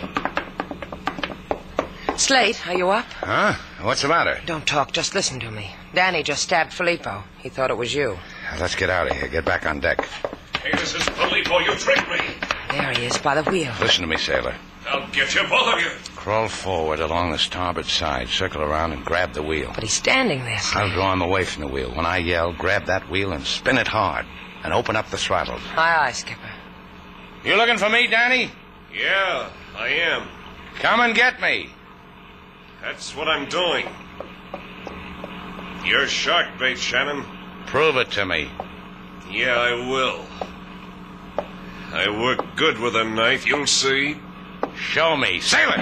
Slate, 2.20 2.68
are 2.68 2.76
you 2.76 2.90
up? 2.90 3.06
Huh? 3.06 3.54
What's 3.82 4.02
the 4.02 4.08
matter? 4.08 4.42
Don't 4.48 4.66
talk, 4.66 4.92
just 4.92 5.14
listen 5.14 5.40
to 5.40 5.52
me. 5.52 5.70
Danny 5.94 6.24
just 6.24 6.42
stabbed 6.42 6.74
Filippo. 6.74 7.24
He 7.38 7.50
thought 7.50 7.70
it 7.70 7.78
was 7.78 7.94
you. 7.94 8.18
Let's 8.60 8.74
get 8.76 8.90
out 8.90 9.10
of 9.10 9.16
here. 9.16 9.28
Get 9.28 9.46
back 9.46 9.68
on 9.68 9.80
deck. 9.80 10.04
Hey, 10.64 10.72
this 10.78 10.96
is 10.96 11.04
Filippo. 11.04 11.60
You 11.60 11.76
tricked 11.76 12.10
me. 12.10 12.20
There 12.72 12.92
he 12.92 13.06
is, 13.06 13.18
by 13.20 13.40
the 13.40 13.50
wheel. 13.50 13.72
Listen 13.80 14.02
to 14.02 14.08
me, 14.08 14.18
sailor. 14.18 14.56
I'll 14.88 15.08
get 15.12 15.36
you, 15.36 15.44
both 15.48 15.74
of 15.76 15.80
you. 15.80 15.92
Crawl 16.16 16.48
forward 16.48 17.00
along 17.02 17.32
the 17.32 17.38
starboard 17.38 17.86
side, 17.86 18.30
circle 18.30 18.62
around, 18.64 18.94
and 18.94 19.06
grab 19.06 19.34
the 19.34 19.44
wheel. 19.44 19.72
But 19.76 19.84
he's 19.84 19.94
standing 19.94 20.44
there, 20.44 20.60
Slate. 20.60 20.86
I'll 20.86 20.92
draw 20.92 21.14
him 21.14 21.22
away 21.22 21.46
from 21.46 21.62
the 21.62 21.70
wheel. 21.70 21.92
When 21.94 22.06
I 22.08 22.18
yell, 22.18 22.52
grab 22.52 22.86
that 22.86 23.10
wheel 23.12 23.32
and 23.32 23.46
spin 23.46 23.78
it 23.78 23.88
hard, 23.88 24.26
and 24.64 24.74
open 24.74 24.96
up 24.96 25.10
the 25.12 25.18
throttle. 25.18 25.60
Aye, 25.76 26.08
aye, 26.08 26.12
Skipper. 26.12 26.51
You 27.44 27.56
looking 27.56 27.78
for 27.78 27.90
me, 27.90 28.06
Danny? 28.08 28.52
Yeah, 28.94 29.50
I 29.76 29.88
am. 29.88 30.28
Come 30.76 31.00
and 31.00 31.16
get 31.16 31.42
me. 31.42 31.70
That's 32.82 33.16
what 33.16 33.28
I'm 33.28 33.50
doing. 33.50 33.88
You're 35.84 36.08
shark 36.08 36.48
bait, 36.60 36.78
Shannon. 36.78 37.26
Prove 37.66 37.98
it 37.98 38.12
to 38.12 38.26
me. 38.26 38.50
Yeah, 39.32 39.56
I 39.56 39.90
will. 39.90 40.26
I 41.94 42.10
work 42.10 42.56
good 42.56 42.78
with 42.78 42.96
a 42.96 43.04
knife, 43.04 43.48
you'll 43.48 43.66
see. 43.66 44.18
Show 44.76 45.18
me. 45.18 45.40
Sailor! 45.40 45.78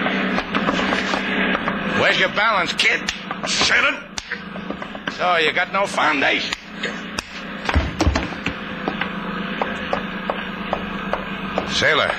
Where's 2.00 2.20
your 2.20 2.30
balance, 2.30 2.74
kid? 2.74 3.12
Shannon! 3.48 4.02
So, 5.18 5.36
you 5.38 5.52
got 5.52 5.74
no 5.74 5.86
foundation. 5.86 6.59
Sailor, 11.74 12.14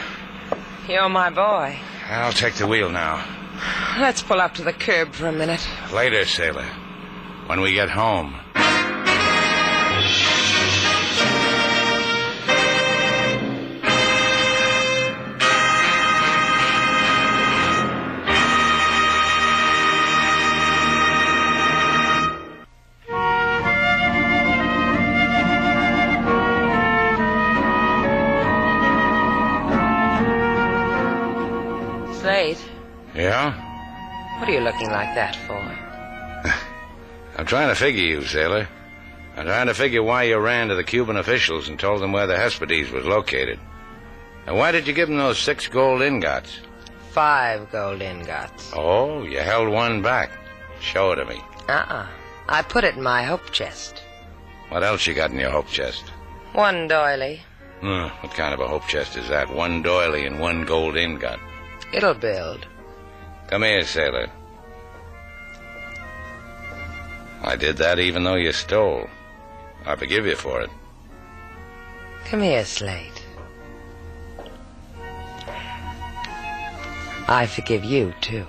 You're 0.89 1.09
my 1.09 1.31
boy. 1.31 1.79
I'll 2.09 2.33
take 2.33 2.55
the 2.55 2.67
wheel 2.67 2.91
now. 2.91 3.25
Let's 3.99 4.23
pull 4.23 4.41
up 4.41 4.55
to 4.55 4.63
the 4.63 4.73
curb 4.73 5.13
for 5.13 5.27
a 5.27 5.33
minute. 5.33 5.67
Later, 5.93 6.25
sailor. 6.25 6.67
When 7.47 7.61
we 7.61 7.73
get 7.75 7.91
home. 7.91 8.35
What 34.41 34.49
are 34.49 34.53
you 34.53 34.61
looking 34.61 34.89
like 34.89 35.15
that 35.15 35.37
for? 35.47 35.55
I'm 37.37 37.45
trying 37.45 37.69
to 37.69 37.75
figure 37.75 38.03
you, 38.03 38.25
sailor. 38.25 38.67
I'm 39.37 39.45
trying 39.45 39.67
to 39.67 39.75
figure 39.75 40.03
why 40.03 40.23
you 40.23 40.39
ran 40.39 40.69
to 40.69 40.75
the 40.75 40.83
Cuban 40.83 41.19
officials 41.19 41.69
and 41.69 41.79
told 41.79 42.01
them 42.01 42.13
where 42.13 42.27
the 42.27 42.39
Hesperides 42.39 42.91
was 42.91 43.05
located. 43.05 43.61
And 44.47 44.57
why 44.57 44.73
did 44.73 44.87
you 44.87 44.95
give 44.95 45.09
them 45.09 45.19
those 45.19 45.39
six 45.39 45.69
gold 45.69 46.01
ingots? 46.01 46.59
Five 47.11 47.71
gold 47.71 48.01
ingots. 48.01 48.73
Oh, 48.75 49.25
you 49.25 49.41
held 49.41 49.69
one 49.69 50.01
back. 50.01 50.31
Show 50.81 51.13
it 51.13 51.17
to 51.17 51.27
me. 51.27 51.43
Uh-uh. 51.69 52.07
I 52.49 52.63
put 52.63 52.85
it 52.85 52.97
in 52.97 53.03
my 53.03 53.23
hope 53.25 53.51
chest. 53.51 54.03
What 54.71 54.83
else 54.83 55.07
you 55.07 55.13
got 55.13 55.33
in 55.33 55.39
your 55.39 55.51
hope 55.51 55.69
chest? 55.69 56.05
One 56.55 56.89
doily. 56.89 57.43
Hmm, 57.81 58.09
what 58.23 58.33
kind 58.33 58.55
of 58.55 58.61
a 58.61 58.69
hope 58.69 58.89
chest 58.89 59.19
is 59.19 59.29
that? 59.29 59.55
One 59.55 59.83
doily 59.83 60.25
and 60.25 60.41
one 60.41 60.65
gold 60.65 60.97
ingot. 60.97 61.39
It'll 61.93 62.15
build. 62.15 62.67
Come 63.51 63.63
here, 63.65 63.83
sailor. 63.83 64.31
I 67.43 67.57
did 67.57 67.79
that 67.79 67.99
even 67.99 68.23
though 68.23 68.37
you 68.37 68.53
stole. 68.53 69.09
I 69.85 69.97
forgive 69.97 70.25
you 70.25 70.37
for 70.37 70.61
it. 70.61 70.71
Come 72.27 72.43
here, 72.43 72.65
Slate. 72.65 73.25
I 77.27 77.47
forgive 77.47 77.85
you, 77.85 78.15
too. 78.21 78.47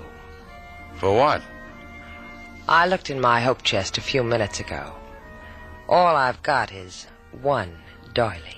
For 0.97 1.15
what? 1.15 1.41
I 2.69 2.85
looked 2.85 3.09
in 3.09 3.19
my 3.19 3.41
hope 3.41 3.63
chest 3.63 3.97
a 3.97 4.01
few 4.01 4.23
minutes 4.23 4.59
ago. 4.59 4.93
All 5.89 6.15
I've 6.15 6.43
got 6.43 6.71
is 6.71 7.07
one 7.41 7.75
doily. 8.13 8.57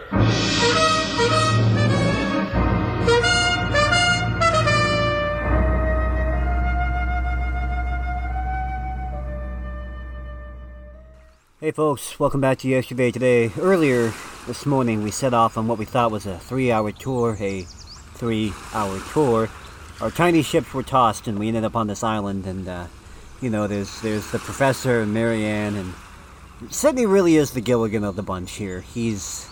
Hey 11.61 11.69
folks, 11.69 12.19
welcome 12.19 12.41
back 12.41 12.57
to 12.57 12.67
Yesterday 12.67 13.11
Today. 13.11 13.51
Earlier 13.59 14.11
this 14.47 14.65
morning 14.65 15.03
we 15.03 15.11
set 15.11 15.31
off 15.31 15.59
on 15.59 15.67
what 15.67 15.77
we 15.77 15.85
thought 15.85 16.09
was 16.09 16.25
a 16.25 16.39
three 16.39 16.71
hour 16.71 16.91
tour, 16.91 17.37
a 17.39 17.61
three 18.15 18.51
hour 18.73 18.99
tour. 19.13 19.47
Our 20.01 20.09
tiny 20.09 20.41
ships 20.41 20.73
were 20.73 20.81
tossed 20.81 21.27
and 21.27 21.37
we 21.37 21.49
ended 21.49 21.63
up 21.63 21.75
on 21.75 21.85
this 21.85 22.03
island 22.03 22.47
and 22.47 22.67
uh, 22.67 22.87
you 23.41 23.51
know 23.51 23.67
there's 23.67 24.01
there's 24.01 24.31
the 24.31 24.39
professor 24.39 25.01
and 25.01 25.13
Mary 25.13 25.45
Ann 25.45 25.75
and 25.75 25.93
Sydney 26.71 27.05
really 27.05 27.35
is 27.35 27.51
the 27.51 27.61
Gilligan 27.61 28.03
of 28.03 28.15
the 28.15 28.23
bunch 28.23 28.53
here. 28.53 28.81
He's 28.81 29.47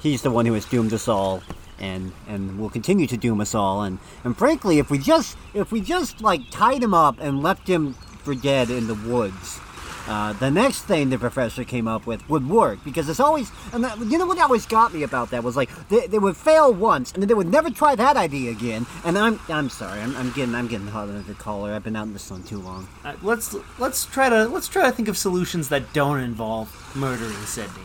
he's 0.00 0.22
the 0.22 0.30
one 0.30 0.46
who 0.46 0.52
has 0.52 0.66
doomed 0.66 0.92
us 0.92 1.08
all 1.08 1.42
and 1.80 2.12
and 2.28 2.60
will 2.60 2.70
continue 2.70 3.08
to 3.08 3.16
doom 3.16 3.40
us 3.40 3.56
all 3.56 3.82
and 3.82 3.98
and 4.22 4.38
frankly 4.38 4.78
if 4.78 4.88
we 4.88 4.98
just 4.98 5.36
if 5.52 5.72
we 5.72 5.80
just 5.80 6.20
like 6.20 6.42
tied 6.52 6.80
him 6.80 6.94
up 6.94 7.16
and 7.18 7.42
left 7.42 7.66
him 7.66 7.94
for 8.22 8.36
dead 8.36 8.70
in 8.70 8.86
the 8.86 8.94
woods 8.94 9.59
uh, 10.08 10.32
the 10.34 10.50
next 10.50 10.82
thing 10.82 11.10
the 11.10 11.18
professor 11.18 11.62
came 11.64 11.86
up 11.86 12.06
with 12.06 12.26
would 12.28 12.48
work 12.48 12.78
because 12.84 13.08
it's 13.08 13.20
always 13.20 13.50
and 13.72 13.84
that, 13.84 13.98
you 13.98 14.18
know 14.18 14.26
what 14.26 14.38
always 14.38 14.66
got 14.66 14.92
me 14.94 15.02
about 15.02 15.30
that 15.30 15.44
was 15.44 15.56
like 15.56 15.68
they, 15.88 16.06
they 16.06 16.18
would 16.18 16.36
fail 16.36 16.72
once 16.72 17.12
and 17.12 17.22
then 17.22 17.28
they 17.28 17.34
would 17.34 17.50
never 17.50 17.70
try 17.70 17.94
that 17.94 18.16
idea 18.16 18.50
again 18.50 18.86
and 19.04 19.16
I'm 19.18 19.38
I'm 19.48 19.68
sorry 19.68 20.00
I'm, 20.00 20.16
I'm 20.16 20.30
getting 20.32 20.54
I'm 20.54 20.66
getting 20.66 20.86
hot 20.88 21.08
under 21.08 21.20
the 21.22 21.34
collar 21.34 21.72
I've 21.72 21.84
been 21.84 21.96
out 21.96 22.06
in 22.06 22.12
the 22.12 22.18
sun 22.18 22.42
too 22.42 22.58
long 22.58 22.88
Uh, 23.04 23.14
let's 23.22 23.54
let's 23.78 24.06
try 24.06 24.28
to 24.28 24.46
let's 24.48 24.68
try 24.68 24.88
to 24.88 24.92
think 24.92 25.08
of 25.08 25.16
solutions 25.18 25.68
that 25.68 25.92
don't 25.92 26.20
involve 26.20 26.68
murdering 26.96 27.36
Sydney. 27.44 27.82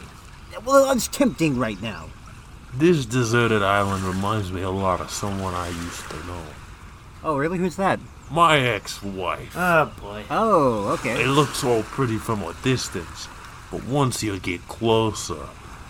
well 0.66 0.90
it's 0.92 1.08
tempting 1.08 1.58
right 1.60 1.82
now 1.82 2.08
This 2.74 3.06
deserted 3.06 3.62
island 3.64 4.04
reminds 4.04 4.52
me 4.52 4.62
a 4.62 4.70
lot 4.72 5.02
of 5.02 5.12
someone 5.12 5.54
I 5.54 5.68
used 5.70 6.10
to 6.10 6.18
know. 6.28 6.44
oh 7.24 7.38
really 7.38 7.58
who's 7.58 7.76
that 7.76 8.00
My 8.32 8.58
ex-wife. 8.60 9.54
Oh 9.56 9.92
boy. 10.02 10.24
oh 10.30 10.90
okay 11.00 11.24
It 11.24 11.28
looks 11.28 11.64
all 11.64 11.84
pretty 11.84 12.18
from 12.18 12.42
a 12.44 12.56
distance, 12.64 13.28
but 13.72 13.84
once 13.86 14.24
you 14.24 14.40
get 14.40 14.68
closer, 14.68 15.48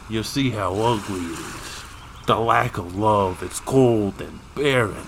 you'll 0.10 0.24
see 0.24 0.50
how 0.52 0.74
ugly 0.76 1.22
it 1.22 1.40
is. 1.40 1.84
The 2.28 2.36
lack 2.36 2.78
of 2.78 2.96
love, 2.96 3.42
it's 3.42 3.60
cold 3.60 4.20
and 4.22 4.40
barren. 4.56 5.08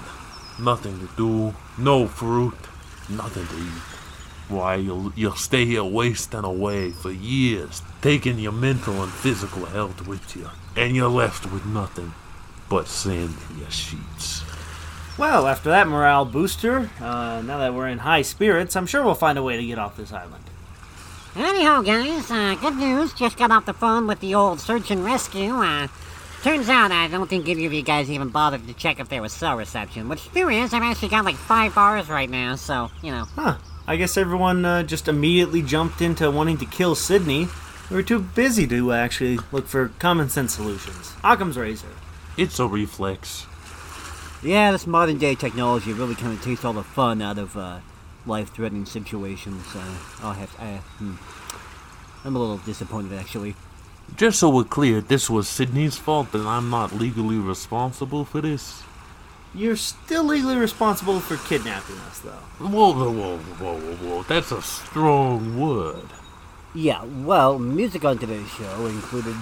Nothing 0.59 0.99
to 0.99 1.09
do, 1.17 1.55
no 1.77 2.07
fruit, 2.07 2.57
nothing 3.09 3.47
to 3.47 3.57
eat. 3.57 3.83
Why, 4.49 4.75
you'll, 4.75 5.11
you'll 5.15 5.35
stay 5.35 5.65
here 5.65 5.83
wasting 5.83 6.45
away 6.45 6.91
for 6.91 7.11
years, 7.11 7.81
taking 8.01 8.39
your 8.39 8.53
mental 8.53 9.03
and 9.03 9.11
physical 9.11 9.65
health 9.65 10.07
with 10.07 10.35
you, 10.35 10.49
and 10.77 10.95
you're 10.95 11.09
left 11.09 11.51
with 11.51 11.65
nothing 11.65 12.13
but 12.69 12.87
sand 12.87 13.35
in 13.49 13.59
your 13.59 13.71
sheets. 13.71 14.43
Well, 15.17 15.47
after 15.47 15.69
that 15.69 15.87
morale 15.87 16.25
booster, 16.25 16.91
uh, 17.01 17.41
now 17.43 17.57
that 17.57 17.73
we're 17.73 17.87
in 17.87 17.99
high 17.99 18.21
spirits, 18.21 18.75
I'm 18.75 18.85
sure 18.85 19.03
we'll 19.03 19.15
find 19.15 19.37
a 19.37 19.43
way 19.43 19.57
to 19.57 19.65
get 19.65 19.79
off 19.79 19.97
this 19.97 20.13
island. 20.13 20.43
Anyhow, 21.35 21.81
guys, 21.81 22.29
uh, 22.29 22.55
good 22.61 22.75
news. 22.75 23.13
Just 23.13 23.37
got 23.37 23.49
off 23.49 23.65
the 23.65 23.73
phone 23.73 24.05
with 24.05 24.19
the 24.19 24.35
old 24.35 24.59
search 24.59 24.91
and 24.91 25.03
rescue. 25.03 25.53
Uh, 25.53 25.87
turns 26.43 26.69
out 26.69 26.91
I 26.91 27.07
don't 27.07 27.27
think 27.27 27.49
any 27.49 27.65
of 27.65 27.73
you 27.73 27.81
guys 27.81 28.11
even 28.11 28.29
bothered 28.29 28.67
to 28.67 28.73
check 28.73 28.99
if 28.99 29.09
there 29.09 29.21
was 29.23 29.33
cell 29.33 29.57
reception. 29.57 30.07
Which 30.07 30.29
there 30.31 30.51
is. 30.51 30.73
I've 30.73 30.83
actually 30.83 31.09
got 31.09 31.25
like 31.25 31.35
five 31.35 31.73
bars 31.73 32.09
right 32.09 32.29
now, 32.29 32.55
so, 32.55 32.91
you 33.01 33.11
know. 33.11 33.25
Huh. 33.35 33.57
I 33.87 33.95
guess 33.95 34.17
everyone 34.17 34.65
uh, 34.65 34.83
just 34.83 35.07
immediately 35.07 35.61
jumped 35.63 36.01
into 36.01 36.29
wanting 36.29 36.57
to 36.57 36.65
kill 36.65 36.93
Sydney. 36.93 37.47
We 37.89 37.95
were 37.95 38.03
too 38.03 38.19
busy 38.19 38.67
to 38.67 38.91
actually 38.91 39.39
look 39.51 39.67
for 39.67 39.89
common 39.99 40.29
sense 40.29 40.53
solutions. 40.53 41.13
Occam's 41.23 41.57
razor. 41.57 41.87
It's 42.35 42.59
a 42.59 42.67
reflex. 42.67 43.47
Yeah 44.43 44.71
this 44.71 44.87
modern 44.87 45.17
day 45.17 45.35
technology 45.35 45.93
really 45.93 46.15
kind 46.15 46.33
of 46.33 46.43
takes 46.43 46.63
all 46.63 46.73
the 46.73 46.83
fun 46.83 47.21
out 47.21 47.37
of 47.37 47.57
uh, 47.57 47.79
life 48.25 48.53
threatening 48.53 48.85
situations 48.85 49.63
uh, 49.75 49.97
I'll 50.21 50.33
have 50.33 50.55
I, 50.59 50.77
hmm. 50.99 51.15
I'm 52.25 52.35
a 52.35 52.39
little 52.39 52.57
disappointed 52.57 53.13
actually 53.17 53.55
Just 54.15 54.39
so 54.39 54.49
we're 54.49 54.63
clear, 54.63 55.01
this 55.01 55.29
was 55.29 55.47
Sydney's 55.47 55.97
fault 55.97 56.33
and 56.33 56.47
I'm 56.47 56.69
not 56.69 56.93
legally 56.93 57.37
responsible 57.37 58.25
for 58.25 58.41
this. 58.41 58.83
You're 59.53 59.75
still 59.75 60.23
legally 60.23 60.55
responsible 60.55 61.19
for 61.19 61.37
kidnapping 61.47 61.97
us, 61.99 62.19
though. 62.19 62.43
Whoa, 62.59 62.93
whoa, 62.93 63.11
whoa, 63.11 63.37
whoa, 63.37 63.79
whoa, 63.79 63.95
whoa. 63.95 64.23
That's 64.23 64.51
a 64.51 64.61
strong 64.61 65.59
word. 65.59 66.09
Yeah, 66.75 67.03
well, 67.03 67.57
music 67.57 68.05
on 68.05 68.17
today's 68.17 68.49
show 68.49 68.85
included 68.85 69.35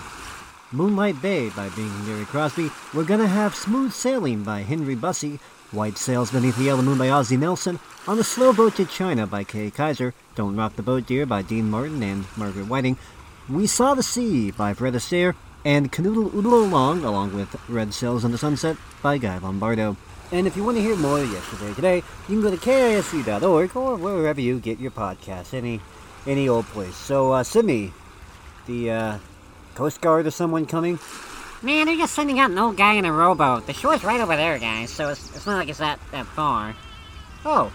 Moonlight 0.75 1.21
Bay 1.21 1.49
by 1.49 1.69
Bing 1.69 2.05
Gary 2.05 2.25
Crosby. 2.25 2.69
We're 2.93 3.05
gonna 3.05 3.27
have 3.27 3.55
Smooth 3.55 3.93
Sailing 3.93 4.43
by 4.43 4.59
Henry 4.59 4.95
Busse, 4.95 5.39
White 5.71 5.97
Sails 5.97 6.31
Beneath 6.31 6.57
the 6.57 6.65
Yellow 6.65 6.81
Moon 6.81 6.97
by 6.97 7.09
Ozzie 7.09 7.37
Nelson, 7.37 7.79
On 8.07 8.17
the 8.17 8.25
Slow 8.25 8.51
Boat 8.51 8.75
to 8.75 8.85
China 8.85 9.25
by 9.25 9.45
Kay 9.45 9.71
Kyser, 9.71 10.11
Don't 10.35 10.57
Rock 10.57 10.75
the 10.75 10.83
Boat 10.83 11.05
Dear 11.05 11.25
by 11.25 11.43
Dean 11.43 11.69
Martin 11.69 12.03
and 12.03 12.25
Margaret 12.35 12.67
Whiting, 12.67 12.97
We 13.47 13.67
Saw 13.67 13.93
the 13.93 14.03
Sea 14.03 14.51
by 14.51 14.73
Fred 14.73 14.95
Astaire, 14.95 15.35
and 15.63 15.93
Canoodle 15.93 16.33
Oodle 16.35 16.65
Along, 16.65 17.05
along 17.05 17.33
with 17.33 17.55
Red 17.69 17.93
Sails 17.93 18.25
on 18.25 18.33
the 18.33 18.37
Sunset 18.37 18.75
by 19.01 19.17
Guy 19.17 19.37
Lombardo. 19.37 19.95
And 20.33 20.45
if 20.45 20.57
you 20.57 20.65
want 20.65 20.75
to 20.75 20.83
hear 20.83 20.97
more 20.97 21.23
Yesterday 21.23 21.73
Today, 21.73 21.95
you 22.27 22.35
can 22.35 22.41
go 22.41 22.51
to 22.51 22.57
KISU.org 22.57 23.77
or 23.77 23.95
wherever 23.95 24.41
you 24.41 24.59
get 24.59 24.79
your 24.79 24.91
podcasts, 24.91 25.53
any 25.53 25.79
any 26.27 26.49
old 26.49 26.65
place. 26.65 26.95
So, 26.95 27.31
uh, 27.31 27.43
Sydney, 27.43 27.93
the 28.65 28.91
uh, 28.91 29.17
Coast 29.75 30.01
Guard 30.01 30.25
or 30.25 30.31
someone 30.31 30.65
coming? 30.65 30.99
Man, 31.61 31.85
they're 31.85 31.97
just 31.97 32.13
sending 32.13 32.39
out 32.39 32.51
an 32.51 32.57
old 32.57 32.77
guy 32.77 32.93
in 32.93 33.05
a 33.05 33.11
rowboat. 33.11 33.67
The 33.67 33.73
shore's 33.73 34.03
right 34.03 34.21
over 34.21 34.35
there, 34.35 34.57
guys, 34.59 34.89
so 34.89 35.09
it's, 35.09 35.35
it's 35.35 35.45
not 35.45 35.57
like 35.57 35.69
it's 35.69 35.79
that, 35.79 35.99
that 36.11 36.25
far. 36.25 36.75
Oh, 37.45 37.71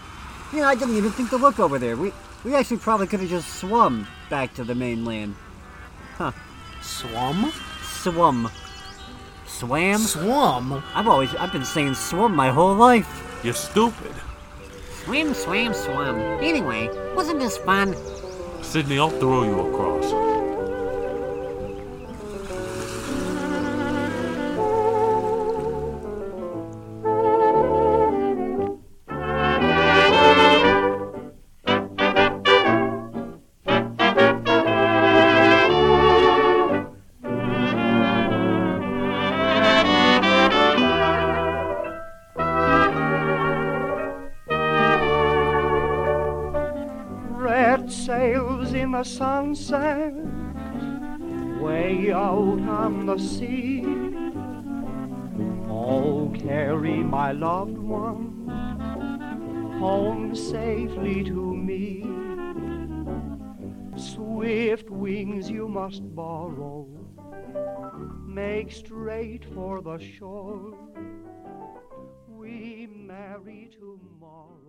yeah, 0.53 0.67
I 0.67 0.75
didn't 0.75 0.95
even 0.95 1.11
think 1.11 1.29
to 1.29 1.37
look 1.37 1.59
over 1.59 1.79
there. 1.79 1.95
We 1.95 2.11
we 2.43 2.55
actually 2.55 2.77
probably 2.77 3.07
could 3.07 3.19
have 3.19 3.29
just 3.29 3.59
swum 3.59 4.07
back 4.29 4.53
to 4.55 4.63
the 4.63 4.75
mainland. 4.75 5.35
Huh. 6.17 6.31
Swum? 6.81 7.51
Swum. 7.83 8.51
Swam? 9.45 9.99
Swum? 9.99 10.83
I've 10.93 11.07
always 11.07 11.33
I've 11.35 11.51
been 11.51 11.65
saying 11.65 11.93
swum 11.93 12.35
my 12.35 12.49
whole 12.49 12.75
life. 12.75 13.39
You're 13.43 13.53
stupid. 13.53 14.13
Swim, 15.03 15.33
swam, 15.33 15.73
swum. 15.73 16.19
Anyway, 16.41 16.89
wasn't 17.15 17.39
this 17.39 17.57
fun? 17.57 17.95
Sydney, 18.61 18.99
I'll 18.99 19.09
throw 19.09 19.43
you 19.43 19.59
across. 19.59 20.30
the 52.99 53.17
sea. 53.17 53.83
Oh, 55.69 56.33
carry 56.37 56.97
my 56.97 57.31
loved 57.31 57.77
one 57.77 58.31
home 59.81 60.35
safely 60.35 61.23
to 61.23 61.55
me. 61.55 62.05
Swift 63.97 64.91
wings 64.91 65.49
you 65.49 65.67
must 65.67 66.03
borrow, 66.15 66.87
make 68.27 68.71
straight 68.71 69.43
for 69.55 69.81
the 69.81 69.97
shore. 69.97 70.77
We 72.27 72.87
marry 72.91 73.71
tomorrow. 73.71 74.60